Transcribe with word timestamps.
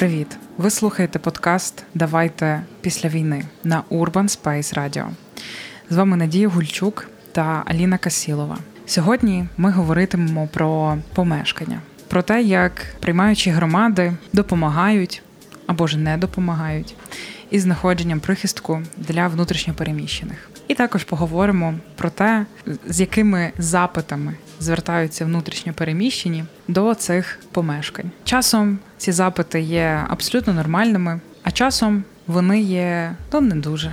Привіт! 0.00 0.36
Ви 0.58 0.70
слухаєте 0.70 1.18
подкаст 1.18 1.84
Давайте 1.94 2.62
після 2.80 3.08
війни 3.08 3.44
на 3.64 3.82
Urban 3.90 4.42
Space 4.42 4.78
Radio. 4.78 5.08
З 5.90 5.96
вами 5.96 6.16
Надія 6.16 6.48
Гульчук 6.48 7.08
та 7.32 7.62
Аліна 7.66 7.98
Касілова. 7.98 8.58
Сьогодні 8.86 9.46
ми 9.56 9.70
говоритимемо 9.70 10.48
про 10.52 10.98
помешкання, 11.14 11.80
про 12.08 12.22
те, 12.22 12.42
як 12.42 12.72
приймаючі 13.00 13.50
громади 13.50 14.12
допомагають 14.32 15.22
або 15.66 15.86
ж 15.86 15.98
не 15.98 16.16
допомагають 16.16 16.94
із 17.50 17.62
знаходженням 17.62 18.20
прихистку 18.20 18.82
для 18.96 19.28
внутрішньопереміщених. 19.28 20.50
І 20.68 20.74
також 20.74 21.04
поговоримо 21.04 21.74
про 21.96 22.10
те, 22.10 22.46
з 22.88 23.00
якими 23.00 23.52
запитами 23.58 24.34
звертаються 24.60 25.24
внутрішньо 25.24 25.72
переміщені 25.72 26.44
до 26.68 26.94
цих 26.94 27.38
помешкань. 27.52 28.10
Часом 28.24 28.78
ці 29.00 29.12
запити 29.12 29.60
є 29.60 30.04
абсолютно 30.08 30.52
нормальними, 30.52 31.20
а 31.42 31.50
часом 31.50 32.04
вони 32.26 32.60
є 32.60 33.14
то 33.30 33.40
не 33.40 33.54
дуже. 33.54 33.92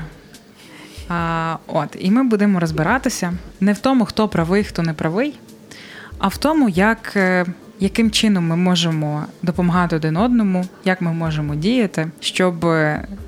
А, 1.10 1.56
От, 1.68 1.96
і 2.00 2.12
ми 2.12 2.24
будемо 2.24 2.60
розбиратися 2.60 3.34
не 3.60 3.74
в 3.74 3.80
тому, 3.80 4.06
хто 4.06 4.28
правий, 4.28 4.64
хто 4.64 4.82
не 4.82 4.94
правий, 4.94 5.40
а 6.18 6.28
в 6.28 6.38
тому, 6.38 6.70
як, 6.70 7.14
е, 7.16 7.46
яким 7.80 8.12
чином 8.12 8.48
ми 8.48 8.56
можемо 8.56 9.24
допомагати 9.42 9.96
один 9.96 10.18
одному, 10.18 10.66
як 10.86 11.02
ми 11.02 11.14
можемо 11.14 11.56
діяти, 11.56 12.12
щоб 12.20 12.66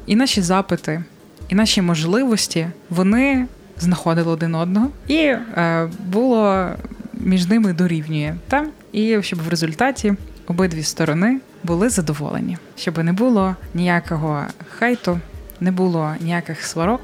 і 0.05 0.15
наші 0.15 0.41
запити, 0.41 1.03
і 1.49 1.55
наші 1.55 1.81
можливості 1.81 2.67
вони 2.89 3.47
знаходили 3.77 4.31
один 4.31 4.55
одного, 4.55 4.89
і 5.07 5.17
е, 5.17 5.89
було 6.05 6.69
між 7.13 7.47
ними 7.47 7.73
дорівнює. 7.73 8.35
Та? 8.47 8.65
І 8.91 9.21
щоб 9.21 9.41
в 9.41 9.49
результаті 9.49 10.13
обидві 10.47 10.83
сторони 10.83 11.39
були 11.63 11.89
задоволені, 11.89 12.57
щоб 12.75 12.97
не 12.97 13.13
було 13.13 13.55
ніякого 13.73 14.43
хайту, 14.69 15.19
не 15.59 15.71
було 15.71 16.13
ніяких 16.19 16.65
сварок. 16.65 17.01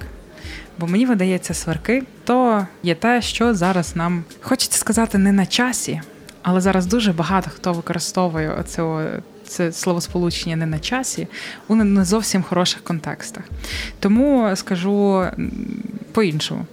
Бо 0.79 0.87
мені 0.87 1.05
видається, 1.05 1.53
сварки 1.53 2.03
то 2.23 2.67
є 2.83 2.95
те, 2.95 3.21
що 3.21 3.53
зараз 3.53 3.95
нам 3.95 4.23
хочеться 4.41 4.79
сказати 4.79 5.17
не 5.17 5.31
на 5.31 5.45
часі, 5.45 6.01
але 6.41 6.61
зараз 6.61 6.85
дуже 6.85 7.13
багато 7.13 7.49
хто 7.49 7.73
використовує 7.73 8.55
оце, 8.59 9.09
це 9.47 9.71
словосполучення 9.71 10.55
не 10.55 10.65
на 10.65 10.79
часі 10.79 11.27
у 11.67 11.75
не 11.75 12.05
зовсім 12.05 12.43
хороших 12.43 12.83
контекстах. 12.83 13.43
Тому 13.99 14.51
скажу 14.55 15.25
по-іншому. 16.11 16.65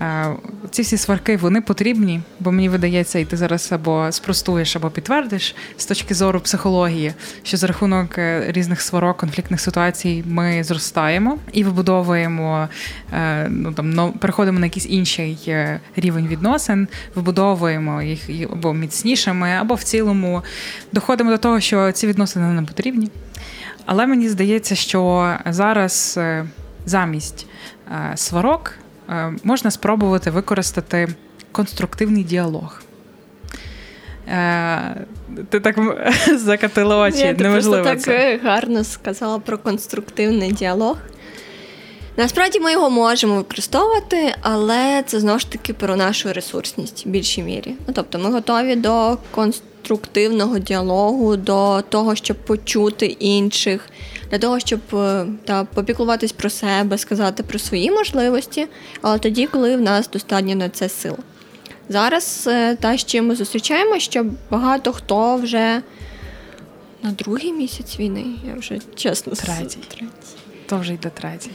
Е, 0.00 0.36
ці 0.70 0.82
всі 0.82 0.96
сварки 0.96 1.36
вони 1.36 1.60
потрібні, 1.60 2.20
бо 2.40 2.52
мені 2.52 2.68
видається, 2.68 3.18
і 3.18 3.24
ти 3.24 3.36
зараз 3.36 3.72
або 3.72 4.12
спростуєш, 4.12 4.76
або 4.76 4.90
підтвердиш 4.90 5.54
з 5.76 5.86
точки 5.86 6.14
зору 6.14 6.40
психології, 6.40 7.14
що 7.42 7.56
за 7.56 7.66
рахунок 7.66 8.18
е, 8.18 8.44
різних 8.48 8.80
сварок, 8.80 9.16
конфліктних 9.16 9.60
ситуацій 9.60 10.24
ми 10.26 10.64
зростаємо 10.64 11.38
і 11.52 11.64
вибудовуємо, 11.64 12.68
е, 13.12 13.48
ну 13.48 13.72
там 13.72 14.12
переходимо 14.12 14.58
на 14.58 14.66
якийсь 14.66 14.86
інший 14.90 15.38
рівень 15.96 16.26
відносин, 16.26 16.88
вибудовуємо 17.14 18.02
їх 18.02 18.20
або 18.52 18.74
міцнішими, 18.74 19.50
або 19.50 19.74
в 19.74 19.82
цілому 19.82 20.42
доходимо 20.92 21.30
до 21.30 21.38
того, 21.38 21.60
що 21.60 21.92
ці 21.92 22.06
відносини 22.06 22.46
не 22.46 22.62
потрібні. 22.62 23.10
Але 23.86 24.06
мені 24.06 24.28
здається, 24.28 24.74
що 24.74 25.32
зараз 25.46 26.18
замість 26.86 27.46
сварок. 28.14 28.72
Е, 29.08 29.32
можна 29.44 29.70
спробувати 29.70 30.30
використати 30.30 31.08
конструктивний 31.52 32.24
діалог. 32.24 32.82
Е, 34.28 35.06
ти 35.50 35.60
так 35.60 35.78
закатила 36.38 36.96
очі. 36.96 37.24
Ні, 37.24 37.34
ти 37.34 37.44
Неможливо 37.44 37.84
просто 37.84 38.00
це. 38.00 38.32
так 38.32 38.42
гарно 38.42 38.84
сказала 38.84 39.38
про 39.38 39.58
конструктивний 39.58 40.52
діалог. 40.52 40.96
Насправді 42.16 42.60
ми 42.60 42.72
його 42.72 42.90
можемо 42.90 43.34
використовувати, 43.34 44.34
але 44.40 45.02
це 45.06 45.20
знову 45.20 45.38
ж 45.38 45.50
таки 45.50 45.72
про 45.72 45.96
нашу 45.96 46.32
ресурсність 46.32 47.06
в 47.06 47.08
більшій 47.08 47.42
мірі. 47.42 47.74
Ну, 47.86 47.94
Тобто 47.94 48.18
ми 48.18 48.30
готові 48.30 48.76
до 48.76 49.18
конструктивного 49.30 50.58
діалогу, 50.58 51.36
до 51.36 51.82
того, 51.88 52.14
щоб 52.14 52.36
почути 52.36 53.06
інших, 53.06 53.88
для 54.30 54.38
того, 54.38 54.60
щоб 54.60 54.80
е, 54.92 55.26
та, 55.44 55.64
попіклуватись 55.64 56.32
про 56.32 56.50
себе, 56.50 56.98
сказати 56.98 57.42
про 57.42 57.58
свої 57.58 57.90
можливості, 57.90 58.66
але 59.02 59.18
тоді, 59.18 59.46
коли 59.46 59.76
в 59.76 59.80
нас 59.80 60.10
достатньо 60.10 60.54
на 60.54 60.68
це 60.68 60.88
сил. 60.88 61.16
Зараз 61.88 62.44
е, 62.46 62.76
та, 62.76 62.98
з 62.98 63.04
чим 63.04 63.26
ми 63.26 63.34
зустрічаємо, 63.36 63.98
що 63.98 64.26
багато 64.50 64.92
хто 64.92 65.36
вже 65.36 65.82
на 67.02 67.10
другий 67.10 67.52
місяць 67.52 67.98
війни, 67.98 68.24
я 68.48 68.54
вже 68.54 68.78
чесно 68.94 69.32
третій. 69.32 69.78
третій. 69.88 70.06
То 70.66 70.78
вже 70.78 70.94
йде 70.94 71.10
третій. 71.10 71.50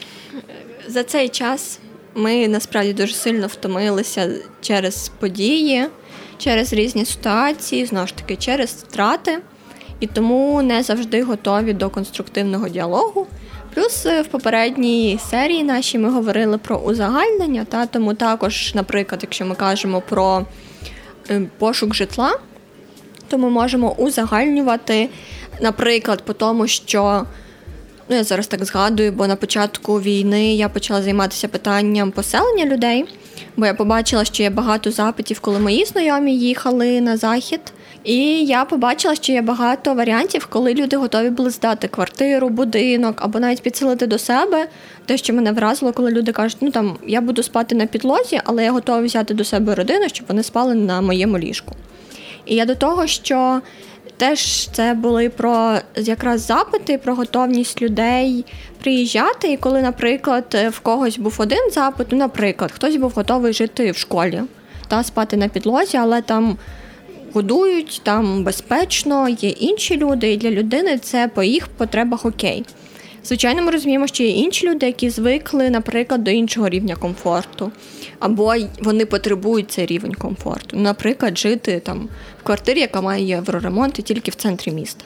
За 0.88 1.04
цей 1.04 1.30
час 1.30 1.80
ми 2.16 2.48
насправді 2.48 2.94
дуже 2.94 3.14
сильно 3.14 3.48
втомилися 3.48 4.36
через 4.62 5.12
події, 5.20 5.88
через 6.38 6.74
різні 6.74 7.06
ситуації, 7.06 7.86
знову 7.86 8.08
ж 8.08 8.16
таки, 8.16 8.36
через 8.36 8.72
втрати 8.72 9.40
і 10.02 10.08
тому 10.08 10.62
не 10.62 10.84
завжди 10.84 11.24
готові 11.24 11.74
до 11.74 11.90
конструктивного 11.90 12.70
діалогу. 12.70 13.28
Плюс 13.74 14.06
е, 14.06 14.22
в 14.22 14.28
попередній 14.28 15.20
серії 15.30 15.64
нашій 15.64 15.98
ми 15.98 16.10
говорили 16.10 16.58
про 16.58 16.78
узагальнення, 16.78 17.66
та 17.66 17.86
тому 17.86 18.14
також, 18.14 18.72
наприклад, 18.76 19.20
якщо 19.24 19.46
ми 19.46 19.56
кажемо 19.56 20.02
про 20.10 20.46
е, 21.30 21.42
пошук 21.58 21.96
житла, 21.96 22.40
то 23.28 23.38
ми 23.38 23.50
можемо 23.50 23.92
узагальнювати, 23.92 25.10
наприклад, 25.62 26.26
по 26.26 26.34
тому, 26.34 26.68
що 26.68 27.26
ну 28.10 28.16
я 28.16 28.24
зараз 28.24 28.48
так 28.48 28.66
згадую, 28.66 29.12
бо 29.12 29.28
на 29.28 29.36
початку 29.36 30.02
війни 30.02 30.56
я 30.56 30.70
почала 30.70 31.02
займатися 31.02 31.48
питанням 31.48 32.12
поселення 32.12 32.66
людей, 32.66 33.06
бо 33.58 33.66
я 33.66 33.74
побачила, 33.74 34.26
що 34.26 34.44
є 34.44 34.50
багато 34.50 34.92
запитів, 34.92 35.40
коли 35.40 35.60
мої 35.60 35.86
знайомі 35.86 36.38
їхали 36.38 37.02
на 37.02 37.18
захід. 37.18 37.62
І 38.04 38.46
я 38.46 38.66
побачила, 38.66 39.16
що 39.16 39.32
є 39.32 39.42
багато 39.42 39.94
варіантів, 39.94 40.46
коли 40.46 40.74
люди 40.74 40.98
готові 40.98 41.30
були 41.30 41.50
здати 41.50 41.88
квартиру, 41.88 42.50
будинок 42.50 43.22
або 43.22 43.40
навіть 43.40 43.62
підселити 43.62 44.08
до 44.08 44.18
себе. 44.18 44.68
Те, 45.06 45.18
що 45.18 45.34
мене 45.34 45.52
вразило, 45.52 45.94
коли 45.94 46.12
люди 46.12 46.32
кажуть, 46.32 46.58
ну 46.62 46.72
там 46.72 46.98
я 47.08 47.22
буду 47.22 47.44
спати 47.44 47.76
на 47.76 47.86
підлозі, 47.86 48.42
але 48.44 48.64
я 48.64 48.72
готова 48.72 49.02
взяти 49.02 49.34
до 49.34 49.44
себе 49.44 49.76
родину, 49.76 50.10
щоб 50.10 50.28
вони 50.28 50.44
спали 50.44 50.76
на 50.76 51.02
моєму 51.02 51.40
ліжку. 51.40 51.76
І 52.46 52.56
я 52.56 52.66
до 52.66 52.76
того, 52.76 53.08
що 53.08 53.62
теж 54.18 54.68
це 54.70 54.94
були 54.94 55.30
про 55.30 55.78
якраз 55.96 56.42
запити, 56.42 56.98
про 56.98 57.16
готовність 57.16 57.82
людей 57.82 58.46
приїжджати. 58.84 59.52
І 59.52 59.58
коли, 59.58 59.82
наприклад, 59.82 60.58
в 60.72 60.80
когось 60.80 61.18
був 61.18 61.36
один 61.38 61.72
запит, 61.72 62.08
ну, 62.12 62.18
наприклад, 62.18 62.72
хтось 62.72 62.96
був 62.96 63.12
готовий 63.16 63.54
жити 63.54 63.92
в 63.92 63.98
школі 63.98 64.42
та 64.88 65.04
спати 65.04 65.38
на 65.38 65.48
підлозі, 65.48 65.98
але 65.98 66.22
там 66.22 66.58
годують 67.34 68.02
там 68.04 68.44
безпечно, 68.44 69.30
є 69.30 69.50
інші 69.50 69.98
люди, 69.98 70.34
і 70.34 70.38
для 70.38 70.52
людини 70.52 70.98
це 70.98 71.28
по 71.28 71.44
їх 71.44 71.68
потребах 71.68 72.26
окей. 72.26 72.66
Звичайно, 73.24 73.62
ми 73.62 73.72
розуміємо, 73.72 74.08
що 74.08 74.24
є 74.24 74.30
інші 74.30 74.70
люди, 74.70 74.86
які 74.86 75.10
звикли, 75.10 75.70
наприклад, 75.70 76.24
до 76.24 76.32
іншого 76.32 76.70
рівня 76.70 76.96
комфорту, 76.96 77.72
або 78.20 78.56
вони 78.80 79.06
потребують 79.06 79.72
цей 79.72 79.86
рівень 79.86 80.14
комфорту. 80.14 80.78
Наприклад, 80.78 81.38
жити 81.38 81.82
там 81.86 82.10
в 82.42 82.44
квартирі, 82.44 82.80
яка 82.80 83.02
має 83.02 83.26
євроремонт 83.26 84.00
і 84.00 84.02
тільки 84.02 84.32
в 84.32 84.36
центрі 84.36 84.72
міста. 84.72 85.06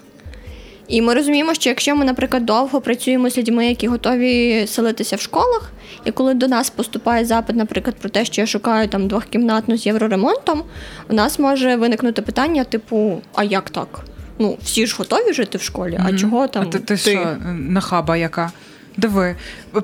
І 0.88 1.02
ми 1.02 1.14
розуміємо, 1.14 1.54
що 1.54 1.70
якщо 1.70 1.96
ми, 1.96 2.06
наприклад, 2.06 2.46
довго 2.46 2.82
працюємо 2.82 3.30
з 3.30 3.38
людьми, 3.38 3.68
які 3.68 3.88
готові 3.88 4.64
селитися 4.68 5.16
в 5.16 5.22
школах, 5.22 5.72
і 6.06 6.12
коли 6.12 6.34
до 6.34 6.48
нас 6.48 6.70
поступає 6.70 7.26
запит, 7.26 7.56
наприклад, 7.56 7.96
про 7.96 8.10
те, 8.10 8.26
що 8.26 8.42
я 8.42 8.48
шукаю 8.48 8.88
там 8.88 9.08
двохкімнатну 9.08 9.78
з 9.78 9.86
євроремонтом, 9.86 10.64
у 11.10 11.14
нас 11.14 11.40
може 11.40 11.76
виникнути 11.76 12.22
питання, 12.22 12.64
типу, 12.64 13.22
а 13.34 13.44
як 13.44 13.70
так? 13.70 14.00
Ну, 14.40 14.58
всі 14.64 14.88
ж 14.88 14.96
готові 14.98 15.34
жити 15.34 15.58
в 15.58 15.62
школі, 15.62 15.94
mm-hmm. 15.94 16.16
а 16.16 16.18
чого 16.18 16.48
там? 16.48 16.64
А 16.64 16.72
ти, 16.72 16.80
ти, 16.80 16.86
ти 16.86 16.98
що, 16.98 17.38
нахаба 17.54 18.18
яка? 18.18 18.52
Диви, 18.98 19.36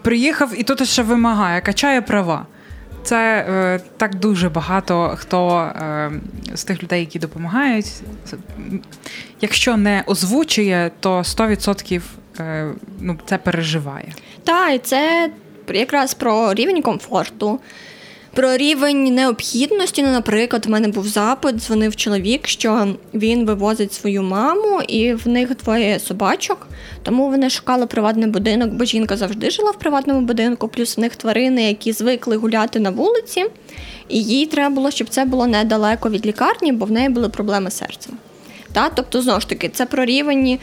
приїхав 0.01 0.59
і 0.59 0.63
тут 0.63 0.88
ще 0.88 1.03
вимагає, 1.03 1.62
качає 1.62 2.01
права. 2.01 2.45
Це 3.03 3.45
е, 3.50 3.80
так 3.98 4.15
дуже 4.15 4.50
багато 4.50 5.15
хто 5.18 5.59
е, 5.59 6.12
з 6.53 6.63
тих 6.63 6.83
людей, 6.83 7.00
які 7.00 7.19
допомагають. 7.19 7.92
Якщо 9.42 9.77
не 9.77 10.03
озвучує, 10.07 10.92
то 11.00 11.18
100% 11.19 12.01
е, 12.39 12.74
ну, 13.00 13.18
це 13.25 13.38
переживає. 13.38 14.13
Так, 14.44 14.75
і 14.75 14.80
це 14.80 15.31
якраз 15.74 16.13
про 16.13 16.53
рівень 16.53 16.81
комфорту. 16.81 17.59
Про 18.33 18.57
рівень 18.57 19.04
необхідності, 19.04 20.04
ну, 20.04 20.12
наприклад, 20.12 20.66
в 20.66 20.69
мене 20.69 20.88
був 20.88 21.07
запит, 21.07 21.56
дзвонив 21.56 21.95
чоловік, 21.95 22.48
що 22.48 22.95
він 23.13 23.45
вивозить 23.45 23.94
свою 23.94 24.24
маму, 24.24 24.81
і 24.81 25.13
в 25.13 25.28
них 25.28 25.57
двоє 25.57 26.00
собачок. 26.00 26.68
Тому 27.04 27.30
вони 27.30 27.50
шукали 27.50 27.88
приватний 27.88 28.30
будинок, 28.30 28.69
бо 28.69 28.86
жінка 28.86 29.18
завжди 29.18 29.50
жила 29.50 29.72
в 29.72 29.80
приватному 29.80 30.22
будинку, 30.22 30.68
плюс 30.68 30.98
в 30.98 31.00
них 31.00 31.16
тварини, 31.16 31.63
які 31.63 31.92
звикли 31.92 32.36
гуляти 32.36 32.80
на 32.80 32.89
вулиці, 32.89 33.45
і 34.10 34.24
їй 34.24 34.45
треба 34.45 34.75
було, 34.75 34.92
щоб 34.92 35.10
це 35.10 35.25
було 35.25 35.48
недалеко 35.48 36.10
від 36.10 36.25
лікарні, 36.25 36.72
бо 36.72 36.86
в 36.86 36.92
неї 36.92 37.10
були 37.10 37.30
проблеми 37.30 37.72
з 37.72 37.77
серцем. 37.77 38.13
Та? 38.74 38.89
Тобто, 38.89 39.22
знову 39.22 39.39
ж 39.39 39.50
таки, 39.50 39.69
це 39.69 39.86
про 39.86 40.06
рівень 40.06 40.60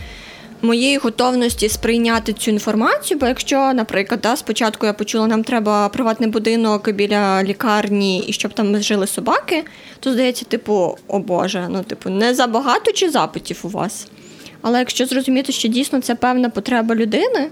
моєї 0.62 0.96
готовності 0.96 1.69
сприйняти 1.69 2.32
цю 2.32 2.50
інформацію. 2.50 3.19
Бо 3.20 3.26
якщо, 3.26 3.72
наприклад, 3.75 4.20
да, 4.22 4.37
спочатку 4.37 4.87
я 4.87 4.93
почула, 4.93 5.26
нам 5.26 5.44
треба 5.44 5.88
приватний 5.88 6.31
будинок 6.31 6.90
біля 6.90 7.43
лікарні 7.43 8.19
і 8.19 8.32
щоб 8.32 8.52
там 8.52 8.81
жили 8.81 9.06
собаки, 9.06 9.64
то 10.00 10.12
здається, 10.12 10.44
типу, 10.44 10.99
о 11.08 11.19
Боже, 11.19 11.66
ну 11.70 11.82
типу, 11.82 12.10
не 12.10 12.34
забагато 12.34 12.93
чи 12.93 13.10
запитів 13.10 13.60
у 13.62 13.69
вас. 13.69 14.06
Але 14.62 14.78
якщо 14.78 15.06
зрозуміти, 15.06 15.52
що 15.52 15.69
дійсно 15.69 16.00
це 16.00 16.14
певна 16.14 16.50
потреба 16.50 16.94
людини. 16.94 17.50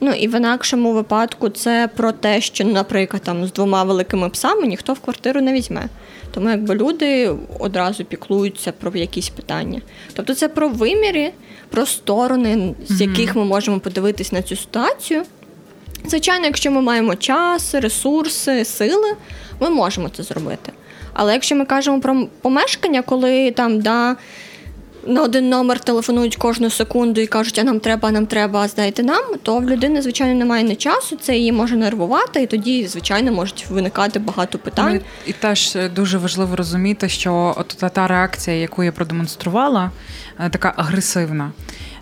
Ну 0.00 0.12
і 0.12 0.28
в 0.28 0.34
інакшому 0.34 0.92
випадку 0.92 1.48
це 1.48 1.88
про 1.96 2.12
те, 2.12 2.40
що, 2.40 2.64
наприклад, 2.64 3.22
там 3.22 3.46
з 3.46 3.52
двома 3.52 3.82
великими 3.82 4.28
псами 4.28 4.66
ніхто 4.66 4.92
в 4.92 5.00
квартиру 5.00 5.40
не 5.40 5.52
візьме. 5.52 5.88
Тому 6.34 6.50
якби 6.50 6.74
люди 6.74 7.34
одразу 7.58 8.04
піклуються 8.04 8.72
про 8.72 8.90
якісь 8.94 9.28
питання. 9.28 9.80
Тобто 10.14 10.34
це 10.34 10.48
про 10.48 10.68
виміри, 10.68 11.32
про 11.70 11.86
сторони, 11.86 12.74
з 12.88 13.00
яких 13.00 13.36
ми 13.36 13.44
можемо 13.44 13.80
подивитись 13.80 14.32
на 14.32 14.42
цю 14.42 14.56
ситуацію. 14.56 15.22
Звичайно, 16.06 16.46
якщо 16.46 16.70
ми 16.70 16.80
маємо 16.80 17.14
час, 17.14 17.74
ресурси, 17.74 18.64
сили, 18.64 19.16
ми 19.60 19.70
можемо 19.70 20.08
це 20.08 20.22
зробити. 20.22 20.72
Але 21.12 21.32
якщо 21.32 21.56
ми 21.56 21.64
кажемо 21.64 22.00
про 22.00 22.26
помешкання, 22.42 23.02
коли 23.02 23.50
там 23.50 23.80
да, 23.80 24.16
на 25.06 25.22
один 25.22 25.48
номер 25.48 25.80
телефонують 25.80 26.36
кожну 26.36 26.70
секунду 26.70 27.20
і 27.20 27.26
кажуть, 27.26 27.58
а 27.58 27.64
нам 27.64 27.80
треба, 27.80 28.10
нам 28.10 28.26
треба, 28.26 28.68
знаєте, 28.68 29.02
нам, 29.02 29.24
то 29.42 29.58
в 29.58 29.70
людини, 29.70 30.02
звичайно, 30.02 30.34
немає 30.34 30.64
не 30.64 30.76
часу, 30.76 31.16
це 31.20 31.36
її 31.36 31.52
може 31.52 31.76
нервувати, 31.76 32.42
і 32.42 32.46
тоді, 32.46 32.86
звичайно, 32.86 33.32
можуть 33.32 33.66
виникати 33.70 34.18
багато 34.18 34.58
питань. 34.58 34.94
Ну, 34.94 35.00
і 35.26 35.32
теж 35.32 35.78
дуже 35.94 36.18
важливо 36.18 36.56
розуміти, 36.56 37.08
що 37.08 37.54
от 37.56 37.92
та 37.92 38.06
реакція, 38.06 38.56
яку 38.56 38.82
я 38.82 38.92
продемонструвала, 38.92 39.90
е, 40.40 40.50
така 40.50 40.74
агресивна. 40.76 41.52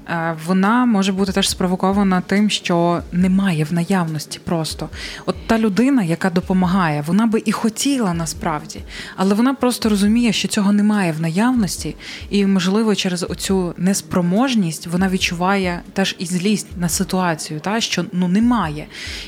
Е, 0.08 0.36
вона 0.46 0.86
може 0.86 1.12
бути 1.12 1.32
теж 1.32 1.48
спровокована 1.48 2.20
тим, 2.20 2.50
що 2.50 3.02
немає 3.12 3.64
в 3.64 3.72
наявності 3.72 4.40
просто. 4.44 4.88
От 5.26 5.36
та 5.46 5.58
людина, 5.58 6.02
яка 6.02 6.30
допомагає, 6.30 7.04
вона 7.06 7.26
би 7.26 7.42
і 7.44 7.52
хотіла 7.52 8.14
насправді, 8.14 8.80
але 9.16 9.34
вона 9.34 9.54
просто 9.54 9.88
розуміє, 9.88 10.32
що 10.32 10.48
цього 10.48 10.72
немає 10.72 11.12
в 11.12 11.20
наявності, 11.20 11.96
і, 12.30 12.46
можливо, 12.46 12.94
через 12.94 13.22
оцю 13.22 13.74
неспроможність 13.76 14.86
вона 14.86 15.08
відчуває 15.08 15.80
теж 15.92 16.16
і 16.18 16.26
злість 16.26 16.66
на 16.76 16.88
ситуацію, 16.88 17.60
та 17.60 17.80
що 17.80 18.04
ну 18.12 18.28
немає. 18.28 18.86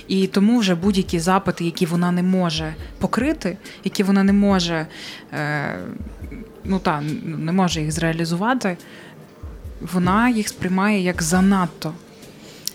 І 0.08 0.26
тому 0.26 0.58
вже 0.58 0.74
будь-які 0.74 1.18
запити, 1.20 1.64
які 1.64 1.86
вона 1.86 2.10
не 2.10 2.22
може 2.22 2.74
покрити, 2.98 3.58
які 3.84 4.02
вона 4.02 4.22
не 4.22 4.32
може. 4.32 4.86
Е, 5.32 5.78
Ну 6.68 6.78
та 6.78 7.02
не 7.24 7.52
може 7.52 7.80
їх 7.80 7.92
зреалізувати, 7.92 8.76
вона 9.80 10.28
їх 10.28 10.48
сприймає 10.48 11.00
як 11.02 11.22
занадто. 11.22 11.92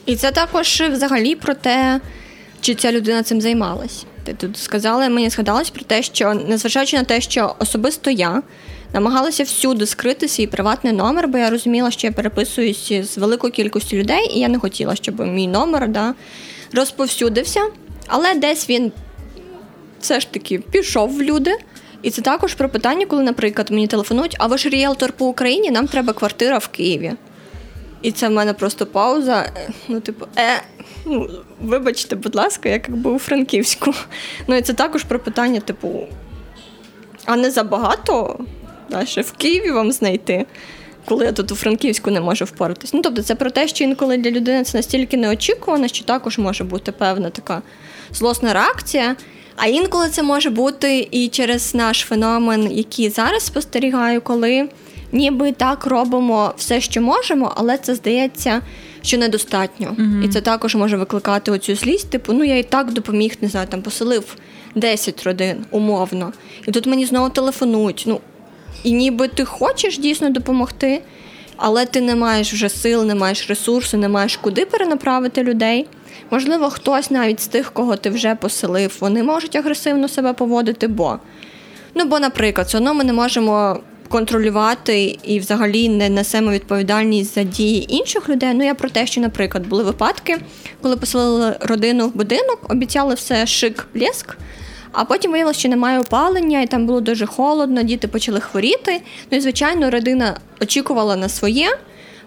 І 0.05 0.15
це 0.15 0.31
також 0.31 0.81
взагалі 0.91 1.35
про 1.35 1.53
те, 1.53 2.01
чи 2.61 2.75
ця 2.75 2.91
людина 2.91 3.23
цим 3.23 3.41
займалась. 3.41 4.05
Ти 4.23 4.33
тут 4.33 4.57
сказала, 4.57 5.09
мені 5.09 5.29
згадалось 5.29 5.69
про 5.69 5.83
те, 5.83 6.03
що 6.03 6.33
незважаючи 6.33 6.97
на 6.97 7.03
те, 7.03 7.21
що 7.21 7.55
особисто 7.59 8.11
я 8.11 8.43
намагалася 8.93 9.43
всюди 9.43 9.85
скрити 9.85 10.27
свій 10.27 10.47
приватний 10.47 10.93
номер, 10.93 11.27
бо 11.27 11.37
я 11.37 11.49
розуміла, 11.49 11.91
що 11.91 12.07
я 12.07 12.13
переписуюсь 12.13 12.91
з 12.93 13.17
великою 13.17 13.53
кількістю 13.53 13.97
людей, 13.97 14.31
і 14.33 14.39
я 14.39 14.47
не 14.47 14.59
хотіла, 14.59 14.95
щоб 14.95 15.19
мій 15.19 15.47
номер 15.47 15.87
да, 15.87 16.13
розповсюдився. 16.73 17.61
Але 18.07 18.33
десь 18.33 18.69
він 18.69 18.91
все 19.99 20.19
ж 20.19 20.31
таки 20.31 20.59
пішов 20.59 21.17
в 21.17 21.21
люди. 21.21 21.51
І 22.01 22.11
це 22.11 22.21
також 22.21 22.53
про 22.53 22.69
питання, 22.69 23.05
коли, 23.05 23.23
наприклад, 23.23 23.71
мені 23.71 23.87
телефонують, 23.87 24.35
а 24.39 24.57
ж 24.57 24.69
ріелтор 24.69 25.11
по 25.11 25.25
Україні, 25.25 25.71
нам 25.71 25.87
треба 25.87 26.13
квартира 26.13 26.57
в 26.57 26.67
Києві. 26.67 27.13
І 28.01 28.11
це 28.11 28.27
в 28.27 28.31
мене 28.31 28.53
просто 28.53 28.85
пауза. 28.85 29.51
Ну, 29.87 29.99
типу, 29.99 30.25
е, 30.37 30.61
ну, 31.05 31.29
вибачте, 31.61 32.15
будь 32.15 32.35
ласка, 32.35 32.69
я 32.69 32.75
якби 32.75 33.11
у 33.11 33.19
Франківську. 33.19 33.93
Ну 34.47 34.55
і 34.55 34.61
це 34.61 34.73
також 34.73 35.03
про 35.03 35.19
питання, 35.19 35.59
типу, 35.59 36.07
а 37.25 37.35
не 37.35 37.51
забагато 37.51 38.39
да, 38.89 39.05
ще 39.05 39.21
в 39.21 39.31
Києві 39.31 39.71
вам 39.71 39.91
знайти, 39.91 40.45
коли 41.05 41.25
я 41.25 41.31
тут 41.31 41.51
у 41.51 41.55
Франківську 41.55 42.11
не 42.11 42.21
можу 42.21 42.45
впоратись. 42.45 42.93
Ну, 42.93 43.01
тобто, 43.01 43.23
це 43.23 43.35
про 43.35 43.51
те, 43.51 43.67
що 43.67 43.83
інколи 43.83 44.17
для 44.17 44.31
людини 44.31 44.63
це 44.63 44.77
настільки 44.77 45.17
неочікувано, 45.17 45.87
що 45.87 46.05
також 46.05 46.37
може 46.37 46.63
бути 46.63 46.91
певна 46.91 47.29
така 47.29 47.61
злосна 48.11 48.53
реакція. 48.53 49.15
А 49.55 49.67
інколи 49.67 50.09
це 50.09 50.23
може 50.23 50.49
бути 50.49 51.07
і 51.11 51.27
через 51.27 51.75
наш 51.75 51.99
феномен, 51.99 52.71
який 52.71 53.09
зараз 53.09 53.43
спостерігаю, 53.43 54.21
коли 54.21 54.69
ніби 55.11 55.51
так 55.51 55.85
робимо 55.85 56.53
все, 56.57 56.81
що 56.81 57.01
можемо, 57.01 57.53
але 57.55 57.77
це 57.77 57.95
здається, 57.95 58.61
що 59.01 59.17
недостатньо. 59.17 59.95
mm 59.97 60.25
І 60.25 60.27
це 60.27 60.41
також 60.41 60.75
може 60.75 60.97
викликати 60.97 61.51
оцю 61.51 61.75
злість. 61.75 62.09
Типу, 62.09 62.33
ну 62.33 62.43
я 62.43 62.57
і 62.57 62.63
так 62.63 62.93
допоміг, 62.93 63.35
не 63.41 63.47
знаю, 63.47 63.67
там 63.67 63.81
поселив 63.81 64.35
10 64.75 65.23
родин 65.23 65.65
умовно. 65.71 66.33
І 66.67 66.71
тут 66.71 66.85
мені 66.85 67.05
знову 67.05 67.29
телефонують. 67.29 68.03
Ну, 68.07 68.19
І 68.83 68.91
ніби 68.91 69.27
ти 69.27 69.45
хочеш 69.45 69.97
дійсно 69.97 70.29
допомогти, 70.29 71.01
але 71.57 71.85
ти 71.85 72.01
не 72.01 72.15
маєш 72.15 72.53
вже 72.53 72.69
сил, 72.69 73.03
не 73.05 73.15
маєш 73.15 73.49
ресурсу, 73.49 73.97
не 73.97 74.09
маєш 74.09 74.37
куди 74.37 74.65
перенаправити 74.65 75.43
людей. 75.43 75.87
Можливо, 76.31 76.69
хтось 76.69 77.11
навіть 77.11 77.39
з 77.39 77.47
тих, 77.47 77.71
кого 77.71 77.95
ти 77.95 78.09
вже 78.09 78.35
поселив, 78.35 78.97
вони 78.99 79.23
можуть 79.23 79.55
агресивно 79.55 80.07
себе 80.07 80.33
поводити, 80.33 80.87
бо 80.87 81.19
ну, 81.95 82.05
бо, 82.05 82.19
наприклад, 82.19 82.67
все 82.67 82.77
одно 82.77 82.93
ми 82.93 83.03
не 83.03 83.13
можемо 83.13 83.79
контролювати 84.11 85.19
і 85.23 85.39
взагалі 85.39 85.89
не 85.89 86.09
несемо 86.09 86.51
відповідальність 86.51 87.35
за 87.35 87.43
дії 87.43 87.95
інших 87.95 88.29
людей. 88.29 88.53
Ну 88.53 88.65
я 88.65 88.75
про 88.75 88.89
те, 88.89 89.07
що, 89.07 89.21
наприклад, 89.21 89.67
були 89.67 89.83
випадки, 89.83 90.37
коли 90.81 90.97
поселили 90.97 91.55
родину 91.61 92.07
в 92.07 92.15
будинок, 92.15 92.59
обіцяли 92.69 93.15
все 93.15 93.45
шик, 93.45 93.87
блеск, 93.95 94.37
а 94.91 95.05
потім 95.05 95.31
виявилося, 95.31 95.59
що 95.59 95.69
немає 95.69 95.99
опалення, 95.99 96.61
і 96.61 96.67
там 96.67 96.85
було 96.85 97.01
дуже 97.01 97.25
холодно, 97.25 97.83
діти 97.83 98.07
почали 98.07 98.39
хворіти. 98.39 99.01
Ну 99.31 99.37
і 99.37 99.41
звичайно, 99.41 99.89
родина 99.89 100.37
очікувала 100.61 101.15
на 101.15 101.29
своє. 101.29 101.67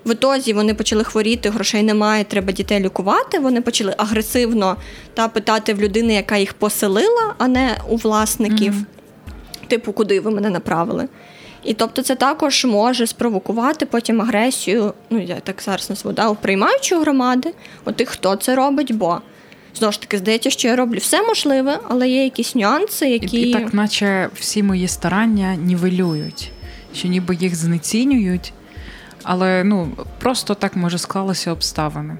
В 0.06 0.12
ітозі 0.12 0.52
вони 0.52 0.74
почали 0.74 1.04
хворіти, 1.04 1.50
грошей 1.50 1.82
немає, 1.82 2.24
треба 2.24 2.52
дітей 2.52 2.80
лікувати. 2.80 3.38
Вони 3.38 3.60
почали 3.60 3.94
агресивно 3.98 4.76
та 5.14 5.28
питати 5.28 5.74
в 5.74 5.80
людини, 5.80 6.14
яка 6.14 6.36
їх 6.36 6.54
поселила, 6.54 7.34
а 7.38 7.48
не 7.48 7.76
у 7.88 7.96
власників. 7.96 8.72
Mm-hmm. 8.72 9.68
Типу, 9.68 9.92
куди 9.92 10.20
ви 10.20 10.30
мене 10.30 10.50
направили? 10.50 11.08
І 11.64 11.74
тобто 11.74 12.02
це 12.02 12.14
також 12.14 12.64
може 12.64 13.06
спровокувати 13.06 13.86
потім 13.86 14.22
агресію, 14.22 14.94
ну 15.10 15.22
я 15.22 15.34
так 15.34 15.62
зараз 15.62 15.90
назву, 15.90 16.12
да, 16.12 16.28
у 16.28 16.34
приймаючої 16.34 17.00
громади, 17.00 17.54
у 17.86 17.92
тих, 17.92 18.08
хто 18.08 18.36
це 18.36 18.54
робить, 18.54 18.94
бо 18.94 19.20
знову 19.78 19.92
ж 19.92 20.00
таки 20.00 20.18
здається, 20.18 20.50
що 20.50 20.68
я 20.68 20.76
роблю 20.76 20.98
все 20.98 21.22
можливе, 21.22 21.78
але 21.88 22.08
є 22.08 22.24
якісь 22.24 22.54
нюанси, 22.54 23.10
які. 23.10 23.40
І, 23.40 23.50
і 23.50 23.52
так, 23.52 23.74
наче 23.74 24.30
всі 24.34 24.62
мої 24.62 24.88
старання 24.88 25.56
нівелюють, 25.56 26.50
що 26.94 27.08
ніби 27.08 27.34
їх 27.34 27.54
знецінюють. 27.54 28.52
Але 29.24 29.64
ну 29.64 29.88
просто 30.18 30.54
так 30.54 30.76
може 30.76 30.98
склалися 30.98 31.52
обставини. 31.52 32.16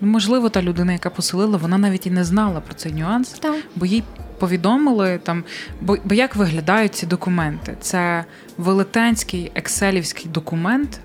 Ну, 0.00 0.08
Можливо, 0.08 0.48
та 0.48 0.62
людина, 0.62 0.92
яка 0.92 1.10
поселила, 1.10 1.58
вона 1.58 1.78
навіть 1.78 2.06
і 2.06 2.10
не 2.10 2.24
знала 2.24 2.60
про 2.60 2.74
цей 2.74 2.92
нюанс, 2.92 3.28
так. 3.28 3.56
бо 3.76 3.86
їй 3.86 4.02
повідомили 4.38 5.20
там. 5.22 5.44
Бо, 5.80 5.96
бо 6.04 6.14
як 6.14 6.36
виглядають 6.36 6.94
ці 6.94 7.06
документи? 7.06 7.76
Це 7.80 8.24
велетенський 8.58 9.52
екселівський 9.54 10.30
документ 10.30 11.00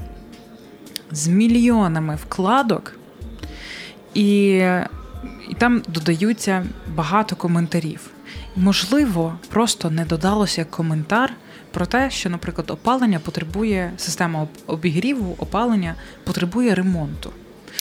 з 1.11 1.27
мільйонами 1.27 2.15
вкладок, 2.15 2.93
і, 4.13 4.47
і 5.49 5.55
там 5.57 5.81
додаються 5.87 6.65
багато 6.95 7.35
коментарів. 7.35 8.09
Можливо, 8.55 9.33
просто 9.49 9.89
не 9.89 10.05
додалося 10.05 10.65
коментар 10.65 11.33
про 11.77 11.85
те, 11.85 12.09
що, 12.09 12.29
наприклад, 12.29 12.71
опалення 12.71 13.19
потребує 13.19 13.91
система 13.97 14.47
обігріву, 14.67 15.35
опалення 15.39 15.95
потребує 16.23 16.75
ремонту. 16.75 17.31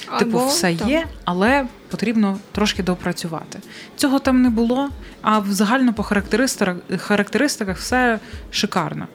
Або, 0.06 0.18
типу, 0.18 0.46
все 0.46 0.74
так. 0.74 0.88
є, 0.88 1.06
але 1.24 1.66
потрібно 1.88 2.38
трошки 2.52 2.82
допрацювати. 2.82 3.58
Цього 3.96 4.18
там 4.18 4.42
не 4.42 4.50
було, 4.50 4.88
а 5.22 5.38
в 5.38 5.52
загально 5.52 5.94
по 5.94 6.02
характеристиках, 6.02 6.76
характеристиках 6.96 7.78
все 7.78 8.18
шикарно. 8.50 9.06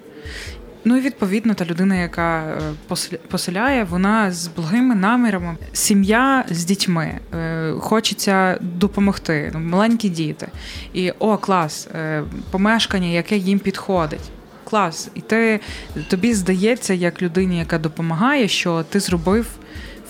Ну 0.85 0.97
і 0.97 1.01
відповідно 1.01 1.53
та 1.53 1.65
людина, 1.65 1.95
яка 1.95 2.57
е, 2.91 2.95
поселяє, 3.29 3.83
вона 3.83 4.31
з 4.31 4.47
благими 4.47 4.95
намірами. 4.95 5.55
Сім'я 5.73 6.45
з 6.50 6.65
дітьми 6.65 7.19
е, 7.33 7.73
хочеться 7.79 8.57
допомогти. 8.61 9.51
Маленькі 9.55 10.09
діти. 10.09 10.47
І 10.93 11.11
о, 11.19 11.38
клас, 11.38 11.88
е, 11.95 12.23
помешкання, 12.51 13.07
яке 13.07 13.38
їм 13.38 13.59
підходить 13.59 14.31
клас. 14.71 15.09
І 15.15 15.21
ти 15.21 15.59
тобі 16.07 16.33
здається, 16.33 16.93
як 16.93 17.21
людині, 17.21 17.57
яка 17.57 17.77
допомагає, 17.77 18.47
що 18.47 18.83
ти 18.83 18.99
зробив 18.99 19.47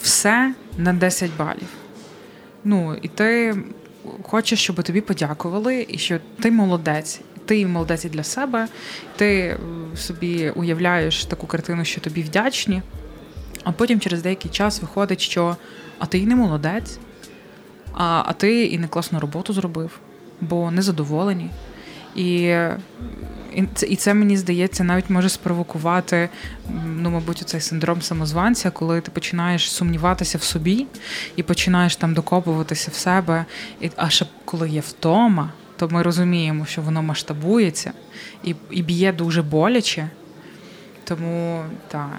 все 0.02 0.54
на 0.78 0.94
10 0.94 1.32
балів. 1.38 1.68
Ну, 2.64 2.96
і 3.02 3.08
ти 3.08 3.58
хочеш, 4.24 4.60
щоб 4.64 4.84
тобі 4.84 5.02
подякували, 5.02 5.86
і 5.90 5.98
що 5.98 6.20
ти 6.42 6.52
молодець. 6.52 7.22
Ти 7.46 7.68
молодець 7.68 8.06
і 8.06 8.10
для 8.10 8.24
себе, 8.24 8.68
ти 9.16 9.58
собі 9.96 10.50
уявляєш 10.50 11.26
таку 11.26 11.48
картину, 11.48 11.86
що 11.86 12.02
тобі 12.02 12.22
вдячні. 12.22 12.82
А 13.64 13.72
потім 13.72 14.00
через 14.00 14.22
деякий 14.22 14.52
час 14.52 14.82
виходить, 14.82 15.22
що 15.22 15.58
а 16.00 16.06
ти 16.06 16.18
і 16.18 16.26
не 16.26 16.36
молодець, 16.36 17.00
а 17.94 18.24
а 18.26 18.34
ти 18.34 18.66
і 18.66 18.80
не 18.80 18.88
класну 18.88 19.20
роботу 19.20 19.54
зробив, 19.54 20.00
бо 20.42 20.72
незадоволені. 20.72 21.50
І 22.16 22.56
і 23.56 23.64
це, 23.74 23.88
і 23.88 23.96
це 23.96 24.14
мені 24.14 24.38
здається, 24.38 24.84
навіть 24.84 25.10
може 25.10 25.30
спровокувати, 25.30 26.30
ну, 26.86 27.10
мабуть, 27.10 27.38
цей 27.38 27.62
синдром 27.62 28.02
самозванця, 28.02 28.72
коли 28.72 29.02
ти 29.02 29.12
починаєш 29.12 29.72
сумніватися 29.72 30.38
в 30.38 30.44
собі 30.44 30.88
і 31.36 31.44
починаєш 31.44 31.96
там 31.96 32.14
докопуватися 32.14 32.92
в 32.92 32.94
себе. 32.94 33.46
І, 33.82 33.90
А 33.96 34.10
ще 34.10 34.26
коли 34.46 34.70
є 34.70 34.80
втома, 34.80 35.52
то 35.78 35.88
ми 35.88 36.04
розуміємо, 36.04 36.66
що 36.66 36.82
воно 36.82 37.04
масштабується 37.04 37.92
і 38.44 38.56
і 38.70 38.84
б'є 38.84 39.12
дуже 39.14 39.42
боляче. 39.42 40.10
Тому 41.04 41.64
так, 41.88 42.10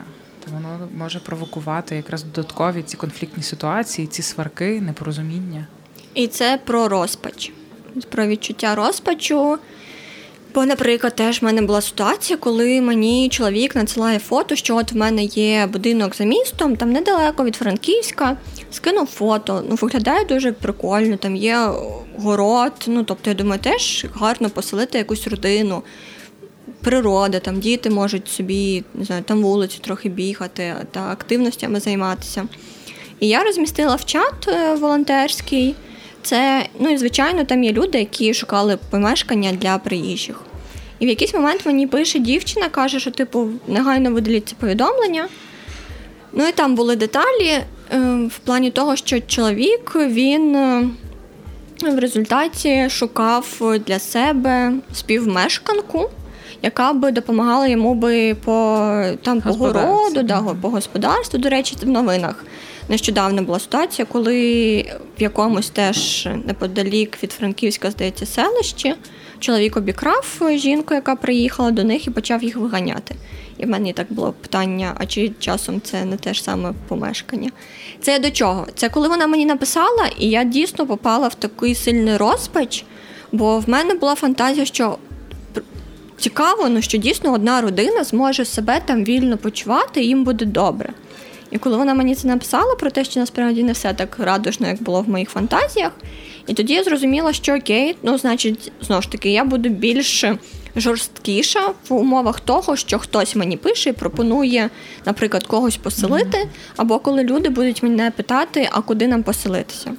то 0.44 0.50
воно 0.50 0.88
може 0.98 1.20
провокувати 1.20 1.96
якраз 1.96 2.22
додаткові 2.22 2.82
ці 2.82 2.96
конфліктні 2.96 3.42
ситуації, 3.42 4.06
ці 4.06 4.22
сварки, 4.22 4.80
непорозуміння. 4.80 5.66
І 6.14 6.26
це 6.26 6.58
про 6.64 6.88
розпач, 6.88 7.52
про 8.10 8.26
відчуття 8.26 8.74
розпачу. 8.74 9.58
Бо, 10.54 10.66
наприклад, 10.66 11.14
теж 11.14 11.42
в 11.42 11.44
мене 11.44 11.62
була 11.62 11.80
ситуація, 11.80 12.36
коли 12.36 12.80
мені 12.80 13.28
чоловік 13.28 13.76
надсилає 13.76 14.18
фото, 14.18 14.56
що 14.56 14.76
от 14.76 14.92
в 14.92 14.96
мене 14.96 15.24
є 15.24 15.68
будинок 15.72 16.16
за 16.16 16.24
містом, 16.24 16.76
там 16.76 16.92
недалеко 16.92 17.44
від 17.44 17.56
Франківська, 17.56 18.36
скинув 18.70 19.06
фото. 19.06 19.64
Ну, 19.68 19.78
виглядає 19.80 20.24
дуже 20.24 20.52
прикольно, 20.52 21.16
там 21.16 21.36
є 21.36 21.68
город. 22.18 22.72
Ну, 22.86 23.04
тобто, 23.04 23.30
я 23.30 23.36
думаю, 23.36 23.60
теж 23.60 24.06
гарно 24.14 24.50
поселити 24.50 24.98
якусь 24.98 25.26
родину, 25.26 25.82
природа, 26.80 27.38
там 27.40 27.60
діти 27.60 27.90
можуть 27.90 28.28
собі 28.28 28.84
не 28.94 29.04
знаю, 29.04 29.22
там 29.22 29.42
вулиці 29.42 29.78
трохи 29.80 30.08
бігати 30.08 30.74
та 30.90 31.00
активностями 31.00 31.80
займатися. 31.80 32.48
І 33.20 33.28
я 33.28 33.44
розмістила 33.44 33.94
в 33.94 34.04
чат 34.04 34.48
е, 34.48 34.74
волонтерський. 34.74 35.74
Це, 36.22 36.66
ну 36.80 36.90
і 36.90 36.96
звичайно, 36.96 37.44
там 37.44 37.64
є 37.64 37.72
люди, 37.72 37.98
які 37.98 38.34
шукали 38.34 38.78
помешкання 38.90 39.52
для 39.52 39.78
приїжджих. 39.78 40.40
І 40.98 41.06
в 41.06 41.08
якийсь 41.08 41.34
момент 41.34 41.66
мені 41.66 41.86
пише 41.86 42.18
дівчина, 42.18 42.68
каже, 42.68 43.00
що, 43.00 43.10
типу, 43.10 43.48
негайно 43.66 44.12
видаліть 44.12 44.48
це 44.48 44.54
повідомлення. 44.60 45.28
Ну 46.32 46.46
і 46.46 46.52
там 46.52 46.74
були 46.74 46.96
деталі 46.96 47.48
е, 47.48 47.64
в 48.30 48.38
плані 48.38 48.70
того, 48.70 48.96
що 48.96 49.20
чоловік 49.20 49.92
він 49.96 50.56
е, 50.56 50.88
в 51.82 51.98
результаті 51.98 52.88
шукав 52.90 53.62
для 53.86 53.98
себе 53.98 54.72
співмешканку, 54.94 56.10
яка 56.62 56.92
би 56.92 57.10
допомагала 57.10 57.66
йому 57.66 57.94
би 57.94 58.34
по 58.34 59.04
там 59.22 59.40
по 59.40 59.52
городу, 59.52 60.22
да, 60.22 60.42
по 60.62 60.68
господарству. 60.68 61.38
До 61.38 61.48
речі, 61.48 61.76
в 61.82 61.88
новинах 61.88 62.44
Нещодавно 62.92 63.42
була 63.42 63.58
ситуація, 63.58 64.06
коли 64.12 64.36
в 65.18 65.22
якомусь 65.22 65.70
теж 65.70 66.28
неподалік 66.44 67.22
від 67.22 67.32
Франківська, 67.32 67.90
здається, 67.90 68.26
селищі 68.26 68.94
чоловік 69.38 69.76
обікрав 69.76 70.40
жінку, 70.54 70.94
яка 70.94 71.16
приїхала 71.16 71.70
до 71.70 71.84
них 71.84 72.06
і 72.06 72.10
почав 72.10 72.42
їх 72.44 72.56
виганяти. 72.56 73.14
І 73.58 73.64
в 73.64 73.68
мене 73.68 73.92
так 73.92 74.06
було 74.10 74.32
питання: 74.32 74.94
а 74.98 75.06
чи 75.06 75.32
часом 75.38 75.80
це 75.80 76.04
не 76.04 76.16
те 76.16 76.34
ж 76.34 76.42
саме 76.42 76.72
помешкання? 76.88 77.50
Це 78.00 78.18
до 78.18 78.30
чого? 78.30 78.66
Це 78.74 78.88
коли 78.88 79.08
вона 79.08 79.26
мені 79.26 79.46
написала, 79.46 80.10
і 80.18 80.28
я 80.30 80.44
дійсно 80.44 80.86
попала 80.86 81.28
в 81.28 81.34
такий 81.34 81.74
сильний 81.74 82.16
розпач, 82.16 82.84
бо 83.32 83.58
в 83.58 83.68
мене 83.68 83.94
була 83.94 84.14
фантазія, 84.14 84.64
що. 84.66 84.98
Цікаво, 86.18 86.68
ну 86.68 86.82
що 86.82 86.98
дійсно 86.98 87.32
одна 87.32 87.60
родина 87.60 88.04
зможе 88.04 88.44
себе 88.44 88.80
там 88.84 89.04
вільно 89.04 89.38
почувати, 89.38 90.02
і 90.02 90.06
їм 90.06 90.24
буде 90.24 90.44
добре. 90.44 90.92
І 91.52 91.58
коли 91.58 91.76
вона 91.76 91.94
мені 91.94 92.14
це 92.14 92.28
написала 92.28 92.74
про 92.74 92.90
те, 92.90 93.04
що 93.04 93.20
насправді 93.20 93.62
не 93.62 93.72
все 93.72 93.94
так 93.94 94.18
радужно, 94.18 94.68
як 94.68 94.82
було 94.82 95.02
в 95.02 95.08
моїх 95.08 95.30
фантазіях, 95.30 95.92
і 96.46 96.54
тоді 96.54 96.74
я 96.74 96.84
зрозуміла, 96.84 97.32
що 97.32 97.56
окей, 97.56 97.96
ну 98.02 98.18
значить, 98.18 98.72
знову 98.80 99.02
ж 99.02 99.10
таки, 99.10 99.30
я 99.30 99.44
буду 99.44 99.68
більш 99.68 100.24
жорсткіша 100.76 101.60
в 101.88 101.94
умовах 101.94 102.40
того, 102.40 102.76
що 102.76 102.98
хтось 102.98 103.36
мені 103.36 103.56
пише 103.56 103.90
і 103.90 103.92
пропонує, 103.92 104.70
наприклад, 105.06 105.44
когось 105.46 105.76
поселити, 105.76 106.48
або 106.76 106.98
коли 106.98 107.22
люди 107.24 107.48
будуть 107.48 107.82
мене 107.82 108.10
питати, 108.10 108.68
а 108.72 108.80
куди 108.80 109.06
нам 109.06 109.22
поселитися. 109.22 109.92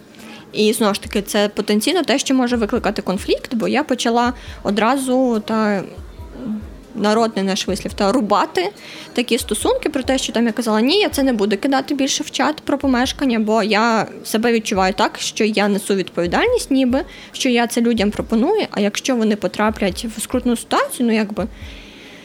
І 0.54 0.74
знову 0.74 0.94
ж 0.94 1.02
таки, 1.02 1.22
це 1.22 1.50
потенційно 1.50 2.04
те, 2.04 2.20
що 2.20 2.36
може 2.36 2.56
викликати 2.56 3.02
конфлікт, 3.02 3.56
бо 3.56 3.68
я 3.68 3.84
почала 3.84 4.34
одразу 4.64 5.40
та 5.46 5.84
народний 6.96 7.46
наш 7.46 7.68
вислів, 7.68 7.94
та 7.94 8.12
рубати 8.12 8.72
такі 9.14 9.38
стосунки 9.38 9.90
про 9.90 10.04
те, 10.04 10.18
що 10.18 10.34
там 10.34 10.46
я 10.46 10.52
казала, 10.52 10.82
ні, 10.82 11.00
я 11.00 11.10
це 11.10 11.24
не 11.24 11.34
буду 11.34 11.58
кидати 11.58 11.96
більше 11.96 12.24
в 12.24 12.32
чат 12.32 12.56
про 12.56 12.78
помешкання, 12.78 13.40
бо 13.40 13.64
я 13.64 14.08
себе 14.24 14.52
відчуваю 14.52 14.94
так, 14.94 15.20
що 15.20 15.44
я 15.44 15.68
несу 15.68 15.96
відповідальність, 15.96 16.72
ніби 16.72 17.06
що 17.32 17.50
я 17.50 17.68
це 17.68 17.82
людям 17.82 18.12
пропоную. 18.12 18.68
А 18.72 18.80
якщо 18.80 19.16
вони 19.16 19.36
потраплять 19.36 20.06
в 20.18 20.22
скрутну 20.22 20.58
ситуацію, 20.58 21.08
ну 21.08 21.14
якби 21.14 21.48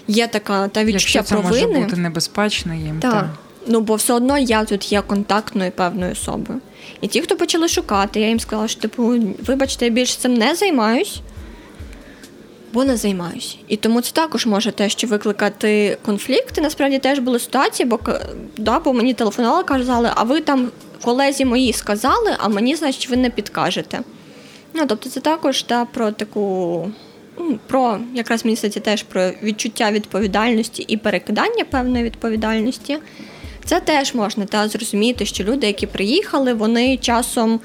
є 0.09 0.27
така 0.27 0.69
та 0.69 0.85
відчуття 0.85 1.19
якщо 1.19 1.37
це 1.37 1.43
провини. 1.43 1.67
може 1.67 1.85
бути 1.85 1.97
небезпечно 1.97 2.75
їм. 2.75 3.01
Так. 3.01 3.13
Та. 3.13 3.31
Ну, 3.67 3.81
бо 3.81 3.95
все 3.95 4.13
одно 4.13 4.39
я 4.39 4.65
тут 4.65 4.93
є 4.93 5.03
контактною 5.03 5.71
певною 5.71 6.13
особою. 6.13 6.61
І 7.01 7.07
ті, 7.07 7.21
хто 7.21 7.37
почали 7.37 7.69
шукати, 7.69 8.21
я 8.21 8.29
їм 8.29 8.41
сказала, 8.41 8.69
що 8.69 8.81
типу, 8.81 9.15
вибачте, 9.47 9.85
я 9.85 9.91
більше 9.91 10.19
цим 10.19 10.35
не 10.35 10.55
займаюсь 10.55 11.21
бо 12.73 12.85
не 12.85 12.97
займаюся. 12.97 13.57
І 13.69 13.77
тому 13.77 14.01
це 14.01 14.13
також 14.13 14.47
може 14.47 14.73
те, 14.73 14.89
що 14.89 15.07
викликати 15.07 15.99
конфлікти. 16.05 16.61
Насправді 16.61 16.99
теж 16.99 17.19
були 17.19 17.39
ситуації, 17.39 17.89
бо 17.89 18.01
да, 18.57 18.81
бо 18.81 18.93
мені 18.93 19.15
телефонували, 19.15 19.65
казали, 19.65 20.11
а 20.15 20.23
ви 20.23 20.41
там 20.41 20.71
колезі 21.05 21.45
мої 21.45 21.73
сказали, 21.73 22.37
а 22.39 22.49
мені, 22.49 22.77
значить, 22.77 23.09
ви 23.09 23.17
не 23.17 23.31
підкажете. 23.31 24.01
Ну, 24.75 24.87
Тобто 24.87 25.11
це 25.11 25.21
також 25.21 25.65
да, 25.69 25.85
про 25.85 26.13
таку, 26.13 26.91
ну, 27.39 27.59
про 27.67 27.99
якраз 28.15 28.45
мені 28.45 28.57
здається, 28.57 28.81
теж 28.81 29.03
про 29.03 29.31
відчуття 29.43 29.91
відповідальності 29.91 30.85
і 30.89 30.97
перекидання 30.97 31.65
певної 31.71 32.05
відповідальності. 32.05 32.99
Це 33.65 33.81
теж 33.81 34.15
можна 34.15 34.45
та, 34.45 34.69
зрозуміти, 34.69 35.27
що 35.27 35.45
люди, 35.45 35.67
які 35.67 35.87
приїхали, 35.87 36.55
вони 36.55 36.97
часом 36.97 37.61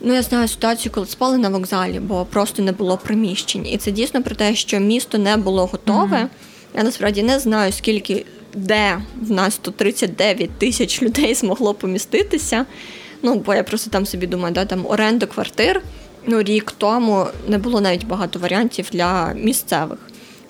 Ну, 0.00 0.14
я 0.14 0.22
знаю 0.22 0.48
ситуацію, 0.48 0.92
коли 0.92 1.06
спали 1.06 1.38
на 1.38 1.48
вокзалі, 1.48 2.00
бо 2.00 2.24
просто 2.24 2.62
не 2.62 2.72
було 2.72 2.96
приміщень. 2.96 3.66
І 3.66 3.78
це 3.78 3.90
дійсно 3.90 4.22
про 4.22 4.34
те, 4.34 4.54
що 4.54 4.80
місто 4.80 5.18
не 5.18 5.36
було 5.36 5.66
готове. 5.66 6.16
Mm-hmm. 6.16 6.28
Я 6.74 6.82
насправді 6.82 7.22
не 7.22 7.38
знаю, 7.38 7.72
скільки 7.72 8.26
де 8.54 9.02
в 9.22 9.30
нас 9.30 9.54
139 9.54 10.50
тисяч 10.50 11.02
людей 11.02 11.34
змогло 11.34 11.74
поміститися. 11.74 12.66
Ну, 13.22 13.34
бо 13.34 13.54
я 13.54 13.62
просто 13.62 13.90
там 13.90 14.06
собі 14.06 14.26
думаю, 14.26 14.54
да, 14.54 14.64
там 14.64 14.86
оренда 14.86 15.26
квартир. 15.26 15.82
Ну, 16.26 16.42
рік 16.42 16.72
тому 16.78 17.26
не 17.48 17.58
було 17.58 17.80
навіть 17.80 18.06
багато 18.06 18.38
варіантів 18.38 18.88
для 18.92 19.32
місцевих. 19.32 19.98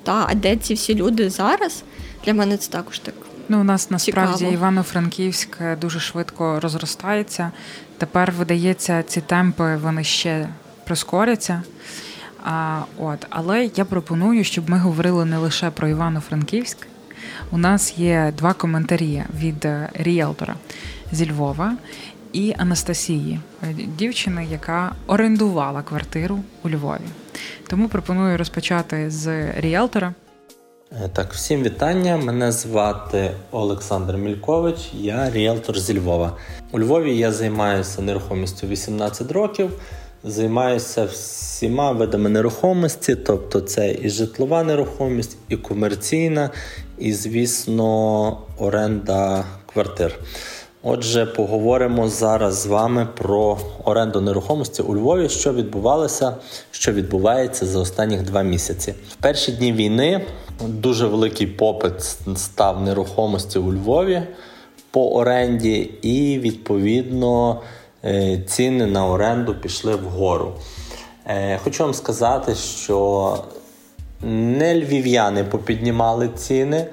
Та, 0.02 0.26
А 0.28 0.35
де 0.35 0.57
ці 0.57 0.75
всі 0.75 0.95
люди 0.95 1.30
зараз? 1.30 1.83
Для 2.25 2.35
мене 2.35 2.57
це 2.57 2.71
також 2.71 2.99
так. 2.99 3.14
Ну, 3.52 3.61
у 3.61 3.64
нас 3.64 3.90
насправді 3.90 4.45
Івано-Франківськ 4.45 5.59
дуже 5.80 6.00
швидко 6.00 6.61
розростається. 6.61 7.50
Тепер, 7.99 8.33
видається, 8.33 9.02
ці 9.02 9.21
темпи 9.21 9.76
вони 9.76 10.04
ще 10.04 10.49
прискоряться. 10.85 11.62
А, 12.45 12.80
от, 12.99 13.26
Але 13.30 13.71
я 13.76 13.85
пропоную, 13.85 14.45
щоб 14.45 14.71
ми 14.71 14.78
говорили 14.78 15.25
не 15.25 15.38
лише 15.38 15.71
про 15.71 15.88
Івано-Франківськ. 15.88 16.87
У 17.50 17.59
нас 17.59 17.99
є 17.99 18.33
два 18.38 18.52
коментарі 18.52 19.23
від 19.40 19.69
ріелтора 19.95 20.54
зі 21.12 21.30
Львова 21.30 21.76
і 22.33 22.54
Анастасії, 22.59 23.40
дівчини, 23.99 24.47
яка 24.50 24.92
орендувала 25.07 25.83
квартиру 25.83 26.40
у 26.62 26.71
Львові. 26.71 27.09
Тому 27.69 27.88
пропоную 27.88 28.38
розпочати 28.38 29.11
з 29.11 29.52
ріелтора. 29.61 30.14
Е, 30.92 31.09
так, 31.12 31.32
всім 31.32 31.62
вітання. 31.62 32.16
Мене 32.16 32.52
звати 32.52 33.30
Олександр 33.50 34.16
Мількович, 34.16 34.90
я 34.94 35.30
ріелтор 35.30 35.78
зі 35.78 35.99
Львова. 35.99 36.37
У 36.73 36.80
Львові 36.80 37.16
я 37.16 37.32
займаюся 37.32 38.02
нерухомістю 38.02 38.66
18 38.66 39.32
років, 39.32 39.70
займаюся 40.25 41.04
всіма 41.04 41.92
видами 41.92 42.28
нерухомості, 42.28 43.14
тобто 43.14 43.61
це 43.61 43.97
і 44.02 44.11
житлова 44.11 44.62
нерухомість, 44.62 45.37
і 45.49 45.56
комерційна, 45.56 46.50
і, 46.99 47.12
звісно, 47.12 48.38
оренда 48.59 49.44
квартир. 49.66 50.18
Отже, 50.82 51.26
поговоримо 51.26 52.09
зараз 52.09 52.62
з 52.62 52.66
вами 52.66 53.09
про 53.16 53.59
оренду 53.85 54.20
нерухомості 54.20 54.82
у 54.82 54.97
Львові, 54.97 55.28
що 55.28 55.52
відбувалося, 55.52 56.37
що 56.70 56.92
відбувається 56.92 57.66
за 57.66 57.78
останніх 57.78 58.23
два 58.23 58.42
місяці. 58.42 58.94
В 59.09 59.14
перші 59.14 59.52
дні 59.52 59.73
війни 59.73 60.26
дуже 60.69 61.07
великий 61.07 61.47
попит 61.47 62.02
став 62.37 62.83
нерухомості 62.83 63.59
у 63.59 63.73
Львові 63.73 64.23
по 64.90 65.14
оренді, 65.14 65.90
і 66.02 66.38
відповідно 66.38 67.61
е, 68.05 68.43
ціни 68.47 68.87
на 68.87 69.07
оренду 69.07 69.55
пішли 69.55 69.97
вгору. 69.97 70.52
Е, 71.26 71.59
хочу 71.64 71.85
вам 71.85 71.95
сказати, 71.95 72.55
що 72.55 73.38
не 74.23 74.75
львів'яни 74.75 75.45
попіднімали 75.45 76.29
ціни, 76.29 76.87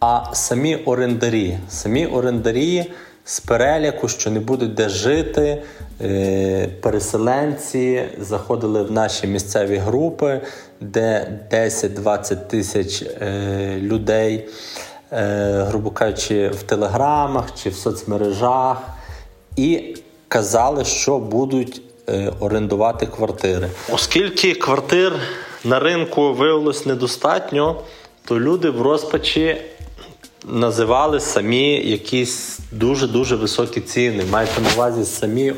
а 0.00 0.24
самі 0.32 0.76
орендарі. 0.76 1.58
Самі 1.68 2.06
орендарі 2.06 2.86
з 3.24 3.40
переляку, 3.40 4.08
що 4.08 4.30
не 4.30 4.40
будуть 4.40 4.74
де 4.74 4.88
жити. 4.88 5.62
Е, 6.00 6.68
переселенці 6.80 8.02
заходили 8.18 8.82
в 8.82 8.92
наші 8.92 9.26
місцеві 9.26 9.76
групи, 9.76 10.40
де 10.80 11.38
10-20 11.52 12.48
тисяч 12.48 13.02
е, 13.02 13.78
людей, 13.80 14.48
е, 15.12 15.64
грубо 15.68 15.90
кажучи, 15.90 16.48
в 16.48 16.62
телеграмах 16.62 17.44
чи 17.62 17.70
в 17.70 17.74
соцмережах, 17.74 18.76
і 19.56 19.96
казали, 20.28 20.84
що 20.84 21.18
будуть 21.18 21.82
орендувати 22.40 23.06
квартири. 23.06 23.68
Оскільки 23.92 24.54
квартир 24.54 25.12
на 25.64 25.80
ринку 25.80 26.34
виявилось 26.34 26.86
недостатньо, 26.86 27.82
то 28.24 28.40
люди 28.40 28.70
в 28.70 28.82
розпачі 28.82 29.56
називали 30.44 31.20
самі 31.20 31.90
якісь 31.90 32.58
дуже-дуже 32.72 33.36
високі 33.36 33.80
ціни. 33.80 34.24
Маєте 34.30 34.60
на 34.60 34.68
увазі 34.74 35.04
самі 35.04 35.52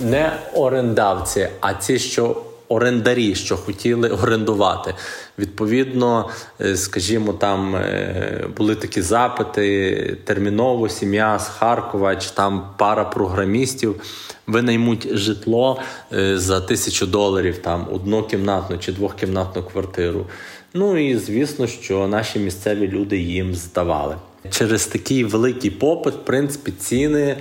не 0.00 0.32
орендавці, 0.54 1.48
а 1.60 1.72
ті, 1.72 1.98
що 1.98 2.36
орендарі, 2.68 3.34
що 3.34 3.56
хотіли 3.56 4.08
орендувати. 4.08 4.94
Відповідно, 5.38 6.28
е, 6.60 6.76
скажімо, 6.76 7.32
там 7.32 7.76
е, 7.76 8.48
були 8.56 8.74
такі 8.74 9.02
запити 9.02 10.18
терміново, 10.24 10.88
сім'я 10.88 11.38
з 11.38 11.48
Харкова, 11.48 12.16
чи 12.16 12.30
там 12.30 12.68
пара 12.78 13.04
програмістів 13.04 14.00
винаймуть 14.46 15.16
житло 15.16 15.80
е, 16.12 16.38
за 16.38 16.60
тисячу 16.60 17.06
доларів, 17.06 17.58
там 17.58 17.86
однокімнатну 17.92 18.78
чи 18.78 18.92
двохкімнатну 18.92 19.62
квартиру. 19.62 20.26
Ну 20.74 20.96
і 20.96 21.16
звісно, 21.16 21.66
що 21.66 22.06
наші 22.08 22.38
місцеві 22.38 22.88
люди 22.88 23.18
їм 23.18 23.54
здавали. 23.54 24.16
Через 24.50 24.86
такий 24.86 25.24
великий 25.24 25.70
попит, 25.70 26.14
в 26.14 26.24
принципі, 26.24 26.72
ціни 26.72 27.36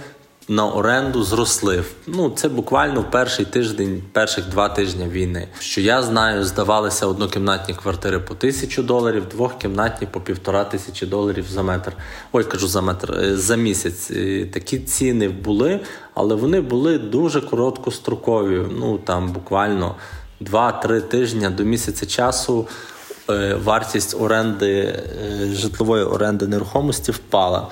на 0.48 0.68
оренду 0.68 1.24
зросли. 1.24 1.84
Ну 2.08 2.30
це 2.30 2.50
буквально 2.50 3.02
в 3.02 3.12
перший 3.12 3.46
тиждень, 3.46 4.04
перших 4.12 4.50
два 4.50 4.70
тижні 4.70 5.06
війни. 5.06 5.48
Що 5.60 5.82
я 5.82 6.04
знаю, 6.04 6.44
здавалися 6.44 7.08
однокімнатні 7.08 7.74
квартири 7.74 8.20
по 8.20 8.36
тисячу 8.36 8.84
доларів, 8.84 9.24
двохкімнатні 9.32 10.08
по 10.12 10.22
півтора 10.22 10.64
тисячі 10.64 11.08
доларів 11.08 11.46
за 11.50 11.64
метр. 11.64 11.94
Ой, 12.32 12.44
кажу 12.44 12.68
за 12.68 12.82
метр 12.82 13.14
е, 13.14 13.38
за 13.38 13.56
місяць. 13.56 14.12
Е, 14.12 14.46
такі 14.54 14.80
ціни 14.80 15.30
були, 15.30 15.80
але 16.14 16.36
вони 16.36 16.62
були 16.62 16.98
дуже 16.98 17.42
короткострокові. 17.42 18.62
Ну 18.80 18.98
там 18.98 19.32
буквально 19.32 19.96
2-3 20.42 21.02
тижні 21.02 21.50
до 21.50 21.64
місяця 21.64 22.06
часу. 22.06 22.68
Е, 23.30 23.56
вартість 23.64 24.22
оренди 24.22 25.00
житлової 25.54 26.04
оренди 26.04 26.48
нерухомості 26.48 27.12
впала. 27.12 27.68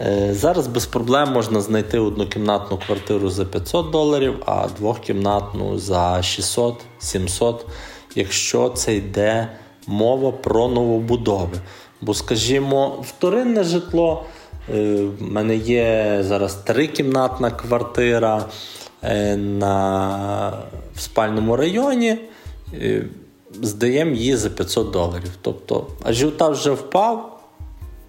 Е, 0.00 0.34
зараз 0.34 0.66
без 0.66 0.86
проблем 0.86 1.32
можна 1.32 1.60
знайти 1.60 1.98
однокімнатну 1.98 2.78
квартиру 2.86 3.30
за 3.30 3.44
500 3.44 3.90
доларів, 3.90 4.34
а 4.46 4.68
двохкімнатну 4.78 5.78
за 5.78 6.16
600-700, 6.16 7.54
якщо 8.14 8.68
це 8.68 8.94
йде 8.94 9.48
мова 9.86 10.32
про 10.32 10.68
новобудови. 10.68 11.58
Бо, 12.00 12.14
скажімо, 12.14 13.04
вторинне 13.08 13.64
житло. 13.64 14.24
Е, 14.74 15.04
в 15.18 15.22
мене 15.22 15.56
є 15.56 16.18
зараз 16.20 16.54
трикімнатна 16.54 17.50
квартира 17.50 18.44
е, 19.02 19.36
на, 19.36 20.52
в 20.94 21.00
спальному 21.00 21.56
районі. 21.56 22.18
Здаємо 23.62 24.10
її 24.10 24.36
за 24.36 24.50
500 24.50 24.90
доларів. 24.90 25.30
Тобто 25.42 25.86
ажіотаж 26.02 26.58
вже 26.58 26.70
впав 26.70 27.33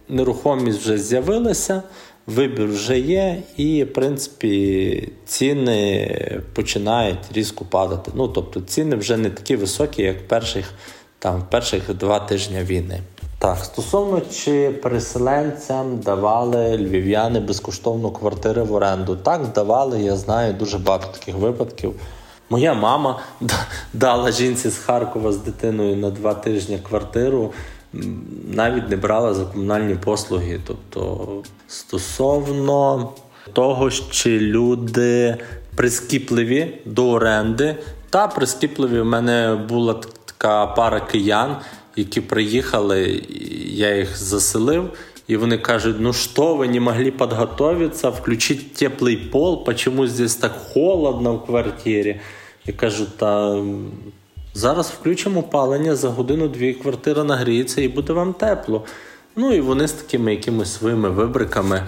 нерухомість 0.10 0.80
вже 0.80 0.98
з'явилася, 0.98 1.84
вибір 2.28 2.68
вже 2.68 3.00
є, 3.00 3.44
і, 3.58 3.84
в 3.84 3.94
принципі, 3.94 5.12
ціни 5.26 6.42
починають 6.54 7.20
різко 7.34 7.66
падати. 7.66 8.12
Ну, 8.16 8.28
тобто 8.28 8.62
ціни 8.62 8.96
вже 8.96 9.18
не 9.18 9.30
такі 9.30 9.56
високі, 9.56 10.02
як 10.02 10.28
перших, 10.28 10.74
там, 11.20 11.44
перших 11.52 11.94
два 11.94 12.20
тижні 12.20 12.60
війни. 12.60 13.00
Так, 13.40 13.58
стосовно 13.58 14.22
чи 14.22 14.70
переселенцям 14.70 16.00
давали 16.00 16.78
львів'яни 16.78 17.40
безкоштовно 17.40 18.12
квартири 18.12 18.64
в 18.64 18.74
оренду. 18.74 19.16
Так, 19.16 19.52
давали, 19.52 20.02
я 20.02 20.16
знаю 20.16 20.54
дуже 20.54 20.78
багато 20.78 21.08
таких 21.20 21.36
випадків. 21.36 21.94
Моя 22.50 22.74
мама 22.74 23.20
дала 23.94 24.32
жінці 24.32 24.70
з 24.70 24.78
Харкова 24.78 25.32
з 25.32 25.38
дитиною 25.38 25.96
на 25.96 26.10
два 26.10 26.34
тижні 26.34 26.80
квартиру 26.90 27.54
навіть 28.52 28.90
не 28.90 28.96
брала 28.96 29.34
за 29.34 29.46
комунальні 29.46 29.96
послуги. 29.96 30.60
Тобто, 30.68 31.28
стосовно 31.68 33.10
того, 33.54 33.92
чи 33.92 34.40
люди 34.40 35.38
прискіпливі 35.76 36.78
до 36.86 37.10
оренди, 37.10 37.76
та 38.10 38.28
прискіпливі 38.28 39.02
в 39.02 39.06
мене 39.06 39.66
була 39.70 40.02
така 40.26 40.66
пара 40.66 41.00
киян, 41.00 41.58
які 41.96 42.22
приїхали, 42.22 43.24
я 43.66 43.96
їх 43.96 44.18
заселив. 44.18 44.90
І 45.28 45.38
вони 45.38 45.58
кажуть, 45.58 45.96
ну 46.00 46.14
що, 46.14 46.56
ви 46.56 46.68
не 46.68 46.80
могли 46.80 47.12
підготуватися, 47.12 48.10
включити 48.10 48.64
теплий 48.76 49.18
пол, 49.18 49.66
почему 49.66 50.08
здесь 50.08 50.36
так 50.36 50.52
холодно 50.74 51.34
в 51.36 51.46
квартирі. 51.46 52.20
Я 52.66 52.74
кажу, 52.74 53.06
та 53.18 53.64
Зараз 54.58 54.94
включимо 55.00 55.40
опалення 55.40 55.96
за 55.96 56.10
годину-дві 56.10 56.74
квартира 56.74 57.24
нагріється 57.24 57.82
і 57.82 57.88
буде 57.88 58.14
вам 58.14 58.34
тепло. 58.34 58.86
Ну 59.36 59.54
і 59.54 59.62
вони 59.62 59.88
з 59.88 59.92
такими 59.92 60.32
якимись 60.32 60.74
своїми 60.74 61.10
вибриками. 61.10 61.84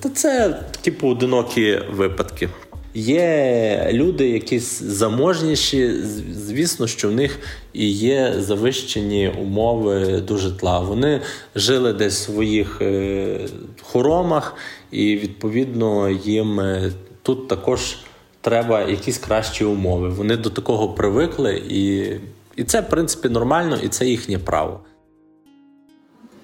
Та 0.00 0.08
це 0.08 0.48
такі 0.70 0.90
поодинокі 0.90 1.80
випадки. 1.90 2.48
Є 2.94 3.90
люди, 3.92 4.28
якісь 4.28 4.82
заможніші, 4.82 5.92
звісно, 6.32 6.86
що 6.86 7.08
в 7.08 7.12
них 7.12 7.38
і 7.72 7.90
є 7.90 8.34
завищені 8.38 9.32
умови 9.40 10.20
до 10.28 10.36
житла. 10.36 10.80
Вони 10.80 11.20
жили 11.54 11.92
десь 11.92 12.20
в 12.20 12.32
своїх 12.32 12.78
е, 12.80 13.48
хоромах, 13.82 14.54
і 14.90 15.16
відповідно 15.16 16.10
їм 16.10 16.60
е, 16.60 16.92
тут 17.22 17.48
також 17.48 17.96
треба 18.40 18.80
якісь 18.82 19.18
кращі 19.18 19.64
умови. 19.64 20.08
Вони 20.08 20.36
до 20.36 20.50
такого 20.50 20.88
привикли, 20.88 21.62
і, 21.68 22.10
і 22.56 22.64
це, 22.64 22.80
в 22.80 22.88
принципі, 22.88 23.28
нормально, 23.28 23.76
і 23.76 23.88
це 23.88 24.06
їхнє 24.06 24.38
право. 24.38 24.80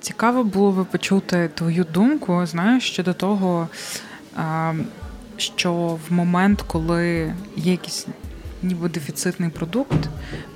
Цікаво 0.01 0.45
було 0.45 0.73
би 0.73 0.85
почути 0.85 1.51
твою 1.55 1.85
думку, 1.95 2.47
знаєш, 2.47 2.91
щодо 2.91 3.15
того, 3.15 3.69
що 5.37 5.99
в 6.09 6.13
момент, 6.13 6.63
коли 6.63 7.35
є 7.57 7.73
якийсь 7.73 8.07
ніби 8.63 8.89
дефіцитний 8.89 9.51
продукт, 9.51 10.09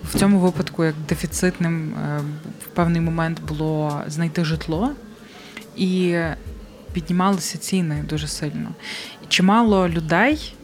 в 0.04 0.18
цьому 0.18 0.38
випадку, 0.38 0.84
як 0.84 0.94
дефіцитним 1.08 1.94
е, 1.94 2.20
в 2.60 2.66
певний 2.66 3.00
момент 3.00 3.40
було 3.48 4.02
знайти 4.06 4.44
житло, 4.44 4.90
і 5.76 6.18
піднімалися 6.92 7.58
ціни 7.58 8.04
дуже 8.08 8.26
сильно. 8.26 8.68
І 9.24 9.26
чимало 9.28 9.88
людей 9.88 10.54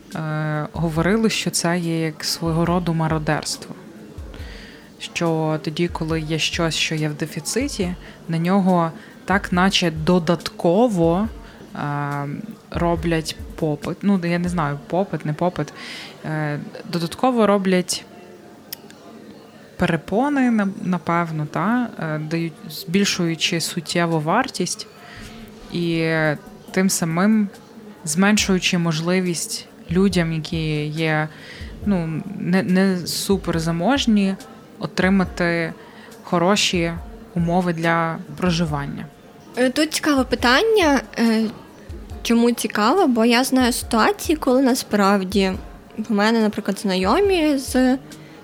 говорили, 0.72 1.30
що 1.30 1.50
це 1.50 1.78
є 1.78 2.00
як 2.00 2.24
свого 2.24 2.64
роду 2.64 2.94
мародерство. 2.94 3.74
Що 4.98 5.58
тоді, 5.62 5.88
коли 5.88 6.20
є 6.20 6.38
щось, 6.38 6.74
що 6.74 6.94
є 6.94 7.08
в 7.08 7.14
дефіциті, 7.14 7.94
на 8.28 8.38
нього 8.38 8.92
так, 9.24 9.52
наче 9.52 9.90
додатково 9.90 11.28
е, 11.74 11.78
роблять 12.70 13.36
попит. 13.56 13.98
Ну, 14.02 14.20
я 14.24 14.38
не 14.38 14.48
знаю, 14.48 14.78
попит, 14.86 15.24
не 15.24 15.32
попит. 15.32 15.72
Е, 16.24 16.60
додатково 16.92 17.46
роблять. 17.46 18.04
Перепони, 19.76 20.66
напевно, 20.82 21.46
та, 21.46 21.88
е, 21.98 22.18
дають, 22.18 22.52
збільшуючи 22.70 23.60
суттєву 23.60 24.20
вартість 24.20 24.86
і 25.72 26.10
тим 26.70 26.90
самим 26.90 27.48
зменшуючи 28.04 28.78
можливість 28.78 29.68
людям, 29.90 30.32
які 30.32 30.86
є 30.86 31.28
ну, 31.86 32.22
не, 32.38 32.62
не 32.62 33.06
супер 33.06 33.58
заможні, 33.58 34.34
отримати 34.78 35.72
хороші 36.22 36.92
умови 37.34 37.72
для 37.72 38.18
проживання. 38.36 39.06
Е, 39.56 39.70
тут 39.70 39.92
цікаве 39.92 40.24
питання. 40.24 41.00
Е, 41.18 41.44
чому 42.22 42.52
цікаво? 42.52 43.06
Бо 43.06 43.24
я 43.24 43.44
знаю 43.44 43.72
ситуації, 43.72 44.36
коли 44.36 44.62
насправді 44.62 45.52
в 45.98 46.12
мене, 46.12 46.40
наприклад, 46.40 46.78
знайомі 46.78 47.58
з 47.58 47.98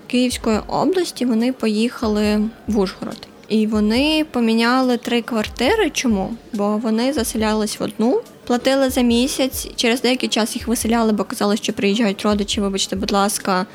Київської 0.07 0.59
області 0.67 1.25
вони 1.25 1.53
поїхали 1.53 2.41
в 2.67 2.79
Ужгород. 2.79 3.27
І 3.47 3.67
вони 3.67 4.25
поміняли 4.31 4.97
три 4.97 5.21
квартири. 5.21 5.89
Чому? 5.89 6.33
Бо 6.53 6.77
вони 6.77 7.13
заселялись 7.13 7.79
в 7.79 7.83
одну, 7.83 8.21
платили 8.47 8.89
за 8.89 9.01
місяць. 9.01 9.67
Через 9.75 10.01
деякий 10.01 10.29
час 10.29 10.55
їх 10.55 10.67
виселяли, 10.67 11.13
бо 11.13 11.23
казали, 11.23 11.57
що 11.57 11.73
приїжджають 11.73 12.21
родичі. 12.21 12.61
Вибачте, 12.61 12.95
будь 12.95 13.11
ласка. 13.11 13.65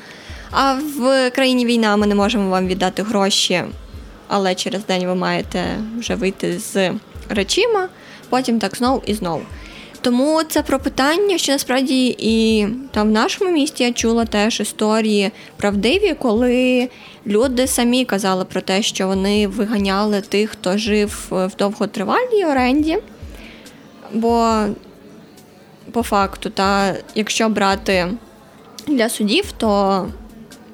А 0.51 0.73
в 0.73 1.31
країні 1.31 1.65
війна 1.65 1.97
ми 1.97 2.07
не 2.07 2.15
можемо 2.15 2.49
вам 2.49 2.67
віддати 2.67 3.03
гроші, 3.03 3.63
але 4.27 4.55
через 4.55 4.85
день 4.85 5.05
ви 5.05 5.15
маєте 5.15 5.63
вже 5.99 6.15
вийти 6.15 6.59
з 6.59 6.91
речима, 7.29 7.89
потім 8.29 8.59
так 8.59 8.75
знову 8.77 9.03
і 9.05 9.13
знову. 9.13 9.41
Тому 10.01 10.41
це 10.43 10.61
про 10.61 10.79
питання, 10.79 11.37
що 11.37 11.51
насправді 11.51 12.15
і 12.19 12.67
там 12.91 13.07
в 13.07 13.11
нашому 13.11 13.51
місті 13.51 13.83
я 13.83 13.93
чула 13.93 14.25
теж 14.25 14.59
історії 14.59 15.31
правдиві, 15.57 16.15
коли 16.19 16.89
люди 17.27 17.67
самі 17.67 18.05
казали 18.05 18.45
про 18.45 18.61
те, 18.61 18.81
що 18.81 19.07
вони 19.07 19.47
виганяли 19.47 20.21
тих, 20.21 20.49
хто 20.49 20.77
жив 20.77 21.27
в 21.29 21.51
довготривалій 21.57 22.45
оренді. 22.45 22.97
Бо 24.13 24.65
по 25.91 26.03
факту, 26.03 26.49
та 26.49 26.95
якщо 27.15 27.49
брати 27.49 28.07
для 28.87 29.09
судів, 29.09 29.51
то 29.57 30.07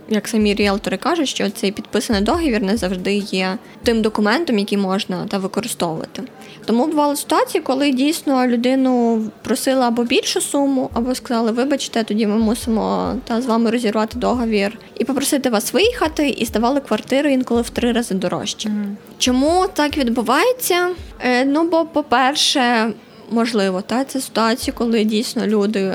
як 0.10 0.28
самі 0.28 0.54
ріелтори 0.54 0.98
кажуть, 0.98 1.28
що 1.28 1.50
цей 1.50 1.72
підписаний 1.72 2.22
договір 2.22 2.62
не 2.62 2.78
завжди 2.78 3.14
є 3.16 3.58
тим 3.84 4.02
документом, 4.02 4.60
який 4.60 4.78
можна 4.78 5.26
та 5.28 5.38
використовувати. 5.38 6.24
Тому 6.66 6.88
бували 6.88 7.16
ситуації, 7.16 7.62
коли 7.62 7.92
дійсно 7.92 8.48
людину 8.48 9.24
просили 9.42 9.86
або 9.86 10.04
більшу 10.04 10.42
суму, 10.42 10.90
або 10.94 11.16
сказали, 11.16 11.52
вибачте, 11.52 12.04
тоді 12.04 12.28
ми 12.28 12.38
мусимо 12.38 13.16
та 13.24 13.42
з 13.42 13.46
вами 13.46 13.72
розірвати 13.72 14.20
договір 14.20 14.78
і 14.96 15.06
попросити 15.06 15.50
вас 15.50 15.74
виїхати, 15.74 16.30
і 16.30 16.46
здавали 16.46 16.80
квартиру 16.80 17.30
інколи 17.30 17.62
в 17.62 17.70
три 17.70 17.92
рази 17.92 18.16
дорожче. 18.16 18.70
Mm. 18.70 18.96
Чому 19.18 19.66
так 19.74 19.98
відбувається? 19.98 20.90
Е, 21.20 21.46
ну 21.46 21.70
бо, 21.70 21.86
по-перше, 21.86 22.94
можливо, 23.32 23.82
та 23.82 24.04
це 24.04 24.22
ситуація, 24.22 24.74
коли 24.78 25.04
дійсно 25.04 25.48
люди 25.48 25.94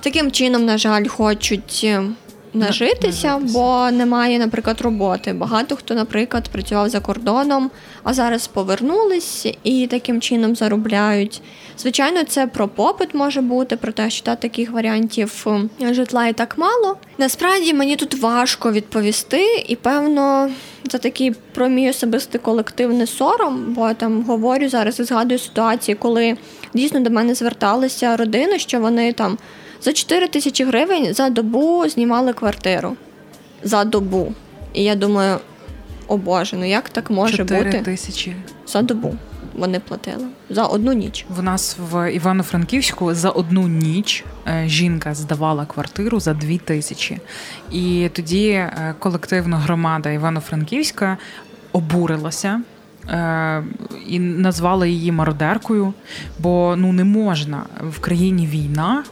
таким 0.00 0.30
чином, 0.32 0.64
на 0.64 0.78
жаль, 0.78 1.06
хочуть 1.06 1.86
нажитися, 2.54 3.40
бо 3.42 3.90
немає, 3.90 4.38
наприклад, 4.38 4.80
роботи. 4.80 5.32
Багато 5.32 5.76
хто, 5.76 5.94
наприклад, 5.94 6.48
працював 6.48 6.88
за 6.88 7.00
кордоном, 7.00 7.70
а 8.02 8.14
зараз 8.14 8.46
повернулись 8.46 9.46
і 9.62 9.86
таким 9.86 10.20
чином 10.20 10.56
заробляють. 10.56 11.42
Звичайно, 11.78 12.24
це 12.24 12.46
про 12.46 12.68
попит 12.68 13.14
може 13.14 13.40
бути, 13.40 13.76
про 13.76 13.92
те, 13.92 14.10
що 14.10 14.24
та, 14.24 14.36
таких 14.36 14.70
варіантів 14.70 15.46
житла 15.80 16.26
і 16.26 16.32
так 16.32 16.58
мало. 16.58 16.96
Насправді 17.18 17.74
мені 17.74 17.96
тут 17.96 18.14
важко 18.14 18.72
відповісти, 18.72 19.64
і 19.68 19.76
певно, 19.76 20.50
це 20.88 20.98
такий 20.98 21.30
про 21.54 21.68
мій 21.68 21.90
особистий 21.90 22.40
колективний 22.40 23.06
сором, 23.06 23.64
бо 23.68 23.88
я 23.88 23.94
там 23.94 24.22
говорю 24.22 24.68
зараз 24.68 25.00
і 25.00 25.04
згадую 25.04 25.38
ситуації, 25.38 25.94
коли 25.94 26.36
дійсно 26.74 27.00
до 27.00 27.10
мене 27.10 27.34
зверталися 27.34 28.16
родини, 28.16 28.58
що 28.58 28.80
вони 28.80 29.12
там. 29.12 29.38
За 29.82 29.92
4 29.92 30.28
тисячі 30.28 30.64
гривень 30.64 31.14
за 31.14 31.30
добу 31.30 31.88
знімали 31.88 32.32
квартиру. 32.32 32.96
За 33.62 33.84
добу. 33.84 34.34
І 34.72 34.84
я 34.84 34.94
думаю, 34.94 35.38
о 36.08 36.16
Боже, 36.16 36.56
ну 36.56 36.64
як 36.64 36.88
так 36.88 37.10
може 37.10 37.36
4 37.36 37.64
бути? 37.64 37.78
тисячі 37.78 38.36
за 38.66 38.82
добу. 38.82 39.14
Вони 39.54 39.80
платили 39.80 40.26
за 40.50 40.64
одну 40.64 40.92
ніч. 40.92 41.26
В 41.28 41.42
нас 41.42 41.76
в 41.90 42.12
Івано-Франківську 42.12 43.14
за 43.14 43.30
одну 43.30 43.68
ніч 43.68 44.24
е, 44.48 44.64
жінка 44.66 45.14
здавала 45.14 45.66
квартиру 45.66 46.20
за 46.20 46.34
дві 46.34 46.58
тисячі. 46.58 47.18
І 47.70 48.10
тоді 48.12 48.48
е, 48.48 48.94
колективна 48.98 49.56
громада 49.58 50.10
Івано-Франківська 50.10 51.18
обурилася 51.72 52.60
і 54.06 54.18
назвали 54.18 54.90
її 54.90 55.12
мародеркою, 55.12 55.94
бо 56.38 56.74
ну 56.78 56.92
не 56.92 57.04
можна 57.04 57.62
в 57.90 58.00
країні 58.00 58.46
війна, 58.46 59.04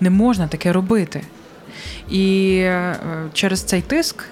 не 0.00 0.10
можна 0.10 0.48
таке 0.48 0.72
робити. 0.72 1.22
І 2.10 2.58
е, 2.58 2.96
через 3.32 3.62
цей 3.62 3.82
тиск. 3.82 4.24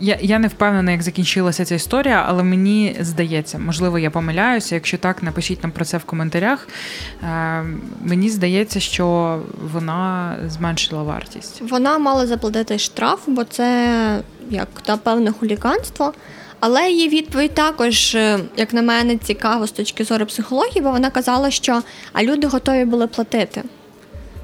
Я 0.00 0.18
я 0.22 0.38
не 0.38 0.48
впевнена, 0.48 0.92
як 0.92 1.02
закінчилася 1.02 1.64
ця 1.64 1.74
історія, 1.74 2.24
але 2.28 2.42
мені 2.42 2.96
здається, 3.00 3.58
можливо, 3.58 3.98
я 3.98 4.10
помиляюся. 4.10 4.74
Якщо 4.74 4.98
так, 4.98 5.22
напишіть 5.22 5.62
нам 5.62 5.72
про 5.72 5.84
це 5.84 5.98
в 5.98 6.04
коментарях. 6.04 6.68
Е, 7.22 7.64
Мені 8.04 8.30
здається, 8.30 8.80
що 8.80 9.38
вона 9.72 10.36
зменшила 10.46 11.02
вартість. 11.02 11.62
Вона 11.70 11.98
мала 11.98 12.26
заплатити 12.26 12.78
штраф, 12.78 13.20
бо 13.26 13.44
це 13.44 14.20
як 14.50 14.68
та 14.84 14.96
певне 14.96 15.32
хуліганство. 15.32 16.12
Але 16.66 16.90
її 16.90 17.08
відповідь 17.08 17.54
також, 17.54 18.14
е, 18.14 18.38
як 18.56 18.74
на 18.74 18.82
мене, 18.82 19.16
цікаво 19.16 19.66
з 19.66 19.70
точки 19.70 20.04
зору 20.04 20.26
психології, 20.26 20.80
бо 20.80 20.90
вона 20.90 21.10
казала, 21.10 21.50
що 21.50 21.82
а 22.12 22.22
люди 22.22 22.46
готові 22.46 22.84
були 22.84 23.06
платити. 23.06 23.62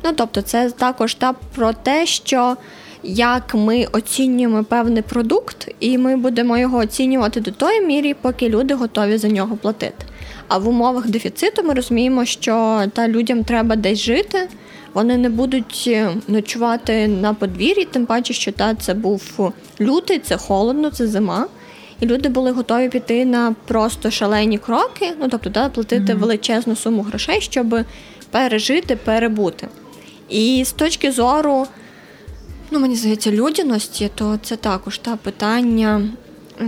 Ну 0.04 0.12
тобто, 0.16 0.42
це 0.42 0.70
також 0.70 1.14
та 1.14 1.32
про 1.54 1.72
те, 1.72 2.06
що 2.06 2.56
як 3.02 3.54
ми 3.54 3.86
оцінюємо 3.92 4.64
певний 4.64 5.02
продукт, 5.02 5.68
і 5.80 5.98
ми 5.98 6.16
будемо 6.16 6.58
його 6.58 6.78
оцінювати 6.78 7.40
до 7.40 7.50
тої 7.50 7.80
мірі, 7.80 8.14
поки 8.14 8.48
люди 8.48 8.74
готові 8.74 9.18
за 9.18 9.28
нього 9.28 9.56
платити. 9.56 10.04
А 10.48 10.58
в 10.58 10.68
умовах 10.68 11.06
дефіциту 11.06 11.62
ми 11.62 11.74
розуміємо, 11.74 12.24
що 12.24 12.82
та 12.92 13.08
людям 13.08 13.44
треба 13.44 13.76
десь 13.76 13.98
жити. 13.98 14.48
Вони 14.94 15.16
не 15.16 15.28
будуть 15.28 15.84
е, 15.86 16.10
ночувати 16.28 17.08
на 17.08 17.34
подвір'ї, 17.34 17.84
тим 17.84 18.06
паче, 18.06 18.34
що 18.34 18.52
та 18.52 18.74
це 18.74 18.94
був 18.94 19.52
лютий, 19.80 20.18
це 20.18 20.36
холодно, 20.36 20.90
це 20.90 21.06
зима 21.06 21.46
і 22.00 22.06
люди 22.06 22.28
були 22.28 22.50
готові 22.50 22.88
піти 22.88 23.24
на 23.24 23.54
просто 23.66 24.10
шалені 24.10 24.58
кроки, 24.58 25.12
ну 25.20 25.28
тобто 25.28 25.50
да, 25.50 25.68
платити 25.68 26.12
mm-hmm. 26.12 26.18
величезну 26.18 26.76
суму 26.76 27.02
грошей, 27.02 27.40
щоб 27.40 27.76
пережити, 28.30 28.96
перебути. 28.96 29.68
І 30.28 30.64
з 30.64 30.72
точки 30.72 31.12
зору, 31.12 31.66
ну 32.70 32.80
мені 32.80 32.96
здається, 32.96 33.30
людяності, 33.30 34.10
то 34.14 34.38
це 34.42 34.56
також 34.56 34.98
та 34.98 35.16
питання. 35.16 36.08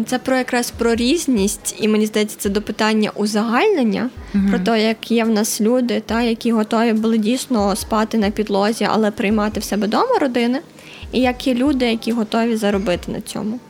Це 0.07 0.19
про 0.19 0.37
якраз 0.37 0.71
про 0.71 0.95
різність, 0.95 1.75
і 1.79 1.89
мені 1.89 2.07
здається, 2.07 2.37
це 2.39 2.49
до 2.49 2.63
питання 2.63 3.11
узагальнення 3.15 4.11
mm-hmm. 4.35 4.51
про 4.51 4.59
те, 4.59 4.87
як 4.87 5.11
є 5.11 5.25
в 5.25 5.29
нас 5.29 5.61
люди, 5.61 6.03
та 6.07 6.23
які 6.23 6.53
готові 6.53 6.93
були 6.93 7.19
дійсно 7.19 7.77
спати 7.77 8.19
на 8.19 8.31
підлозі, 8.31 8.89
але 8.91 9.11
приймати 9.11 9.61
в 9.61 9.65
себе 9.65 9.87
вдома 9.87 10.19
родини, 10.21 10.61
і 11.13 11.21
як 11.21 11.47
є 11.47 11.55
люди, 11.55 11.87
які 11.87 12.13
готові 12.13 12.57
заробити 12.57 13.13
на 13.13 13.21
цьому. 13.21 13.61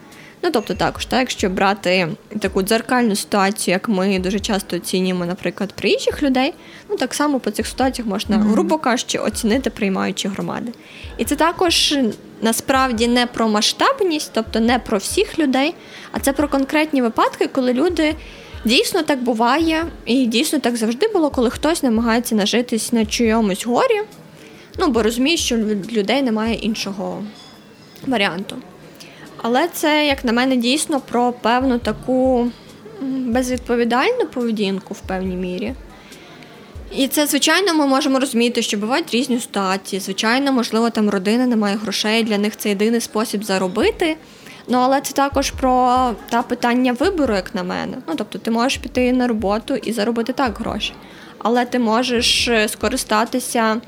Ну 0.43 0.51
тобто, 0.51 0.75
також, 0.75 1.07
так, 1.07 1.21
якщо 1.21 1.51
брати 1.51 2.09
таку 2.41 2.63
дзеркальну 2.63 3.17
ситуацію, 3.17 3.73
як 3.73 3.89
ми 3.89 4.19
дуже 4.19 4.41
часто 4.41 4.77
оцінюємо, 4.77 5.27
наприклад, 5.27 5.73
приїжджих 5.73 6.23
людей, 6.23 6.55
ну 6.91 6.97
так 6.97 7.15
само 7.15 7.41
по 7.41 7.51
цих 7.51 7.67
ситуаціях 7.67 8.09
можна, 8.09 8.37
mm-hmm. 8.37 8.53
грубо 8.53 8.79
кажучи, 8.79 9.19
оцінити 9.19 9.71
приймаючі 9.71 10.29
громади. 10.29 10.73
І 11.19 11.25
це 11.25 11.37
також 11.37 11.95
насправді 12.43 13.09
не 13.09 13.27
про 13.27 13.49
масштабність, 13.49 14.31
тобто 14.35 14.61
не 14.61 14.79
про 14.79 14.99
всіх 14.99 15.39
людей, 15.39 15.75
а 16.13 16.21
це 16.21 16.33
про 16.33 16.49
конкретні 16.49 17.03
випадки, 17.03 17.47
коли 17.47 17.73
люди. 17.73 18.15
Дійсно 18.65 19.03
так 19.03 19.23
буває, 19.23 19.87
і 20.07 20.27
дійсно 20.27 20.59
так 20.59 20.77
завжди 20.77 21.09
було, 21.09 21.31
коли 21.31 21.51
хтось 21.51 21.83
намагається 21.83 22.35
нажитись 22.35 22.93
на 22.93 23.07
чийомусь 23.07 23.67
горі. 23.67 24.01
Ну 24.79 24.89
бо 24.89 25.03
розуміє, 25.03 25.37
що 25.37 25.57
в 25.57 25.93
людей 25.93 26.23
немає 26.23 26.55
іншого 26.55 27.25
варіанту. 28.07 28.57
Але 29.43 29.69
це, 29.69 30.07
як 30.07 30.25
на 30.25 30.33
мене, 30.33 30.57
дійсно 30.57 31.01
про 31.01 31.33
певну 31.33 31.79
таку 31.79 32.51
безвідповідальну 33.27 34.27
поведінку 34.35 34.95
в 34.95 35.01
певній 35.01 35.37
мірі. 35.37 35.75
І 36.97 37.09
це, 37.09 37.27
звичайно, 37.27 37.75
ми 37.75 37.87
можемо 37.87 38.21
розуміти, 38.21 38.63
що 38.63 38.77
бувають 38.77 39.15
різні 39.15 39.41
ситуації. 39.41 40.01
Звичайно, 40.01 40.53
можливо, 40.53 40.91
там 40.91 41.11
родина 41.11 41.47
не 41.47 41.57
має 41.57 41.77
грошей, 41.77 42.25
для 42.25 42.39
них 42.39 42.57
це 42.57 42.69
єдиний 42.69 43.01
спосіб 43.01 43.45
заробити. 43.45 44.17
Ну, 44.69 44.79
але 44.79 45.01
це 45.01 45.13
також 45.13 45.51
про 45.51 46.11
та 46.31 46.43
питання 46.43 46.93
вибору, 46.93 47.35
як 47.35 47.55
на 47.55 47.63
мене. 47.63 47.97
Ну, 48.09 48.15
тобто, 48.17 48.39
ти 48.39 48.51
можеш 48.51 48.79
піти 48.79 49.13
на 49.13 49.27
роботу 49.27 49.75
і 49.75 49.93
заробити 49.93 50.33
так 50.33 50.59
гроші, 50.59 50.93
але 51.43 51.65
ти 51.65 51.79
можеш 51.79 52.49
е, 52.49 52.69
скористатися 52.69 53.81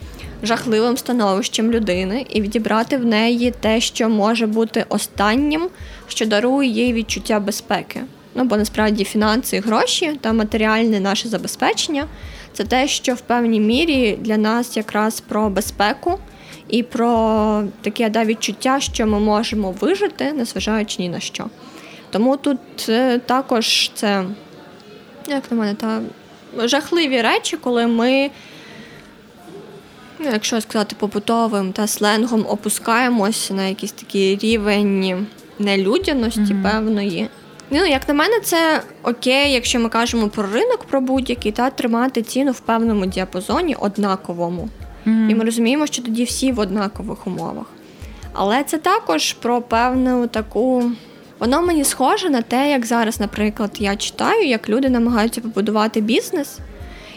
жахливим 0.42 0.96
становищем 0.96 1.72
людини 1.72 2.26
і 2.30 2.40
відібрати 2.40 2.96
в 2.96 3.04
неї 3.04 3.50
те, 3.60 3.80
що 3.80 4.08
може 4.08 4.46
бути 4.46 4.84
останнім, 4.88 5.68
що 6.08 6.26
дарує 6.26 6.68
їй 6.68 6.92
відчуття 6.92 7.40
безпеки. 7.40 8.00
Ну 8.34 8.44
бо 8.44 8.56
насправді 8.56 9.04
фінанси 9.04 9.56
і 9.56 9.60
гроші 9.60 10.18
та 10.20 10.32
матеріальне 10.32 11.00
наше 11.00 11.28
забезпечення 11.28 12.06
це 12.52 12.64
те, 12.64 12.88
що 12.88 13.14
в 13.14 13.20
певній 13.20 13.60
мірі 13.60 14.18
для 14.20 14.36
нас 14.36 14.76
якраз 14.76 15.20
про 15.20 15.50
безпеку 15.50 16.18
і 16.68 16.82
про 16.82 17.64
таке 17.80 18.10
да, 18.10 18.24
відчуття, 18.24 18.80
що 18.80 19.06
ми 19.06 19.20
можемо 19.20 19.70
вижити, 19.70 20.32
незважаючи 20.32 21.02
ні 21.02 21.08
на 21.08 21.20
що. 21.20 21.46
Тому 22.10 22.36
тут 22.36 22.58
е, 22.88 23.18
також 23.18 23.90
це, 23.94 24.24
як 25.28 25.50
на 25.50 25.56
мене, 25.56 25.74
та 25.74 26.00
жахливі 26.58 27.22
речі, 27.22 27.56
коли 27.56 27.86
ми 27.86 28.30
ну, 30.18 30.30
якщо 30.32 30.60
сказати 30.60 30.96
побутовим 30.98 31.72
та 31.72 31.86
сленгом, 31.86 32.46
опускаємось 32.48 33.50
на 33.50 33.66
якийсь 33.66 33.92
такий 33.92 34.36
рівень 34.36 35.26
нелюдяності 35.58 36.40
mm-hmm. 36.40 36.62
певної. 36.62 37.28
Ну, 37.70 37.84
як 37.84 38.08
на 38.08 38.14
мене, 38.14 38.40
це 38.40 38.82
окей, 39.02 39.52
якщо 39.52 39.80
ми 39.80 39.88
кажемо 39.88 40.28
про 40.28 40.46
ринок, 40.52 40.84
про 40.84 41.00
будь-який, 41.00 41.52
та 41.52 41.70
тримати 41.70 42.22
ціну 42.22 42.52
в 42.52 42.60
певному 42.60 43.06
діапазоні 43.06 43.74
однаковому. 43.74 44.68
Mm-hmm. 45.06 45.30
І 45.30 45.34
ми 45.34 45.44
розуміємо, 45.44 45.86
що 45.86 46.02
тоді 46.02 46.24
всі 46.24 46.52
в 46.52 46.58
однакових 46.58 47.26
умовах. 47.26 47.66
Але 48.32 48.64
це 48.64 48.78
також 48.78 49.32
про 49.32 49.62
певну 49.62 50.26
таку 50.26 50.90
Воно 51.44 51.62
мені 51.62 51.84
схоже 51.84 52.30
на 52.30 52.42
те, 52.42 52.70
як 52.70 52.86
зараз, 52.86 53.20
наприклад, 53.20 53.70
я 53.78 53.96
читаю, 53.96 54.46
як 54.46 54.68
люди 54.68 54.88
намагаються 54.90 55.40
побудувати 55.40 56.00
бізнес. 56.00 56.58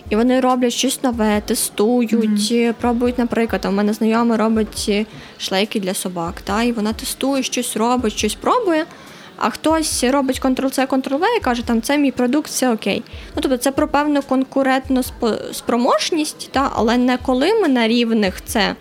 І 0.09 0.15
вони 0.15 0.39
роблять 0.39 0.73
щось 0.73 1.03
нове, 1.03 1.41
тестують, 1.45 2.13
mm-hmm. 2.13 2.73
пробують, 2.73 3.17
наприклад, 3.17 3.65
у 3.65 3.71
мене 3.71 3.93
знайома 3.93 4.37
робить 4.37 5.05
шлейки 5.37 5.79
для 5.79 5.93
собак, 5.93 6.41
та, 6.41 6.63
і 6.63 6.71
вона 6.71 6.93
тестує, 6.93 7.43
щось 7.43 7.77
робить, 7.77 8.13
щось 8.13 8.35
пробує. 8.35 8.85
А 9.37 9.49
хтось 9.49 10.03
робить 10.03 10.41
Ctrl-C, 10.41 10.87
Ctrl-V 10.87 11.23
і 11.37 11.39
каже, 11.39 11.63
там 11.65 11.81
це 11.81 11.97
мій 11.97 12.11
продукт, 12.11 12.47
все 12.47 12.73
окей. 12.73 13.03
Ну 13.35 13.41
тобто 13.41 13.57
це 13.57 13.71
про 13.71 13.87
певну 13.87 14.21
конкурентну 14.21 15.01
спроможність, 15.51 16.49
та, 16.51 16.71
але 16.75 16.97
не 16.97 17.17
коли 17.17 17.53
ми 17.61 17.67
на 17.67 17.87
рівних 17.87 18.45
це 18.45 18.75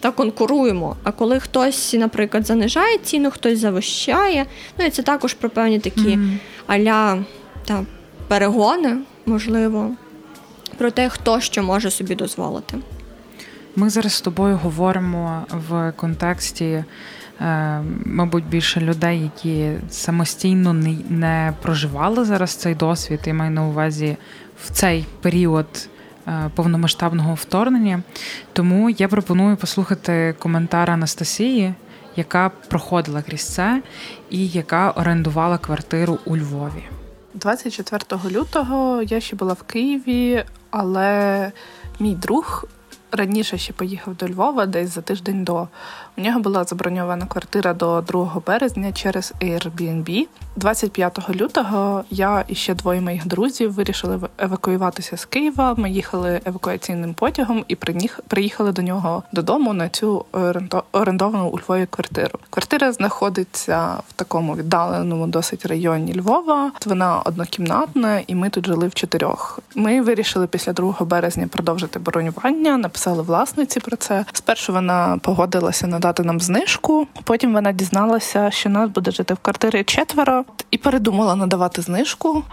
та 0.00 0.10
конкуруємо. 0.10 0.96
А 1.02 1.12
коли 1.12 1.40
хтось, 1.40 1.94
наприклад, 1.98 2.46
занижає 2.46 2.98
ціну, 2.98 3.30
хтось 3.30 3.58
завищає. 3.58 4.46
Ну 4.78 4.86
і 4.86 4.90
це 4.90 5.02
також 5.02 5.34
про 5.34 5.50
певні 5.50 5.78
такі 5.78 6.00
mm-hmm. 6.00 6.36
аля 6.66 7.18
та 7.64 7.84
перегони, 8.28 8.96
можливо, 9.26 9.90
про 10.76 10.90
те, 10.90 11.08
хто 11.08 11.40
що 11.40 11.62
може 11.62 11.90
собі 11.90 12.14
дозволити. 12.14 12.76
Ми 13.76 13.90
зараз 13.90 14.12
з 14.12 14.20
тобою 14.20 14.56
говоримо 14.62 15.46
в 15.68 15.92
контексті. 15.96 16.84
Е, 17.40 17.82
мабуть, 18.04 18.44
більше 18.44 18.80
людей, 18.80 19.20
які 19.22 19.70
самостійно 19.90 20.72
не 21.08 21.54
проживали 21.62 22.24
зараз 22.24 22.54
цей 22.54 22.74
досвід, 22.74 23.20
я 23.26 23.34
маю 23.34 23.50
на 23.50 23.66
увазі 23.66 24.16
в 24.64 24.70
цей 24.70 25.06
період 25.20 25.66
повномасштабного 26.54 27.34
вторгнення. 27.34 28.02
Тому 28.52 28.90
я 28.90 29.08
пропоную 29.08 29.56
послухати 29.56 30.34
коментар 30.38 30.90
Анастасії, 30.90 31.74
яка 32.16 32.50
проходила 32.68 33.22
крізь 33.22 33.54
це 33.54 33.82
і 34.30 34.48
яка 34.48 34.90
орендувала 34.90 35.58
квартиру 35.58 36.18
у 36.24 36.36
Львові. 36.36 36.84
24 37.34 38.38
лютого 38.38 39.02
я 39.02 39.20
ще 39.20 39.36
була 39.36 39.52
в 39.52 39.62
Києві, 39.62 40.44
але 40.70 41.52
мій 42.00 42.14
друг 42.14 42.64
раніше 43.12 43.58
ще 43.58 43.72
поїхав 43.72 44.14
до 44.14 44.28
Львова 44.28 44.66
десь 44.66 44.94
за 44.94 45.00
тиждень 45.00 45.44
до. 45.44 45.68
У 46.16 46.20
нього 46.20 46.40
була 46.40 46.64
заброньована 46.64 47.26
квартира 47.26 47.74
до 47.74 48.00
2 48.00 48.42
березня 48.46 48.92
через 48.92 49.34
Airbnb. 49.40 50.26
25 50.58 51.30
лютого 51.30 52.04
я 52.10 52.44
і 52.48 52.54
ще 52.54 52.74
двоє 52.74 53.00
моїх 53.00 53.26
друзів 53.26 53.72
вирішили 53.72 54.20
евакуюватися 54.38 55.16
з 55.16 55.24
Києва. 55.24 55.74
Ми 55.76 55.90
їхали 55.90 56.40
евакуаційним 56.44 57.14
потягом 57.14 57.64
і 57.68 57.76
приїхали 58.28 58.72
до 58.72 58.82
нього 58.82 59.22
додому 59.32 59.72
на 59.72 59.88
цю 59.88 60.24
орендовану 60.92 61.48
у 61.48 61.58
Львові 61.58 61.86
квартиру. 61.90 62.38
Квартира 62.50 62.92
знаходиться 62.92 63.94
в 64.08 64.12
такому 64.12 64.56
віддаленому 64.56 65.26
досить 65.26 65.66
районі 65.66 66.14
Львова. 66.14 66.72
Вона 66.86 67.22
однокімнатна, 67.24 68.20
і 68.26 68.34
ми 68.34 68.50
тут 68.50 68.66
жили 68.66 68.88
в 68.88 68.94
чотирьох. 68.94 69.60
Ми 69.74 70.02
вирішили 70.02 70.46
після 70.46 70.72
2 70.72 70.94
березня 71.00 71.46
продовжити 71.46 71.98
бронювання. 71.98 72.76
Написали 72.76 73.22
власниці 73.22 73.80
про 73.80 73.96
це. 73.96 74.24
Спершу 74.32 74.72
вона 74.72 75.18
погодилася 75.22 75.86
надати 75.86 76.22
нам 76.22 76.40
знижку. 76.40 77.06
Потім 77.24 77.52
вона 77.52 77.72
дізналася, 77.72 78.50
що 78.50 78.68
нас 78.68 78.90
буде 78.90 79.10
жити 79.10 79.34
в 79.34 79.38
квартирі 79.38 79.84
четверо 79.84 80.44
і 80.70 80.78
передумала 80.78 81.36
надавати 81.36 81.82
знижку. 81.82 82.44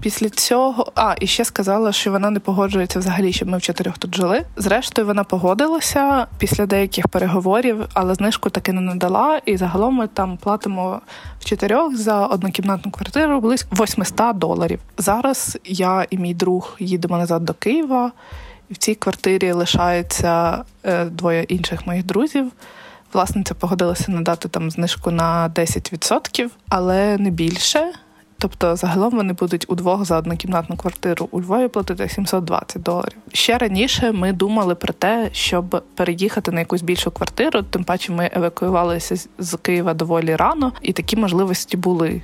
Після 0.00 0.28
цього, 0.28 0.92
а 0.94 1.14
і 1.20 1.26
ще 1.26 1.44
сказала, 1.44 1.92
що 1.92 2.10
вона 2.10 2.30
не 2.30 2.40
погоджується 2.40 2.98
взагалі, 2.98 3.32
щоб 3.32 3.48
ми 3.48 3.58
в 3.58 3.62
чотирьох 3.62 3.98
тут 3.98 4.14
жили. 4.14 4.44
Зрештою, 4.56 5.06
вона 5.06 5.24
погодилася 5.24 6.26
після 6.38 6.66
деяких 6.66 7.08
переговорів, 7.08 7.86
але 7.94 8.14
знижку 8.14 8.50
таки 8.50 8.72
не 8.72 8.80
надала. 8.80 9.40
І 9.46 9.56
загалом 9.56 9.94
ми 9.94 10.06
там 10.06 10.36
платимо 10.36 11.00
в 11.40 11.44
чотирьох 11.44 11.96
за 11.96 12.26
однокімнатну 12.26 12.92
квартиру 12.92 13.40
близько 13.40 13.82
800 13.82 14.38
доларів. 14.38 14.80
Зараз 14.98 15.58
я 15.64 16.06
і 16.10 16.18
мій 16.18 16.34
друг 16.34 16.76
їдемо 16.78 17.18
назад 17.18 17.44
до 17.44 17.54
Києва, 17.54 18.12
і 18.70 18.74
в 18.74 18.76
цій 18.76 18.94
квартирі 18.94 19.52
лишається 19.52 20.64
е, 20.84 21.04
двоє 21.04 21.42
інших 21.42 21.86
моїх 21.86 22.06
друзів. 22.06 22.52
Власниця 23.12 23.54
погодилася 23.54 24.12
надати 24.12 24.48
там 24.48 24.70
знижку 24.70 25.10
на 25.10 25.48
10%, 25.54 26.48
але 26.68 27.18
не 27.18 27.30
більше. 27.30 27.92
Тобто, 28.40 28.76
загалом 28.76 29.16
вони 29.16 29.32
будуть 29.32 29.64
удвох 29.68 30.04
за 30.04 30.18
однокімнатну 30.18 30.76
квартиру 30.76 31.28
у 31.30 31.40
Львові 31.40 31.68
платити 31.68 32.08
720 32.08 32.82
доларів. 32.82 33.16
Ще 33.32 33.58
раніше 33.58 34.12
ми 34.12 34.32
думали 34.32 34.74
про 34.74 34.92
те, 34.92 35.30
щоб 35.32 35.82
переїхати 35.94 36.50
на 36.50 36.60
якусь 36.60 36.82
більшу 36.82 37.10
квартиру. 37.10 37.62
Тим 37.62 37.84
паче 37.84 38.12
ми 38.12 38.30
евакуювалися 38.32 39.28
з 39.38 39.56
Києва 39.56 39.94
доволі 39.94 40.36
рано, 40.36 40.72
і 40.82 40.92
такі 40.92 41.16
можливості 41.16 41.76
були. 41.76 42.22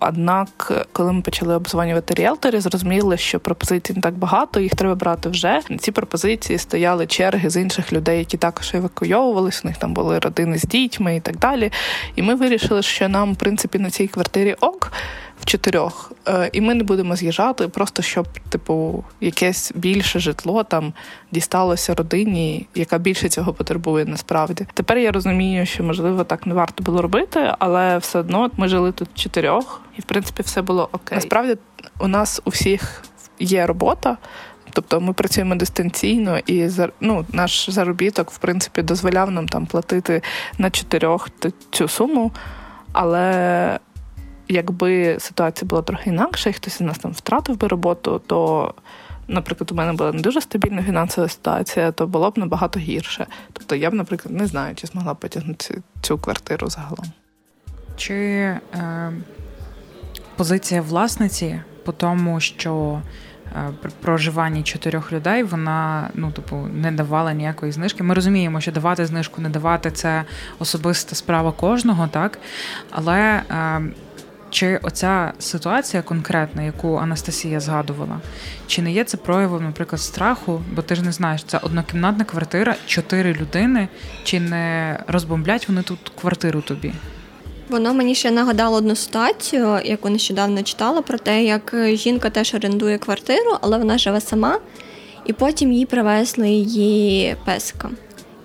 Однак, 0.00 0.86
коли 0.92 1.12
ми 1.12 1.22
почали 1.22 1.54
обзвонювати 1.54 2.14
ріелторів, 2.14 2.60
зрозуміли, 2.60 3.16
що 3.16 3.40
пропозицій 3.40 3.92
не 3.94 4.00
так 4.00 4.14
багато, 4.14 4.60
їх 4.60 4.74
треба 4.74 4.94
брати 4.94 5.28
вже. 5.28 5.60
Ці 5.78 5.92
пропозиції 5.92 6.58
стояли 6.58 7.06
черги 7.06 7.50
з 7.50 7.60
інших 7.60 7.92
людей, 7.92 8.18
які 8.18 8.36
також 8.36 8.74
евакуйовувалися. 8.74 9.60
У 9.64 9.68
них 9.68 9.76
там 9.76 9.94
були 9.94 10.18
родини 10.18 10.58
з 10.58 10.62
дітьми 10.62 11.16
і 11.16 11.20
так 11.20 11.38
далі. 11.38 11.72
І 12.16 12.22
ми 12.22 12.34
вирішили, 12.34 12.82
що 12.82 13.08
нам, 13.08 13.32
в 13.32 13.36
принципі, 13.36 13.78
на 13.78 13.90
цій 13.90 14.08
квартирі 14.08 14.56
ок 14.60 14.92
в 15.40 15.44
чотирьох, 15.44 16.12
е, 16.28 16.50
і 16.52 16.60
ми 16.60 16.74
не 16.74 16.84
будемо 16.84 17.16
з'їжджати, 17.16 17.68
просто 17.68 18.02
щоб, 18.02 18.26
типу, 18.48 19.04
якесь 19.20 19.72
більше 19.74 20.18
житло 20.18 20.64
там 20.64 20.92
дісталося 21.32 21.94
родині, 21.94 22.66
яка 22.74 22.98
більше 22.98 23.28
цього 23.28 23.52
потребує 23.52 24.04
насправді. 24.04 24.66
Тепер 24.74 24.98
я 24.98 25.12
розумію, 25.12 25.66
що 25.66 25.84
можливо 25.84 26.24
так 26.24 26.46
не 26.46 26.54
варто 26.54 26.82
було 26.82 27.02
робити, 27.02 27.54
але 27.58 27.98
все 27.98 28.18
одно 28.18 28.50
ми 28.56 28.68
жили 28.68 28.92
тут 28.92 29.08
в 29.14 29.18
чотирьох, 29.18 29.80
і 29.98 30.00
в 30.00 30.04
принципі 30.04 30.42
все 30.42 30.62
було 30.62 30.88
окей. 30.92 31.16
Насправді 31.16 31.56
у 31.98 32.08
нас 32.08 32.40
у 32.44 32.50
всіх 32.50 33.02
є 33.38 33.66
робота. 33.66 34.16
Тобто 34.70 35.00
ми 35.00 35.12
працюємо 35.12 35.54
дистанційно, 35.54 36.38
і 36.46 36.68
ну, 37.00 37.24
наш 37.32 37.70
заробіток 37.70 38.30
в 38.30 38.38
принципі 38.38 38.82
дозволяв 38.82 39.30
нам 39.30 39.48
там 39.48 39.66
платити 39.66 40.22
на 40.58 40.70
чотирьох 40.70 41.28
цю 41.70 41.88
суму. 41.88 42.32
Але 42.92 43.78
якби 44.48 45.16
ситуація 45.20 45.68
була 45.68 45.82
трохи 45.82 46.10
інакша, 46.10 46.50
і 46.50 46.52
хтось 46.52 46.74
із 46.74 46.80
нас 46.80 46.98
там 46.98 47.12
втратив 47.12 47.58
би 47.58 47.68
роботу, 47.68 48.22
то, 48.26 48.74
наприклад, 49.28 49.72
у 49.72 49.74
мене 49.74 49.92
була 49.92 50.12
не 50.12 50.22
дуже 50.22 50.40
стабільна 50.40 50.82
фінансова 50.82 51.28
ситуація, 51.28 51.92
то 51.92 52.06
було 52.06 52.30
б 52.30 52.38
набагато 52.38 52.80
гірше. 52.80 53.26
Тобто 53.52 53.76
я 53.76 53.90
б, 53.90 53.94
наприклад, 53.94 54.34
не 54.34 54.46
знаю, 54.46 54.74
чи 54.74 54.86
змогла 54.86 55.14
б 55.14 55.16
потягнути 55.16 55.82
цю 56.00 56.18
квартиру 56.18 56.70
загалом. 56.70 57.06
Чи 57.96 58.14
е, 58.14 59.12
позиція 60.36 60.82
власниці 60.82 61.60
по 61.84 61.92
тому, 61.92 62.40
що 62.40 63.02
е, 63.56 63.70
проживанні 64.00 64.62
чотирьох 64.62 65.12
людей 65.12 65.42
вона 65.42 66.10
ну 66.14 66.30
типу 66.30 66.56
не 66.56 66.92
давала 66.92 67.32
ніякої 67.32 67.72
знижки. 67.72 68.02
Ми 68.02 68.14
розуміємо, 68.14 68.60
що 68.60 68.72
давати 68.72 69.06
знижку, 69.06 69.40
не 69.40 69.48
давати 69.48 69.90
це 69.90 70.24
особиста 70.58 71.14
справа 71.14 71.52
кожного, 71.52 72.08
так 72.08 72.38
але 72.90 73.42
е, 73.50 73.80
чи 74.50 74.80
оця 74.82 75.32
ситуація 75.38 76.02
конкретна, 76.02 76.62
яку 76.62 76.96
Анастасія 76.96 77.60
згадувала, 77.60 78.20
чи 78.66 78.82
не 78.82 78.92
є 78.92 79.04
це 79.04 79.16
проявом, 79.16 79.64
наприклад, 79.64 80.00
страху? 80.00 80.62
Бо 80.72 80.82
ти 80.82 80.94
ж 80.94 81.02
не 81.02 81.12
знаєш, 81.12 81.44
це 81.44 81.58
однокімнатна 81.58 82.24
квартира, 82.24 82.76
чотири 82.86 83.32
людини, 83.32 83.88
чи 84.24 84.40
не 84.40 84.98
розбомблять 85.06 85.68
вони 85.68 85.82
тут 85.82 86.12
квартиру 86.20 86.60
тобі? 86.60 86.92
Воно 87.68 87.94
мені 87.94 88.14
ще 88.14 88.30
нагадало 88.30 88.76
одну 88.76 88.96
ситуацію, 88.96 89.78
яку 89.84 90.08
нещодавно 90.08 90.62
читала, 90.62 91.02
про 91.02 91.18
те, 91.18 91.44
як 91.44 91.74
жінка 91.92 92.30
теж 92.30 92.54
орендує 92.54 92.98
квартиру, 92.98 93.58
але 93.60 93.78
вона 93.78 93.98
живе 93.98 94.20
сама, 94.20 94.58
і 95.24 95.32
потім 95.32 95.72
їй 95.72 95.86
привезли 95.86 96.48
її 96.48 97.36
песика 97.44 97.90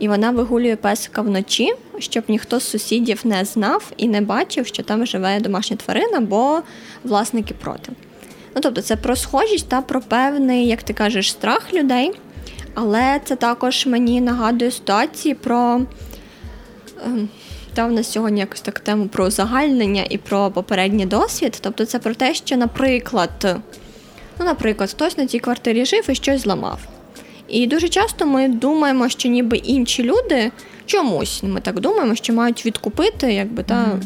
і 0.02 0.08
вона 0.08 0.32
вигулює 0.32 0.76
песика 0.76 1.22
вночі, 1.22 1.74
щоб 2.00 2.24
ніхто 2.28 2.60
з 2.60 2.64
сусідів 2.64 3.22
не 3.24 3.46
знав 3.46 3.92
і 3.98 4.08
не 4.08 4.22
бачив, 4.22 4.68
що 4.68 4.84
там 4.84 5.06
живе 5.06 5.40
домашня 5.40 5.78
тварина, 5.78 6.20
бо 6.20 6.62
власники 7.04 7.54
проти. 7.54 7.92
Ну, 8.56 8.62
тобто, 8.62 8.82
це 8.82 8.96
про 8.96 9.16
схожість 9.16 9.70
та 9.70 9.82
про 9.82 10.02
певний, 10.02 10.68
як 10.68 10.84
ти 10.84 10.94
кажеш, 10.94 11.32
страх 11.32 11.74
людей. 11.74 12.12
Але 12.74 13.20
це 13.26 13.36
також 13.36 13.86
мені 13.86 14.22
нагадує 14.22 14.72
ситуації 14.72 15.36
про. 15.36 15.82
Ем, 17.06 17.30
та 17.74 17.88
в 17.88 17.92
нас 17.92 18.12
сьогодні 18.12 18.40
якось 18.40 18.62
так 18.62 18.80
тему 18.80 19.08
про 19.08 19.26
узагальнення 19.26 20.06
і 20.10 20.18
про 20.18 20.52
попередній 20.52 21.06
досвід. 21.06 21.58
Тобто, 21.62 21.86
це 21.86 22.00
про 22.00 22.14
те, 22.14 22.34
що, 22.34 22.58
наприклад, 22.58 23.62
ну, 24.40 24.46
наприклад, 24.46 24.90
хтось 24.90 25.18
на 25.18 25.28
цій 25.28 25.40
квартирі 25.40 25.86
жив 25.86 26.10
і 26.10 26.16
щось 26.16 26.42
зламав. 26.42 26.80
І 27.52 27.68
дуже 27.68 27.90
часто 27.90 28.26
ми 28.26 28.48
думаємо, 28.48 29.10
що 29.10 29.30
ніби 29.30 29.58
інші 29.58 30.04
люди 30.04 30.52
чомусь 30.86 31.44
ми 31.44 31.62
так 31.62 31.80
думаємо, 31.80 32.16
що 32.16 32.34
мають 32.34 32.66
відкупити, 32.66 33.34
якби 33.34 33.64
та 33.64 34.00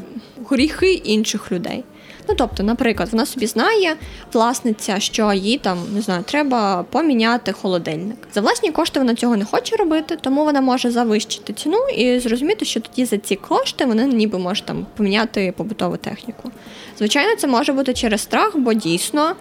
гріхи 0.49 0.93
інших 0.93 1.51
людей. 1.51 1.84
Ну, 2.29 2.36
тобто, 2.38 2.63
наприклад, 2.63 3.10
вона 3.12 3.25
собі 3.25 3.47
знає 3.47 3.95
власниця, 4.34 4.99
що 4.99 5.34
їй 5.34 5.58
там 5.58 5.77
не 5.93 6.01
знаю, 6.01 6.23
треба 6.23 6.84
поміняти 6.84 7.51
холодильник. 7.51 8.17
За 8.34 8.41
власні 8.41 8.71
кошти 8.71 8.99
вона 8.99 9.15
цього 9.15 9.38
не 9.38 9.45
хоче 9.45 9.75
робити, 9.75 10.17
тому 10.21 10.43
вона 10.45 10.62
може 10.62 10.91
завищити 10.91 11.53
ціну 11.53 11.77
і 11.97 12.19
зрозуміти, 12.19 12.65
що 12.65 12.79
тоді 12.79 13.05
за 13.05 13.17
ці 13.17 13.36
кошти 13.36 13.86
вони 13.86 14.05
ніби 14.05 14.39
можуть 14.39 14.65
там 14.65 14.86
поміняти 14.97 15.53
побутову 15.58 15.97
техніку. 15.97 16.51
Звичайно, 16.97 17.36
це 17.36 17.47
може 17.47 17.73
бути 17.73 17.93
через 17.93 18.21
страх, 18.21 18.58
бо 18.58 18.73
дійсно. 18.73 19.36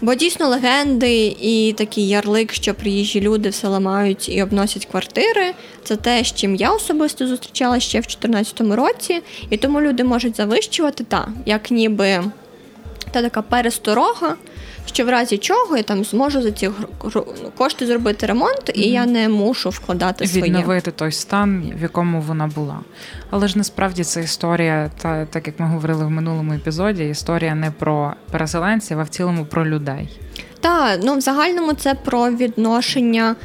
Бо 0.00 0.14
дійсно 0.14 0.48
легенди 0.48 1.36
і 1.40 1.74
такий 1.78 2.08
ярлик, 2.08 2.52
що 2.52 2.74
приїжджі 2.74 3.20
люди 3.20 3.48
все 3.48 3.68
ламають 3.68 4.28
і 4.28 4.42
обносять 4.42 4.86
квартири. 4.86 5.54
Це 5.84 5.96
те, 5.96 6.24
з 6.24 6.34
чим 6.34 6.54
я 6.54 6.70
особисто 6.70 7.26
зустрічала 7.26 7.80
ще 7.80 7.98
в 7.98 8.06
2014 8.06 8.60
році, 8.60 9.20
і 9.50 9.56
тому 9.56 9.80
люди 9.80 10.04
можуть 10.04 10.36
завищувати 10.36 11.04
та 11.04 11.28
як 11.46 11.70
ніби 11.70 12.24
та 13.14 13.22
така 13.22 13.42
пересторога 13.42 14.36
що 14.86 15.04
в 15.04 15.08
разі 15.08 15.38
чого 15.38 15.76
я 15.76 15.82
там 15.82 16.04
зможу 16.04 16.42
за 16.42 16.50
ці 16.50 16.70
кошти 17.56 17.86
зробити 17.86 18.26
ремонт, 18.26 18.70
і 18.74 18.80
mm-hmm. 18.80 18.92
я 18.92 19.06
не 19.06 19.28
мушу 19.28 19.70
вкладати 19.70 20.26
своє. 20.26 20.44
відновити 20.44 20.90
той 20.90 21.12
стан, 21.12 21.72
в 21.78 21.82
якому 21.82 22.20
вона 22.20 22.46
була. 22.46 22.80
Але 23.30 23.48
ж 23.48 23.58
насправді 23.58 24.04
це 24.04 24.22
історія, 24.22 24.90
та 25.02 25.26
так 25.26 25.46
як 25.46 25.60
ми 25.60 25.66
говорили 25.66 26.04
в 26.04 26.10
минулому 26.10 26.52
епізоді, 26.52 27.08
історія 27.08 27.54
не 27.54 27.70
про 27.70 28.14
переселенців, 28.30 29.00
а 29.00 29.02
в 29.02 29.08
цілому 29.08 29.44
про 29.44 29.66
людей. 29.66 30.08
Так, 30.60 31.00
ну 31.02 31.16
в 31.16 31.20
загальному 31.20 31.72
це 31.72 31.94
про 31.94 32.30
відношення 32.30 33.36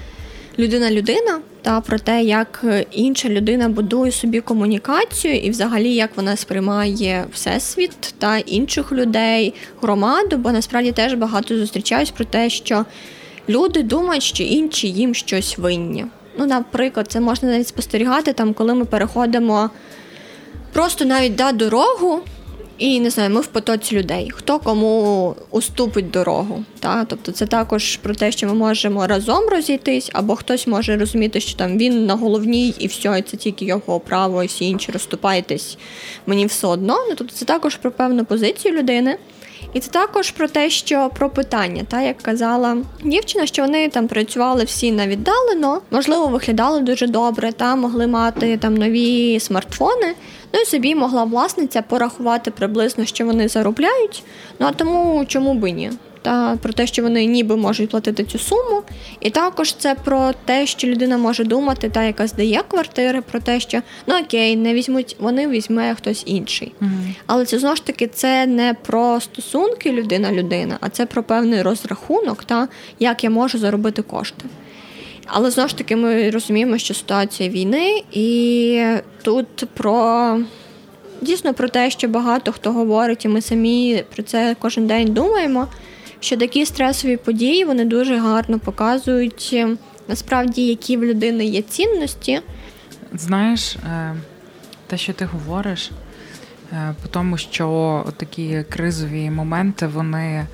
людина-людина 0.60 1.40
та 1.62 1.82
про 1.82 2.00
те, 2.00 2.24
як 2.24 2.66
інша 2.92 3.30
людина 3.30 3.70
будує 3.70 4.12
собі 4.12 4.42
комунікацію, 4.42 5.36
і 5.36 5.50
взагалі 5.50 5.94
як 5.94 6.10
вона 6.16 6.36
сприймає 6.36 7.26
всесвіт 7.34 8.14
та 8.18 8.38
інших 8.38 8.92
людей, 8.92 9.54
громаду, 9.82 10.38
бо 10.38 10.52
насправді 10.52 10.92
теж 10.92 11.14
багато 11.14 11.58
зустрічаюсь 11.58 12.12
про 12.12 12.26
те, 12.26 12.50
що 12.50 12.86
люди 13.50 13.84
думають, 13.84 14.24
що 14.24 14.44
інші 14.44 14.88
їм 14.88 15.14
щось 15.14 15.58
винні. 15.58 16.06
Ну, 16.38 16.46
наприклад, 16.46 17.12
це 17.12 17.20
можна 17.20 17.50
навіть 17.50 17.68
спостерігати, 17.68 18.34
там, 18.34 18.54
коли 18.54 18.74
ми 18.74 18.86
переходимо 18.86 19.70
просто 20.74 21.06
навіть 21.06 21.36
да, 21.36 21.52
дорогу. 21.52 22.22
І 22.80 23.00
не 23.00 23.10
знаю, 23.10 23.30
ми 23.30 23.42
в 23.42 23.48
потоці 23.48 23.96
людей, 23.96 24.32
хто 24.34 24.60
кому 24.60 25.36
уступить 25.52 26.12
дорогу. 26.12 26.64
Та? 26.80 27.06
Тобто 27.06 27.32
це 27.32 27.46
також 27.46 27.98
про 27.98 28.16
те, 28.16 28.32
що 28.32 28.48
ми 28.48 28.54
можемо 28.54 29.08
разом 29.08 29.50
розійтись, 29.50 30.10
або 30.14 30.36
хтось 30.36 30.68
може 30.68 30.98
розуміти, 30.98 31.40
що 31.40 31.58
там 31.58 31.78
він 31.78 32.06
на 32.06 32.16
головній 32.16 32.76
і 32.80 32.88
все, 32.88 33.20
і 33.20 33.22
це 33.22 33.38
тільки 33.38 33.66
його 33.66 34.00
право, 34.00 34.44
і 34.44 34.48
всі 34.48 34.66
інші 34.66 34.92
розступайтесь, 34.92 35.78
мені 36.26 36.46
все 36.46 36.68
одно. 36.68 36.98
Ну, 37.10 37.16
Тобто 37.18 37.36
це 37.36 37.46
також 37.46 37.76
про 37.76 37.92
певну 37.92 38.26
позицію 38.26 38.74
людини. 38.74 39.18
І 39.74 39.80
це 39.80 39.92
також 39.92 40.32
про 40.32 40.48
те, 40.48 40.70
що 40.70 41.10
про 41.16 41.30
питання, 41.30 41.84
та 41.88 42.02
як 42.02 42.18
казала 42.18 42.78
дівчина, 43.04 43.46
що 43.46 43.62
вони 43.62 43.90
там 43.90 44.08
працювали 44.08 44.64
всі 44.64 44.92
на 44.92 45.08
віддалено, 45.08 45.82
можливо, 45.92 46.28
виглядали 46.28 46.80
дуже 46.82 47.08
добре, 47.08 47.52
та 47.52 47.76
могли 47.76 48.08
мати 48.08 48.58
там 48.58 48.78
нові 48.78 49.40
смартфони. 49.40 50.16
Ну 50.54 50.60
і 50.60 50.66
собі 50.66 50.96
могла 50.96 51.24
власниця 51.24 51.82
порахувати 51.82 52.52
приблизно, 52.52 53.06
що 53.06 53.26
вони 53.26 53.48
заробляють. 53.48 54.24
Ну 54.60 54.68
а 54.68 54.72
тому 54.72 55.26
чому 55.28 55.54
би 55.54 55.72
ні? 55.72 55.92
Та 56.22 56.58
про 56.62 56.74
те, 56.74 56.88
що 56.88 57.04
вони 57.04 57.26
ніби 57.26 57.56
можуть 57.56 57.90
платити 57.90 58.24
цю 58.24 58.40
суму, 58.40 58.84
і 59.20 59.30
також 59.30 59.74
це 59.74 59.96
про 59.96 60.32
те, 60.46 60.66
що 60.66 60.88
людина 60.88 61.18
може 61.18 61.44
думати, 61.44 61.90
та 61.90 62.04
яка 62.04 62.28
здає 62.28 62.64
квартири, 62.68 63.22
про 63.22 63.40
те, 63.40 63.60
що 63.60 63.82
ну 64.08 64.20
окей, 64.20 64.56
не 64.56 64.74
візьмуть, 64.74 65.16
вони 65.20 65.48
візьме 65.48 65.96
хтось 65.96 66.24
інший. 66.26 66.72
Угу. 66.82 66.92
Але 67.26 67.46
це 67.46 67.60
знову 67.60 67.76
ж 67.76 67.86
таки 67.86 68.08
це 68.08 68.46
не 68.46 68.74
про 68.74 69.20
стосунки 69.22 69.92
людина-людина, 69.92 70.78
а 70.82 70.90
це 70.90 71.06
про 71.06 71.24
певний 71.24 71.62
розрахунок, 71.62 72.44
та 72.44 72.68
як 73.00 73.24
я 73.24 73.30
можу 73.30 73.58
заробити 73.58 74.02
кошти. 74.02 74.46
Але 75.32 75.52
знову 75.52 75.70
ж 75.70 75.78
таки, 75.78 75.96
ми 75.96 76.30
розуміємо, 76.30 76.78
що 76.78 76.94
ситуація 76.94 77.50
війни, 77.50 78.04
і 78.12 78.84
тут 79.24 79.66
про 79.74 80.40
дійсно 81.22 81.54
про 81.54 81.70
те, 81.70 81.90
що 81.90 82.08
багато 82.08 82.52
хто 82.52 82.72
говорить, 82.72 83.26
і 83.26 83.28
ми 83.28 83.42
самі 83.42 84.04
про 84.16 84.24
це 84.24 84.56
кожен 84.60 84.88
день 84.88 85.14
думаємо. 85.14 85.68
Що 86.20 86.38
такі 86.38 86.66
стресові 86.66 87.18
події 87.18 87.66
вони 87.66 87.86
дуже 87.86 88.18
гарно 88.18 88.60
показують 88.60 89.66
насправді, 90.08 90.68
які 90.68 90.98
в 90.98 91.06
людини 91.06 91.46
є 91.46 91.62
цінності. 91.62 92.42
Знаєш, 93.14 93.76
е, 93.76 94.16
те, 94.88 94.98
що 94.98 95.14
ти 95.14 95.26
говориш, 95.26 95.92
е, 96.74 96.96
по 97.02 97.08
тому, 97.08 97.38
що 97.38 98.06
такі 98.18 98.64
кризові 98.70 99.30
моменти 99.30 99.88
вони 99.88 100.48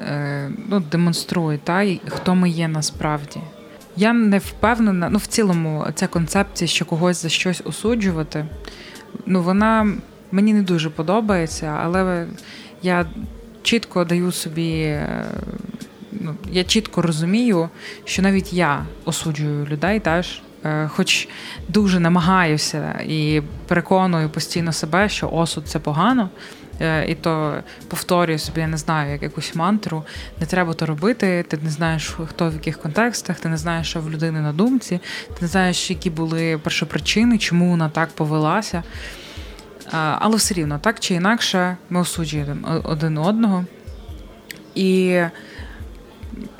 е, 0.00 0.50
ну, 0.68 0.80
демонструють, 0.80 1.60
та, 1.60 1.86
хто 2.08 2.34
ми 2.34 2.50
є 2.50 2.68
насправді. 2.68 3.40
Я 3.98 4.12
не 4.12 4.38
впевнена, 4.38 5.08
ну 5.10 5.18
в 5.18 5.26
цілому, 5.26 5.86
ця 5.94 6.06
концепція, 6.06 6.68
що 6.68 6.84
когось 6.84 7.22
за 7.22 7.28
щось 7.28 7.62
осуджувати, 7.64 8.46
ну 9.26 9.42
вона 9.42 9.92
мені 10.32 10.52
не 10.52 10.62
дуже 10.62 10.90
подобається, 10.90 11.80
але 11.82 12.26
я 12.82 13.06
чітко 13.62 14.04
даю 14.04 14.32
собі, 14.32 14.72
е, 14.72 15.24
ну, 16.12 16.34
я 16.52 16.64
чітко 16.64 17.02
розумію, 17.02 17.68
що 18.04 18.22
навіть 18.22 18.52
я 18.52 18.86
осуджую 19.04 19.66
людей 19.66 20.00
теж. 20.00 20.42
Е, 20.64 20.88
хоч 20.88 21.28
дуже 21.68 22.00
намагаюся 22.00 23.00
і 23.08 23.42
переконую 23.66 24.30
постійно 24.30 24.72
себе, 24.72 25.08
що 25.08 25.30
осуд 25.30 25.68
це 25.68 25.78
погано, 25.78 26.30
і 27.08 27.14
то 27.14 27.62
повторюю 27.88 28.38
собі, 28.38 28.60
я 28.60 28.66
не 28.66 28.76
знаю, 28.76 29.12
як 29.12 29.22
якусь 29.22 29.54
мантру. 29.54 30.04
Не 30.40 30.46
треба 30.46 30.74
то 30.74 30.86
робити. 30.86 31.44
Ти 31.48 31.58
не 31.62 31.70
знаєш, 31.70 32.16
хто 32.26 32.50
в 32.50 32.52
яких 32.52 32.78
контекстах, 32.78 33.40
ти 33.40 33.48
не 33.48 33.56
знаєш, 33.56 33.88
що 33.88 34.00
в 34.00 34.10
людини 34.10 34.40
на 34.40 34.52
думці, 34.52 35.00
ти 35.28 35.34
не 35.40 35.48
знаєш, 35.48 35.90
які 35.90 36.10
були 36.10 36.58
першопричини, 36.58 37.38
чому 37.38 37.70
вона 37.70 37.88
так 37.88 38.08
повелася. 38.08 38.82
Але 39.92 40.36
все 40.36 40.54
рівно, 40.54 40.78
так 40.78 41.00
чи 41.00 41.14
інакше, 41.14 41.76
ми 41.90 42.00
осуджуємо 42.00 42.82
один 42.84 43.18
одного. 43.18 43.64
І 44.74 45.20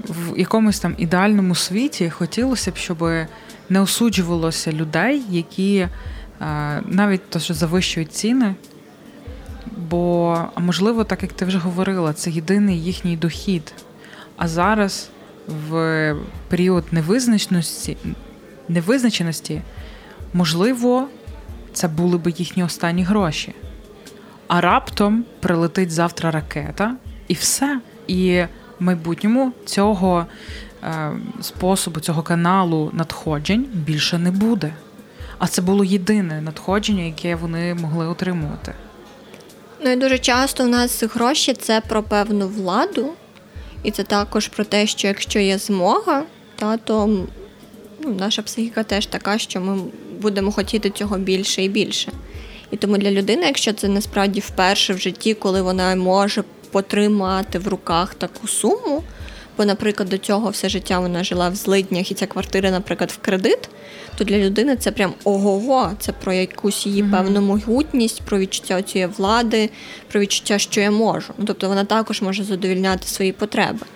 в 0.08 0.38
якомусь 0.38 0.80
там 0.80 0.94
ідеальному 0.98 1.54
світі 1.54 2.10
хотілося 2.10 2.70
б, 2.70 2.76
щоб 2.76 2.98
не 3.68 3.80
осуджувалося 3.80 4.72
людей, 4.72 5.22
які 5.30 5.88
навіть 6.84 7.30
то, 7.30 7.38
що 7.38 7.54
завищують 7.54 8.12
ціни, 8.12 8.54
Бо, 9.90 10.36
можливо, 10.56 11.04
так 11.04 11.22
як 11.22 11.32
ти 11.32 11.44
вже 11.44 11.58
говорила, 11.58 12.12
це 12.12 12.30
єдиний 12.30 12.82
їхній 12.82 13.16
дохід. 13.16 13.72
А 14.36 14.48
зараз, 14.48 15.10
в 15.68 16.16
період 16.48 16.84
невизначеності, 16.90 17.96
невизначеності, 18.68 19.62
можливо, 20.34 21.08
це 21.72 21.88
були 21.88 22.18
б 22.18 22.28
їхні 22.28 22.64
останні 22.64 23.02
гроші. 23.02 23.54
А 24.48 24.60
раптом 24.60 25.24
прилетить 25.40 25.90
завтра 25.90 26.30
ракета, 26.30 26.96
і 27.28 27.34
все. 27.34 27.80
І 28.06 28.44
в 28.80 28.82
майбутньому 28.82 29.52
цього 29.64 30.26
е, 30.82 31.12
способу, 31.40 32.00
цього 32.00 32.22
каналу 32.22 32.90
надходжень 32.92 33.66
більше 33.72 34.18
не 34.18 34.30
буде. 34.30 34.72
А 35.38 35.46
це 35.46 35.62
було 35.62 35.84
єдине 35.84 36.40
надходження, 36.40 37.02
яке 37.02 37.34
вони 37.34 37.74
могли 37.74 38.06
отримувати. 38.06 38.74
Ну 39.80 39.90
і 39.90 39.96
дуже 39.96 40.18
часто 40.18 40.64
в 40.64 40.68
нас 40.68 41.02
гроші 41.02 41.52
це 41.52 41.80
про 41.80 42.02
певну 42.02 42.48
владу, 42.48 43.12
і 43.82 43.90
це 43.90 44.02
також 44.02 44.48
про 44.48 44.64
те, 44.64 44.86
що 44.86 45.08
якщо 45.08 45.38
є 45.38 45.58
змога, 45.58 46.22
та, 46.56 46.76
то 46.76 47.06
ну, 48.00 48.14
наша 48.18 48.42
психіка 48.42 48.82
теж 48.82 49.06
така, 49.06 49.38
що 49.38 49.60
ми 49.60 49.82
будемо 50.20 50.52
хотіти 50.52 50.90
цього 50.90 51.18
більше 51.18 51.62
і 51.62 51.68
більше. 51.68 52.12
І 52.70 52.76
тому 52.76 52.98
для 52.98 53.10
людини, 53.10 53.46
якщо 53.46 53.72
це 53.72 53.88
насправді 53.88 54.40
вперше 54.40 54.94
в 54.94 54.98
житті, 54.98 55.34
коли 55.34 55.62
вона 55.62 55.96
може 55.96 56.44
потримати 56.70 57.58
в 57.58 57.68
руках 57.68 58.14
таку 58.14 58.48
суму, 58.48 59.02
бо, 59.58 59.64
наприклад, 59.64 60.08
до 60.08 60.18
цього 60.18 60.50
все 60.50 60.68
життя 60.68 60.98
вона 60.98 61.24
жила 61.24 61.48
в 61.48 61.54
злиднях, 61.54 62.10
і 62.10 62.14
ця 62.14 62.26
квартира, 62.26 62.70
наприклад, 62.70 63.10
в 63.10 63.18
кредит, 63.18 63.68
то 64.18 64.24
для 64.24 64.38
людини 64.38 64.76
це 64.76 64.90
прям 64.90 65.14
ого-го, 65.24 65.90
це 65.98 66.12
про 66.12 66.32
якусь 66.32 66.86
її 66.86 67.02
mm-hmm. 67.02 67.10
певну 67.10 67.40
могутність, 67.40 68.22
про 68.22 68.38
відчуття 68.38 68.82
цієї 68.82 69.10
влади, 69.16 69.70
про 70.08 70.20
відчуття, 70.20 70.58
що 70.58 70.80
я 70.80 70.90
можу. 70.90 71.32
Ну 71.38 71.44
тобто 71.44 71.68
вона 71.68 71.84
також 71.84 72.22
може 72.22 72.44
задовільняти 72.44 73.08
свої 73.08 73.32
потреби. 73.32 73.86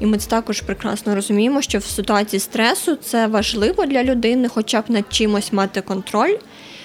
І 0.00 0.06
ми 0.06 0.18
це 0.18 0.30
також 0.30 0.60
прекрасно 0.60 1.14
розуміємо, 1.14 1.62
що 1.62 1.78
в 1.78 1.84
ситуації 1.84 2.40
стресу 2.40 2.96
це 2.96 3.26
важливо 3.26 3.86
для 3.86 4.04
людини, 4.04 4.48
хоча 4.48 4.80
б 4.80 4.84
над 4.88 5.04
чимось 5.10 5.52
мати 5.52 5.80
контроль 5.80 6.36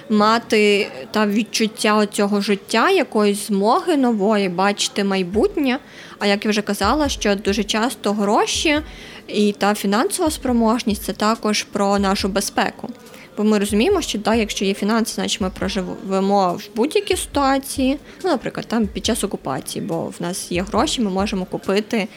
мати 0.09 0.87
та 1.11 1.27
відчуття 1.27 2.05
цього 2.05 2.41
життя, 2.41 2.89
якоїсь 2.89 3.47
змоги 3.47 3.97
нової, 3.97 4.49
бачити 4.49 5.03
майбутнє. 5.03 5.79
А 6.19 6.27
як 6.27 6.45
я 6.45 6.51
вже 6.51 6.61
казала, 6.61 7.09
що 7.09 7.35
дуже 7.35 7.63
часто 7.63 8.13
гроші 8.13 8.79
і 9.27 9.51
та 9.51 9.73
фінансова 9.73 10.31
спроможність 10.31 11.03
це 11.03 11.13
також 11.13 11.63
про 11.63 11.99
нашу 11.99 12.27
безпеку. 12.27 12.89
Бо 13.37 13.45
ми 13.45 13.59
розуміємо, 13.59 14.01
що 14.01 14.19
да, 14.19 14.35
якщо 14.35 14.65
є 14.65 14.73
фінанси, 14.73 15.13
значить 15.13 15.41
ми 15.41 15.49
проживемо 15.49 16.53
в 16.53 16.75
будь-якій 16.75 17.15
ситуації. 17.15 17.97
Ну, 18.23 18.29
наприклад, 18.29 18.65
там 18.67 18.87
під 18.87 19.05
час 19.05 19.23
окупації, 19.23 19.85
бо 19.85 20.01
в 20.01 20.15
нас 20.19 20.51
є 20.51 20.61
гроші, 20.61 21.01
ми 21.01 21.09
можемо 21.09 21.45
купити, 21.45 22.07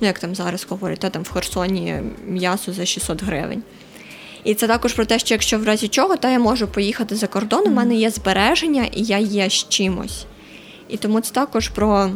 ну 0.00 0.06
як 0.06 0.18
там 0.18 0.34
зараз 0.34 0.66
говорять, 0.68 0.98
та, 0.98 1.10
там 1.10 1.22
в 1.22 1.30
Херсоні 1.30 2.00
м'ясо 2.26 2.72
за 2.72 2.86
600 2.86 3.22
гривень. 3.22 3.62
І 4.44 4.54
це 4.54 4.66
також 4.66 4.92
про 4.92 5.04
те, 5.04 5.18
що 5.18 5.34
якщо 5.34 5.58
в 5.58 5.64
разі 5.64 5.88
чого, 5.88 6.16
то 6.16 6.28
я 6.28 6.38
можу 6.38 6.68
поїхати 6.68 7.16
за 7.16 7.26
кордон, 7.26 7.66
у 7.66 7.70
мене 7.70 7.94
є 7.94 8.10
збереження 8.10 8.84
і 8.92 9.02
я 9.02 9.18
є 9.18 9.50
з 9.50 9.68
чимось. 9.68 10.24
І 10.88 10.96
тому 10.96 11.20
це 11.20 11.32
також 11.32 11.68
про 11.68 12.10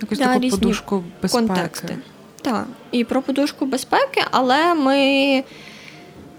Якусь 0.00 0.18
да, 0.18 0.24
таку 0.24 0.48
подушку 0.48 1.04
безпеки. 1.22 1.46
контексти. 1.46 1.98
Так, 2.42 2.66
і 2.92 3.04
про 3.04 3.22
подушку 3.22 3.66
безпеки, 3.66 4.22
але 4.30 4.74
ми 4.74 5.44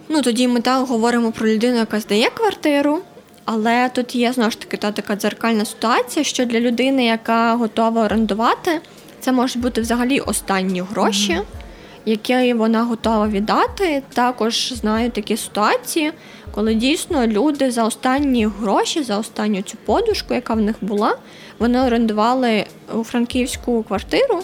ну 0.09 0.21
тоді 0.21 0.47
ми 0.47 0.61
так 0.61 0.87
говоримо 0.87 1.31
про 1.31 1.47
людину, 1.47 1.77
яка 1.77 1.99
здає 1.99 2.29
квартиру. 2.29 3.01
Але 3.45 3.89
тут 3.89 4.15
є 4.15 4.33
знову 4.33 4.51
ж 4.51 4.59
таки 4.59 4.77
та 4.77 4.91
така 4.91 5.15
дзеркальна 5.15 5.65
ситуація, 5.65 6.25
що 6.25 6.45
для 6.45 6.59
людини, 6.59 7.05
яка 7.05 7.55
готова 7.55 8.05
орендувати, 8.05 8.81
це 9.19 9.31
можуть 9.31 9.61
бути 9.61 9.81
взагалі 9.81 10.19
останні 10.19 10.81
гроші, 10.81 11.33
mm-hmm. 11.33 11.68
Які 12.09 12.53
вона 12.53 12.83
готова 12.83 13.27
віддати. 13.27 14.03
Також 14.13 14.73
знаю 14.73 15.11
такі 15.11 15.37
ситуації, 15.37 16.11
коли 16.51 16.73
дійсно 16.73 17.27
люди 17.27 17.71
за 17.71 17.83
останні 17.83 18.45
гроші, 18.45 19.03
за 19.03 19.17
останню 19.17 19.61
цю 19.61 19.77
подушку, 19.85 20.33
яка 20.33 20.53
в 20.53 20.61
них 20.61 20.75
була, 20.81 21.17
вони 21.59 21.81
орендували 21.81 22.65
у 22.93 23.03
франківську 23.03 23.83
квартиру 23.83 24.41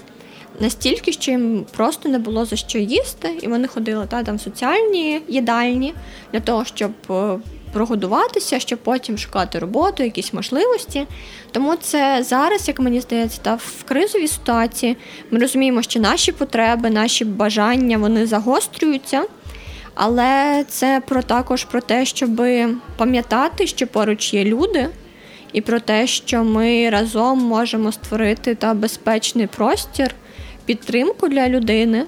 настільки, 0.59 1.11
що 1.11 1.32
їм 1.32 1.66
просто 1.76 2.09
не 2.09 2.20
було 2.20 2.45
за 2.45 2.55
що 2.55 2.80
їсти, 2.80 3.39
і 3.41 3.47
вони 3.47 3.68
ходили 3.68 4.05
та, 4.09 4.24
там 4.24 4.36
в 4.36 4.41
соціальні 4.41 5.22
їдальні 5.28 5.93
для 6.34 6.39
того, 6.39 6.66
щоб 6.66 6.91
е, 7.09 7.39
прогодуватися, 7.76 8.59
щоб 8.59 8.80
потім 8.80 9.17
шукати 9.17 9.59
роботу, 9.59 10.03
якісь 10.03 10.34
можливості. 10.34 11.07
Тому 11.51 11.76
це 11.76 12.23
зараз, 12.23 12.67
як 12.67 12.80
мені 12.80 13.01
здається, 13.01 13.39
та 13.41 13.55
в 13.55 13.84
кризовій 13.84 14.28
ситуації 14.28 14.97
ми 15.32 15.39
розуміємо, 15.39 15.82
що 15.82 15.99
наші 15.99 16.32
потреби, 16.32 16.89
наші 16.89 17.26
бажання 17.26 17.97
вони 17.97 18.26
загострюються. 18.26 19.23
Але 19.95 20.63
це 20.67 21.01
про 21.07 21.21
також 21.21 21.63
про 21.63 21.82
те, 21.82 22.05
щоб 22.05 22.41
пам'ятати, 22.97 23.67
що 23.67 23.88
поруч 23.88 24.34
є 24.34 24.43
люди, 24.43 24.89
і 25.53 25.61
про 25.61 25.80
те, 25.80 26.07
що 26.07 26.43
ми 26.43 26.89
разом 26.89 27.39
можемо 27.39 27.91
створити 27.91 28.55
та 28.55 28.73
безпечний 28.73 29.47
простір, 29.47 30.15
підтримку 30.65 31.28
для 31.28 31.49
людини 31.49 32.05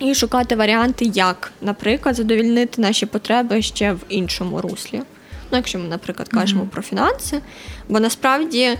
і 0.00 0.14
шукати 0.14 0.56
варіанти, 0.56 1.04
як, 1.04 1.52
наприклад, 1.60 2.16
задовільнити 2.16 2.82
наші 2.82 3.06
потреби 3.06 3.62
ще 3.62 3.92
в 3.92 4.00
іншому 4.08 4.60
руслі. 4.60 5.02
Ну, 5.50 5.58
якщо 5.58 5.78
ми, 5.78 5.88
наприклад, 5.88 6.28
кажемо 6.28 6.62
mm-hmm. 6.62 6.68
про 6.68 6.82
фінанси, 6.82 7.40
бо 7.88 8.00
насправді. 8.00 8.78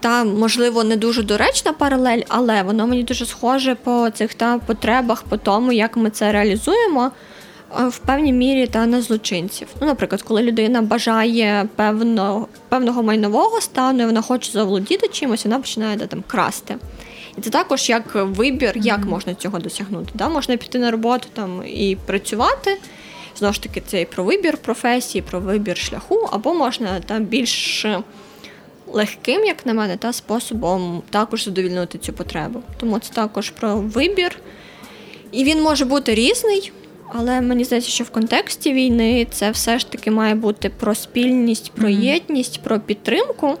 Та, 0.00 0.24
можливо, 0.24 0.84
не 0.84 0.96
дуже 0.96 1.22
доречна 1.22 1.72
паралель, 1.72 2.22
але 2.28 2.62
воно 2.62 2.86
мені 2.86 3.02
дуже 3.02 3.26
схоже 3.26 3.74
по 3.74 4.10
цих 4.10 4.34
та 4.34 4.58
потребах, 4.58 5.22
по 5.22 5.36
тому, 5.36 5.72
як 5.72 5.96
ми 5.96 6.10
це 6.10 6.32
реалізуємо 6.32 7.10
в 7.76 7.98
певній 7.98 8.32
мірі 8.32 8.66
та 8.66 8.86
на 8.86 9.02
злочинців. 9.02 9.68
Ну, 9.80 9.86
Наприклад, 9.86 10.22
коли 10.22 10.42
людина 10.42 10.82
бажає 10.82 11.68
певно, 11.76 12.46
певного 12.68 13.02
майнового 13.02 13.60
стану, 13.60 14.02
і 14.02 14.06
вона 14.06 14.22
хоче 14.22 14.52
заволодіти 14.52 15.08
чимось, 15.08 15.44
вона 15.44 15.58
починає 15.58 15.96
да, 15.96 16.06
там 16.06 16.24
красти. 16.26 16.76
І 17.38 17.40
це 17.40 17.50
також 17.50 17.88
як 17.88 18.14
вибір, 18.14 18.72
як 18.76 19.04
можна 19.04 19.34
цього 19.34 19.58
досягнути. 19.58 20.10
Да? 20.14 20.28
Можна 20.28 20.56
піти 20.56 20.78
на 20.78 20.90
роботу 20.90 21.28
там 21.32 21.62
і 21.66 21.96
працювати. 22.06 22.78
Знову 23.36 23.54
ж 23.54 23.62
таки, 23.62 23.82
це 23.86 24.00
і 24.00 24.04
про 24.04 24.24
вибір 24.24 24.56
професії, 24.56 25.22
про 25.22 25.40
вибір 25.40 25.76
шляху, 25.76 26.28
або 26.32 26.54
можна 26.54 27.00
там 27.00 27.24
більш 27.24 27.86
легким, 28.86 29.44
як 29.44 29.66
на 29.66 29.74
мене, 29.74 29.96
та 29.96 30.12
способом 30.12 31.02
також 31.10 31.44
задовільнити 31.44 31.98
цю 31.98 32.12
потребу. 32.12 32.62
Тому 32.80 32.98
це 32.98 33.12
також 33.12 33.50
про 33.50 33.76
вибір. 33.76 34.38
І 35.32 35.44
він 35.44 35.62
може 35.62 35.84
бути 35.84 36.14
різний, 36.14 36.72
але 37.12 37.40
мені 37.40 37.64
здається, 37.64 37.90
що 37.90 38.04
в 38.04 38.10
контексті 38.10 38.72
війни 38.72 39.26
це 39.30 39.50
все 39.50 39.78
ж 39.78 39.90
таки 39.90 40.10
має 40.10 40.34
бути 40.34 40.68
про 40.68 40.94
спільність, 40.94 41.72
про 41.72 41.88
єдність, 41.88 42.62
про 42.62 42.80
підтримку. 42.80 43.58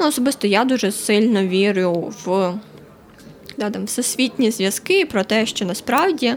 Ну, 0.00 0.06
Особисто 0.06 0.46
я 0.46 0.64
дуже 0.64 0.92
сильно 0.92 1.46
вірю 1.46 2.14
в 2.24 2.54
да, 3.58 3.70
там, 3.70 3.84
всесвітні 3.84 4.50
зв'язки 4.50 5.06
про 5.06 5.24
те, 5.24 5.46
що 5.46 5.64
насправді 5.64 6.36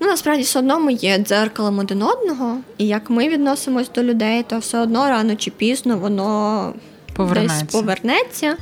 ну, 0.00 0.08
насправді 0.08 0.42
все 0.42 0.58
одно 0.58 0.80
ми 0.80 0.92
є 0.92 1.18
дзеркалом 1.18 1.78
один 1.78 2.02
одного, 2.02 2.58
і 2.78 2.86
як 2.86 3.10
ми 3.10 3.28
відносимось 3.28 3.90
до 3.94 4.02
людей, 4.02 4.42
то 4.48 4.58
все 4.58 4.78
одно 4.78 5.08
рано 5.08 5.36
чи 5.36 5.50
пізно 5.50 5.98
воно 5.98 6.74
повернеться. 7.14 7.64
десь 7.64 7.72
повернеться. 7.72 8.56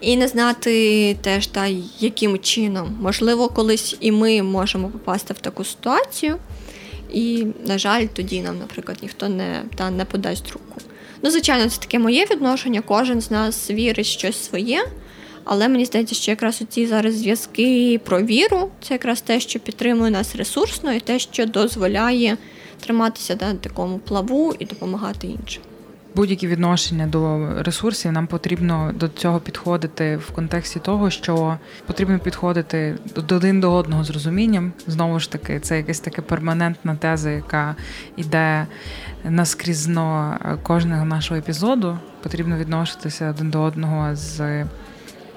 І 0.00 0.16
не 0.16 0.28
знати 0.28 1.16
теж, 1.22 1.46
та, 1.46 1.66
яким 1.98 2.38
чином. 2.38 2.96
Можливо, 3.00 3.48
колись 3.48 3.96
і 4.00 4.12
ми 4.12 4.42
можемо 4.42 4.88
попасти 4.88 5.34
в 5.34 5.38
таку 5.38 5.64
ситуацію, 5.64 6.36
і, 7.12 7.46
на 7.66 7.78
жаль, 7.78 8.06
тоді 8.06 8.40
нам, 8.40 8.58
наприклад, 8.58 8.98
ніхто 9.02 9.28
не 9.28 9.62
та, 9.74 9.90
не 9.90 10.04
подасть 10.04 10.50
руку. 10.50 10.80
Ну, 11.22 11.30
звичайно, 11.30 11.70
це 11.70 11.80
таке 11.80 11.98
моє 11.98 12.24
відношення, 12.24 12.82
кожен 12.86 13.20
з 13.20 13.30
нас 13.30 13.70
вірить 13.70 14.06
в 14.06 14.08
щось 14.08 14.44
своє. 14.44 14.84
Але 15.48 15.68
мені 15.68 15.84
здається, 15.84 16.14
що 16.14 16.30
якраз 16.30 16.62
ці 16.68 16.86
зараз 16.86 17.18
зв'язки 17.18 18.00
про 18.04 18.22
віру 18.22 18.70
це 18.82 18.94
якраз 18.94 19.20
те, 19.20 19.40
що 19.40 19.58
підтримує 19.58 20.10
нас 20.10 20.36
ресурсно, 20.36 20.92
і 20.92 21.00
те, 21.00 21.18
що 21.18 21.46
дозволяє 21.46 22.36
триматися 22.80 23.38
на 23.40 23.54
такому 23.54 23.98
плаву 23.98 24.54
і 24.58 24.64
допомагати 24.64 25.26
іншим. 25.26 25.62
Будь-які 26.14 26.46
відношення 26.46 27.06
до 27.06 27.48
ресурсів 27.62 28.12
нам 28.12 28.26
потрібно 28.26 28.92
до 28.94 29.08
цього 29.08 29.40
підходити 29.40 30.16
в 30.16 30.30
контексті 30.30 30.78
того, 30.78 31.10
що 31.10 31.58
потрібно 31.86 32.18
підходити 32.18 32.98
один 33.14 33.60
до 33.60 33.72
одного 33.72 34.04
з 34.04 34.10
розумінням. 34.10 34.72
Знову 34.86 35.20
ж 35.20 35.32
таки, 35.32 35.60
це 35.60 35.76
якась 35.76 36.00
така 36.00 36.22
перманентна 36.22 36.96
теза, 36.96 37.30
яка 37.30 37.76
йде 38.16 38.66
наскрізно 39.24 40.36
кожного 40.62 41.04
нашого 41.04 41.38
епізоду. 41.40 41.98
Потрібно 42.22 42.56
відноситися 42.56 43.30
один 43.30 43.50
до 43.50 43.62
одного 43.62 44.16
з 44.16 44.64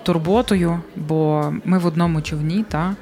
турботою, 0.03 0.79
бо 0.95 1.51
ми 1.65 1.77
в 1.77 1.85
одному 1.85 2.21
човні, 2.21 2.65
та 2.69 2.95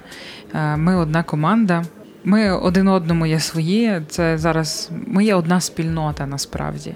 е, 0.53 0.77
ми 0.77 0.95
одна 0.95 1.23
команда. 1.23 1.83
Ми 2.23 2.51
один 2.51 2.87
одному 2.87 3.25
є 3.25 3.39
свої. 3.39 4.01
Це 4.09 4.37
зараз 4.37 4.89
ми 5.07 5.25
є 5.25 5.35
одна 5.35 5.61
спільнота 5.61 6.25
насправді. 6.25 6.93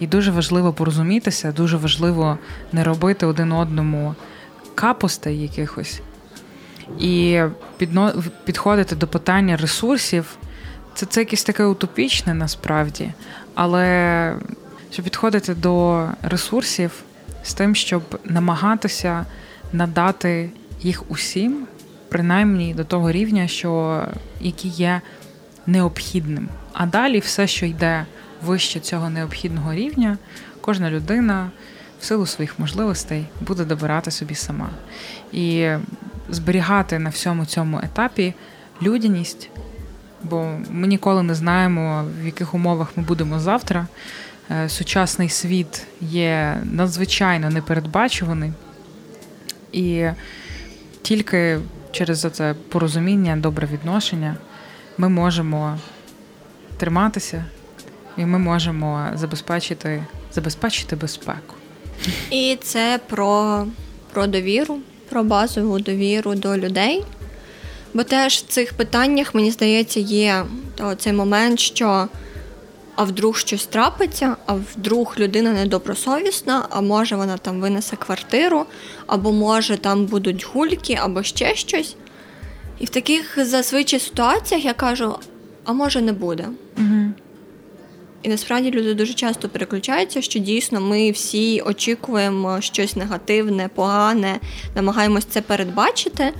І 0.00 0.06
дуже 0.06 0.30
важливо 0.30 0.72
порозумітися, 0.72 1.52
дуже 1.52 1.76
важливо 1.76 2.38
не 2.72 2.84
робити 2.84 3.26
один 3.26 3.52
одному 3.52 4.14
капостей 4.74 5.42
якихось. 5.42 6.00
І 6.98 7.42
підходити 8.44 8.96
до 8.96 9.06
питання 9.06 9.56
ресурсів. 9.56 10.36
Це 10.94 11.06
це 11.06 11.20
якесь 11.20 11.44
таке 11.44 11.64
утопічне 11.64 12.34
насправді. 12.34 13.12
Але 13.54 14.34
щоб 14.90 15.04
підходити 15.04 15.54
до 15.54 16.06
ресурсів 16.22 17.02
з 17.42 17.54
тим, 17.54 17.74
щоб 17.74 18.20
намагатися 18.24 19.26
надати 19.72 20.50
їх 20.82 21.10
усім, 21.10 21.66
принаймні 22.08 22.74
до 22.74 22.84
того 22.84 23.12
рівня, 23.12 23.48
що 23.48 24.04
який 24.40 24.70
є 24.70 25.00
необхідним. 25.66 26.48
А 26.72 26.86
далі 26.86 27.18
все, 27.18 27.46
що 27.46 27.66
йде 27.66 28.06
вище 28.46 28.80
цього 28.80 29.10
необхідного 29.10 29.74
рівня, 29.74 30.18
кожна 30.60 30.90
людина 30.90 31.50
в 32.00 32.04
силу 32.04 32.26
своїх 32.26 32.58
можливостей 32.58 33.26
буде 33.40 33.64
добирати 33.64 34.10
собі 34.10 34.34
сама. 34.34 34.70
І 35.32 35.70
зберігати 36.28 36.98
на 36.98 37.10
всьому 37.10 37.46
цьому 37.46 37.80
етапі 37.82 38.34
людяність, 38.82 39.50
бо 40.22 40.58
ми 40.70 40.86
ніколи 40.86 41.22
не 41.22 41.34
знаємо, 41.34 42.04
в 42.22 42.26
яких 42.26 42.54
умовах 42.54 42.88
ми 42.96 43.02
будемо 43.02 43.40
завтра. 43.40 43.86
Е, 44.50 44.68
сучасний 44.68 45.28
світ 45.28 45.82
є 46.00 46.62
надзвичайно 46.64 47.50
непередбачуваний. 47.50 48.52
І 49.72 50.06
тільки 51.02 51.58
через 51.90 52.26
це 52.32 52.54
порозуміння, 52.68 53.36
добре 53.36 53.68
відношення 53.72 54.36
ми 54.98 55.08
можемо 55.08 55.78
триматися 56.76 57.44
і 58.16 58.24
ми 58.24 58.38
можемо 58.38 59.06
забезпечити 59.14 60.04
забезпечити 60.32 60.96
безпеку. 60.96 61.54
І 62.30 62.58
це 62.62 63.00
про, 63.08 63.66
про 64.12 64.26
довіру, 64.26 64.78
про 65.08 65.24
базову 65.24 65.78
довіру 65.78 66.34
до 66.34 66.56
людей. 66.56 67.04
Бо 67.94 68.04
теж 68.04 68.34
в 68.34 68.46
цих 68.46 68.72
питаннях, 68.72 69.34
мені 69.34 69.50
здається, 69.50 70.00
є 70.00 70.44
цей 70.98 71.12
момент, 71.12 71.60
що 71.60 72.08
а 73.00 73.04
вдруг 73.04 73.36
щось 73.38 73.66
трапиться, 73.66 74.36
а 74.46 74.54
вдруг 74.54 75.14
людина 75.18 75.52
недобросовісна, 75.52 76.66
а 76.70 76.80
може 76.80 77.16
вона 77.16 77.36
там 77.36 77.60
винесе 77.60 77.96
квартиру, 77.96 78.66
або 79.06 79.32
може 79.32 79.76
там 79.76 80.06
будуть 80.06 80.46
гульки, 80.46 80.98
або 81.02 81.22
ще 81.22 81.54
щось. 81.54 81.96
І 82.78 82.84
в 82.84 82.88
таких 82.88 83.46
зазвичай 83.46 84.00
ситуаціях 84.00 84.64
я 84.64 84.74
кажу: 84.74 85.14
а 85.64 85.72
може 85.72 86.00
не 86.00 86.12
буде. 86.12 86.48
Угу. 86.78 87.12
І 88.22 88.28
насправді 88.28 88.70
люди 88.70 88.94
дуже 88.94 89.14
часто 89.14 89.48
переключаються, 89.48 90.22
що 90.22 90.38
дійсно 90.38 90.80
ми 90.80 91.10
всі 91.10 91.60
очікуємо 91.60 92.60
щось 92.60 92.96
негативне, 92.96 93.68
погане, 93.74 94.40
намагаємось 94.74 95.24
це 95.24 95.40
передбачити, 95.40 96.32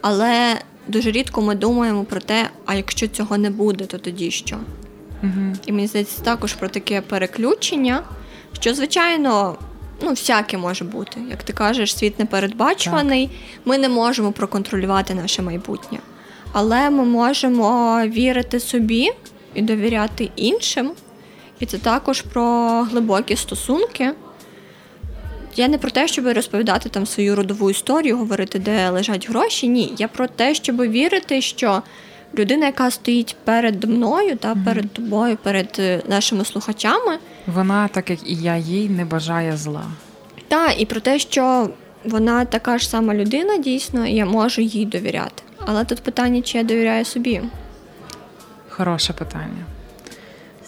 але 0.00 0.58
дуже 0.88 1.10
рідко 1.10 1.42
ми 1.42 1.54
думаємо 1.54 2.04
про 2.04 2.20
те, 2.20 2.50
а 2.66 2.74
якщо 2.74 3.08
цього 3.08 3.38
не 3.38 3.50
буде, 3.50 3.86
то 3.86 3.98
тоді 3.98 4.30
що? 4.30 4.56
Угу. 5.22 5.52
І 5.66 5.72
мені 5.72 5.86
здається, 5.86 6.22
також 6.22 6.52
про 6.52 6.68
таке 6.68 7.00
переключення, 7.00 8.02
що, 8.52 8.74
звичайно, 8.74 9.58
ну, 10.02 10.10
всяке 10.10 10.58
може 10.58 10.84
бути. 10.84 11.20
Як 11.30 11.42
ти 11.42 11.52
кажеш, 11.52 11.96
світ 11.96 12.18
непередбачуваний, 12.18 13.26
так. 13.26 13.36
ми 13.64 13.78
не 13.78 13.88
можемо 13.88 14.32
проконтролювати 14.32 15.14
наше 15.14 15.42
майбутнє. 15.42 15.98
Але 16.52 16.90
ми 16.90 17.04
можемо 17.04 18.00
вірити 18.06 18.60
собі 18.60 19.10
і 19.54 19.62
довіряти 19.62 20.30
іншим. 20.36 20.90
І 21.60 21.66
це 21.66 21.78
також 21.78 22.22
про 22.22 22.42
глибокі 22.82 23.36
стосунки. 23.36 24.12
Я 25.56 25.68
не 25.68 25.78
про 25.78 25.90
те, 25.90 26.08
щоб 26.08 26.26
розповідати 26.26 26.88
там 26.88 27.06
свою 27.06 27.36
родову 27.36 27.70
історію, 27.70 28.18
говорити, 28.18 28.58
де 28.58 28.90
лежать 28.90 29.28
гроші. 29.28 29.68
Ні. 29.68 29.92
Я 29.98 30.08
про 30.08 30.26
те, 30.28 30.54
щоб 30.54 30.76
вірити, 30.76 31.40
що 31.40 31.82
людина, 32.38 32.66
яка 32.66 32.90
стоїть 32.90 33.36
перед 33.44 33.84
мною, 33.84 34.36
та 34.36 34.54
mm 34.54 34.64
перед 34.64 34.92
тобою, 34.92 35.36
перед 35.36 35.76
е, 35.78 36.02
нашими 36.08 36.44
слухачами, 36.44 37.18
вона, 37.46 37.88
так 37.88 38.10
як 38.10 38.30
і 38.30 38.34
я, 38.34 38.56
їй 38.56 38.88
не 38.88 39.04
бажає 39.04 39.56
зла. 39.56 39.84
Так, 40.48 40.80
і 40.80 40.86
про 40.86 41.00
те, 41.00 41.18
що 41.18 41.70
вона 42.04 42.44
така 42.44 42.78
ж 42.78 42.88
сама 42.88 43.14
людина, 43.14 43.56
дійсно, 43.56 44.06
і 44.06 44.14
я 44.14 44.26
можу 44.26 44.60
їй 44.60 44.86
довіряти. 44.86 45.42
Але 45.66 45.84
тут 45.84 46.00
питання, 46.00 46.42
чи 46.42 46.58
я 46.58 46.64
довіряю 46.64 47.04
собі. 47.04 47.42
Хороше 48.68 49.12
питання. 49.12 49.64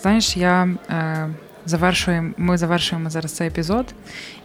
Знаєш, 0.03 0.37
я 0.37 0.69
е, 0.91 1.29
завершую, 1.67 2.35
ми 2.37 2.59
завершуємо 2.59 3.11
зараз 3.11 3.33
цей 3.33 3.49
епізод, 3.49 3.87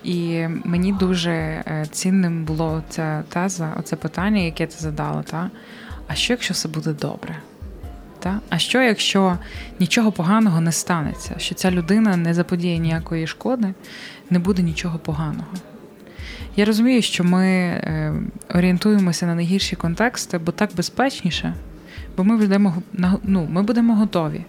і 0.06 0.48
мені 0.64 0.94
дуже 0.94 1.32
е, 1.32 1.86
цінним 1.92 2.46
було 2.46 2.84
ця 2.90 3.24
теза, 3.30 3.74
оце 3.80 3.96
питання, 3.96 4.42
яке 4.42 4.68
ти 4.68 4.76
задала. 4.78 5.24
Та? 5.24 5.50
А 6.08 6.16
що, 6.16 6.34
якщо 6.34 6.54
все 6.54 6.68
буде 6.68 6.94
добре? 6.94 7.36
Та? 8.20 8.40
А 8.50 8.58
що, 8.58 8.82
якщо 8.82 9.38
нічого 9.80 10.12
поганого 10.12 10.62
не 10.62 10.72
станеться? 10.72 11.36
Що 11.38 11.56
ця 11.56 11.72
людина 11.72 12.18
не 12.18 12.34
заподіє 12.34 12.78
ніякої 12.78 13.28
шкоди, 13.28 13.74
не 14.30 14.40
буде 14.40 14.62
нічого 14.62 15.00
поганого? 15.00 15.48
Я 16.56 16.66
розумію, 16.66 17.02
що 17.02 17.24
ми 17.24 17.48
е, 17.48 18.14
орієнтуємося 18.56 19.26
на 19.26 19.36
найгірші 19.36 19.76
контексти, 19.76 20.38
бо 20.38 20.52
так 20.52 20.70
безпечніше, 20.76 21.54
бо 22.18 22.24
ми 22.24 22.38
будемо 22.38 22.76
ну, 23.24 23.48
ми 23.52 23.64
будемо 23.64 23.96
готові. 23.96 24.46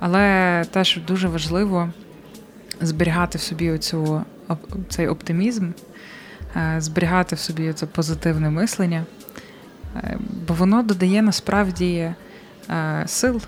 Але 0.00 0.64
теж 0.70 0.98
дуже 1.06 1.28
важливо 1.28 1.90
зберігати 2.80 3.38
в 3.38 3.40
собі 3.40 3.70
оцю, 3.70 4.24
цей 4.88 5.08
оптимізм, 5.08 5.70
е, 6.56 6.76
зберігати 6.78 7.36
в 7.36 7.38
собі 7.38 7.72
це 7.72 7.86
позитивне 7.86 8.50
мислення, 8.50 9.04
е, 9.96 10.18
бо 10.48 10.54
воно 10.54 10.82
додає 10.82 11.22
насправді 11.22 12.14
сил, 13.06 13.40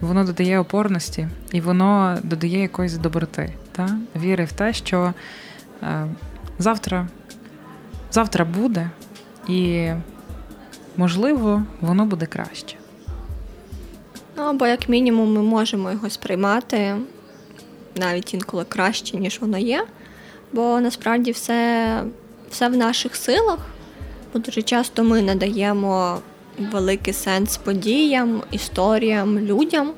воно 0.00 0.24
додає 0.24 0.58
опорності 0.58 1.28
і 1.52 1.60
воно 1.60 2.18
додає 2.22 2.62
якоїсь 2.62 2.96
доброти, 2.96 3.52
та? 3.72 3.98
віри 4.16 4.44
в 4.44 4.52
те, 4.52 4.72
що 4.72 5.14
завтра 6.58 7.08
завтра 8.14 8.44
буде, 8.44 8.90
і, 9.48 9.90
можливо, 10.96 11.62
воно 11.80 12.06
буде 12.06 12.26
краще. 12.26 12.76
Ну, 14.36 14.42
або, 14.42 14.66
як 14.66 14.88
мінімум, 14.88 15.34
ми 15.34 15.42
можемо 15.42 15.90
його 15.90 16.10
сприймати 16.10 16.96
навіть 17.96 18.34
інколи 18.34 18.64
краще, 18.64 19.16
ніж 19.16 19.40
воно 19.40 19.58
є. 19.58 19.86
Бо 20.54 20.80
насправді 20.80 21.30
все, 21.30 22.02
все 22.50 22.68
в 22.68 22.76
наших 22.76 23.16
силах, 23.16 23.58
бо 24.32 24.38
дуже 24.38 24.62
часто 24.62 25.04
ми 25.04 25.22
надаємо 25.22 26.18
великий 26.58 27.12
сенс 27.12 27.56
подіям, 27.56 28.42
історіям, 28.50 29.38
людям. 29.38 29.92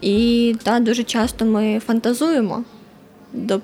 І 0.00 0.56
та, 0.62 0.80
дуже 0.80 1.04
часто 1.04 1.44
ми 1.44 1.80
фантазуємо 1.86 2.64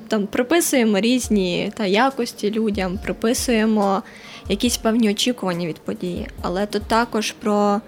там 0.09 0.27
приписуємо 0.27 1.01
різні 1.01 1.73
та 1.77 1.87
якості 1.87 2.51
людям, 2.51 2.99
приписуємо 3.05 4.03
якісь 4.49 4.77
певні 4.77 5.11
очікування 5.11 5.67
від 5.67 5.79
події. 5.79 6.29
Але 6.43 6.67
тут 6.67 6.83
також 6.83 7.33
про, 7.33 7.81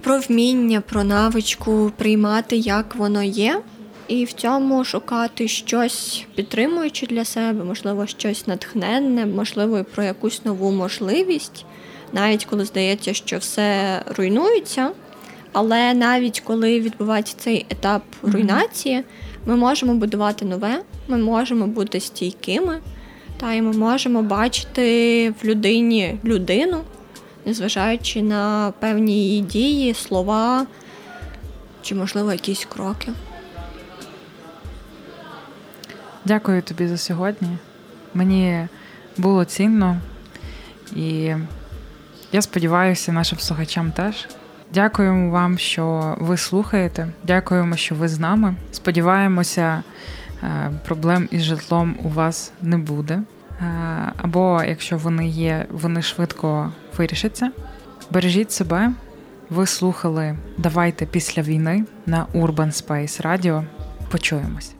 про 0.00 0.18
вміння, 0.18 0.80
про 0.80 1.04
навичку 1.04 1.92
приймати, 1.96 2.56
як 2.56 2.94
воно 2.94 3.22
є. 3.22 3.62
І 4.08 4.24
в 4.24 4.32
цьому 4.32 4.84
шукати 4.84 5.48
щось 5.48 6.24
підтримуючи 6.34 7.06
для 7.06 7.24
себе, 7.24 7.64
можливо, 7.64 8.06
щось 8.06 8.46
натхненне, 8.46 9.26
можливо, 9.26 9.84
про 9.94 10.04
якусь 10.04 10.44
нову 10.44 10.72
можливість, 10.72 11.64
навіть 12.12 12.44
коли 12.44 12.64
здається, 12.64 13.14
що 13.14 13.38
все 13.38 14.02
руйнується. 14.16 14.90
Але 15.52 15.94
навіть 15.94 16.40
коли 16.40 16.80
відбувається 16.80 17.34
цей 17.38 17.66
етап 17.70 18.02
руйнації, 18.22 19.04
ми 19.46 19.56
можемо 19.56 19.94
будувати 19.94 20.44
нове, 20.44 20.82
ми 21.08 21.18
можемо 21.18 21.66
бути 21.66 22.00
стійкими, 22.00 22.80
та 23.36 23.52
і 23.52 23.62
ми 23.62 23.72
можемо 23.72 24.22
бачити 24.22 25.30
в 25.42 25.44
людині 25.44 26.18
людину, 26.24 26.80
незважаючи 27.46 28.22
на 28.22 28.72
певні 28.80 29.28
її 29.28 29.40
дії, 29.40 29.94
слова 29.94 30.66
чи, 31.82 31.94
можливо, 31.94 32.32
якісь 32.32 32.64
кроки. 32.64 33.12
Дякую 36.26 36.62
тобі 36.62 36.86
за 36.86 36.96
сьогодні. 36.96 37.48
Мені 38.14 38.68
було 39.16 39.44
цінно, 39.44 40.00
і 40.96 41.34
я 42.32 42.42
сподіваюся, 42.42 43.12
нашим 43.12 43.38
слухачам 43.38 43.92
теж. 43.92 44.28
Дякуємо 44.74 45.30
вам, 45.30 45.58
що 45.58 46.16
ви 46.20 46.36
слухаєте. 46.36 47.08
Дякуємо, 47.24 47.76
що 47.76 47.94
ви 47.94 48.08
з 48.08 48.18
нами. 48.18 48.54
Сподіваємося, 48.72 49.82
е, 50.42 50.70
проблем 50.84 51.28
із 51.30 51.42
житлом 51.42 51.96
у 52.02 52.08
вас 52.08 52.52
не 52.62 52.78
буде. 52.78 53.14
Е, 53.14 53.64
або 54.16 54.62
якщо 54.68 54.96
вони 54.96 55.28
є, 55.28 55.66
вони 55.70 56.02
швидко 56.02 56.72
вирішаться. 56.96 57.50
Бережіть 58.10 58.52
себе. 58.52 58.92
Ви 59.50 59.66
слухали 59.66 60.36
Давайте 60.58 61.06
після 61.06 61.42
війни 61.42 61.84
на 62.06 62.26
Urban 62.34 62.86
Space 62.86 63.22
Radio. 63.22 63.64
Почуємось. 64.10 64.74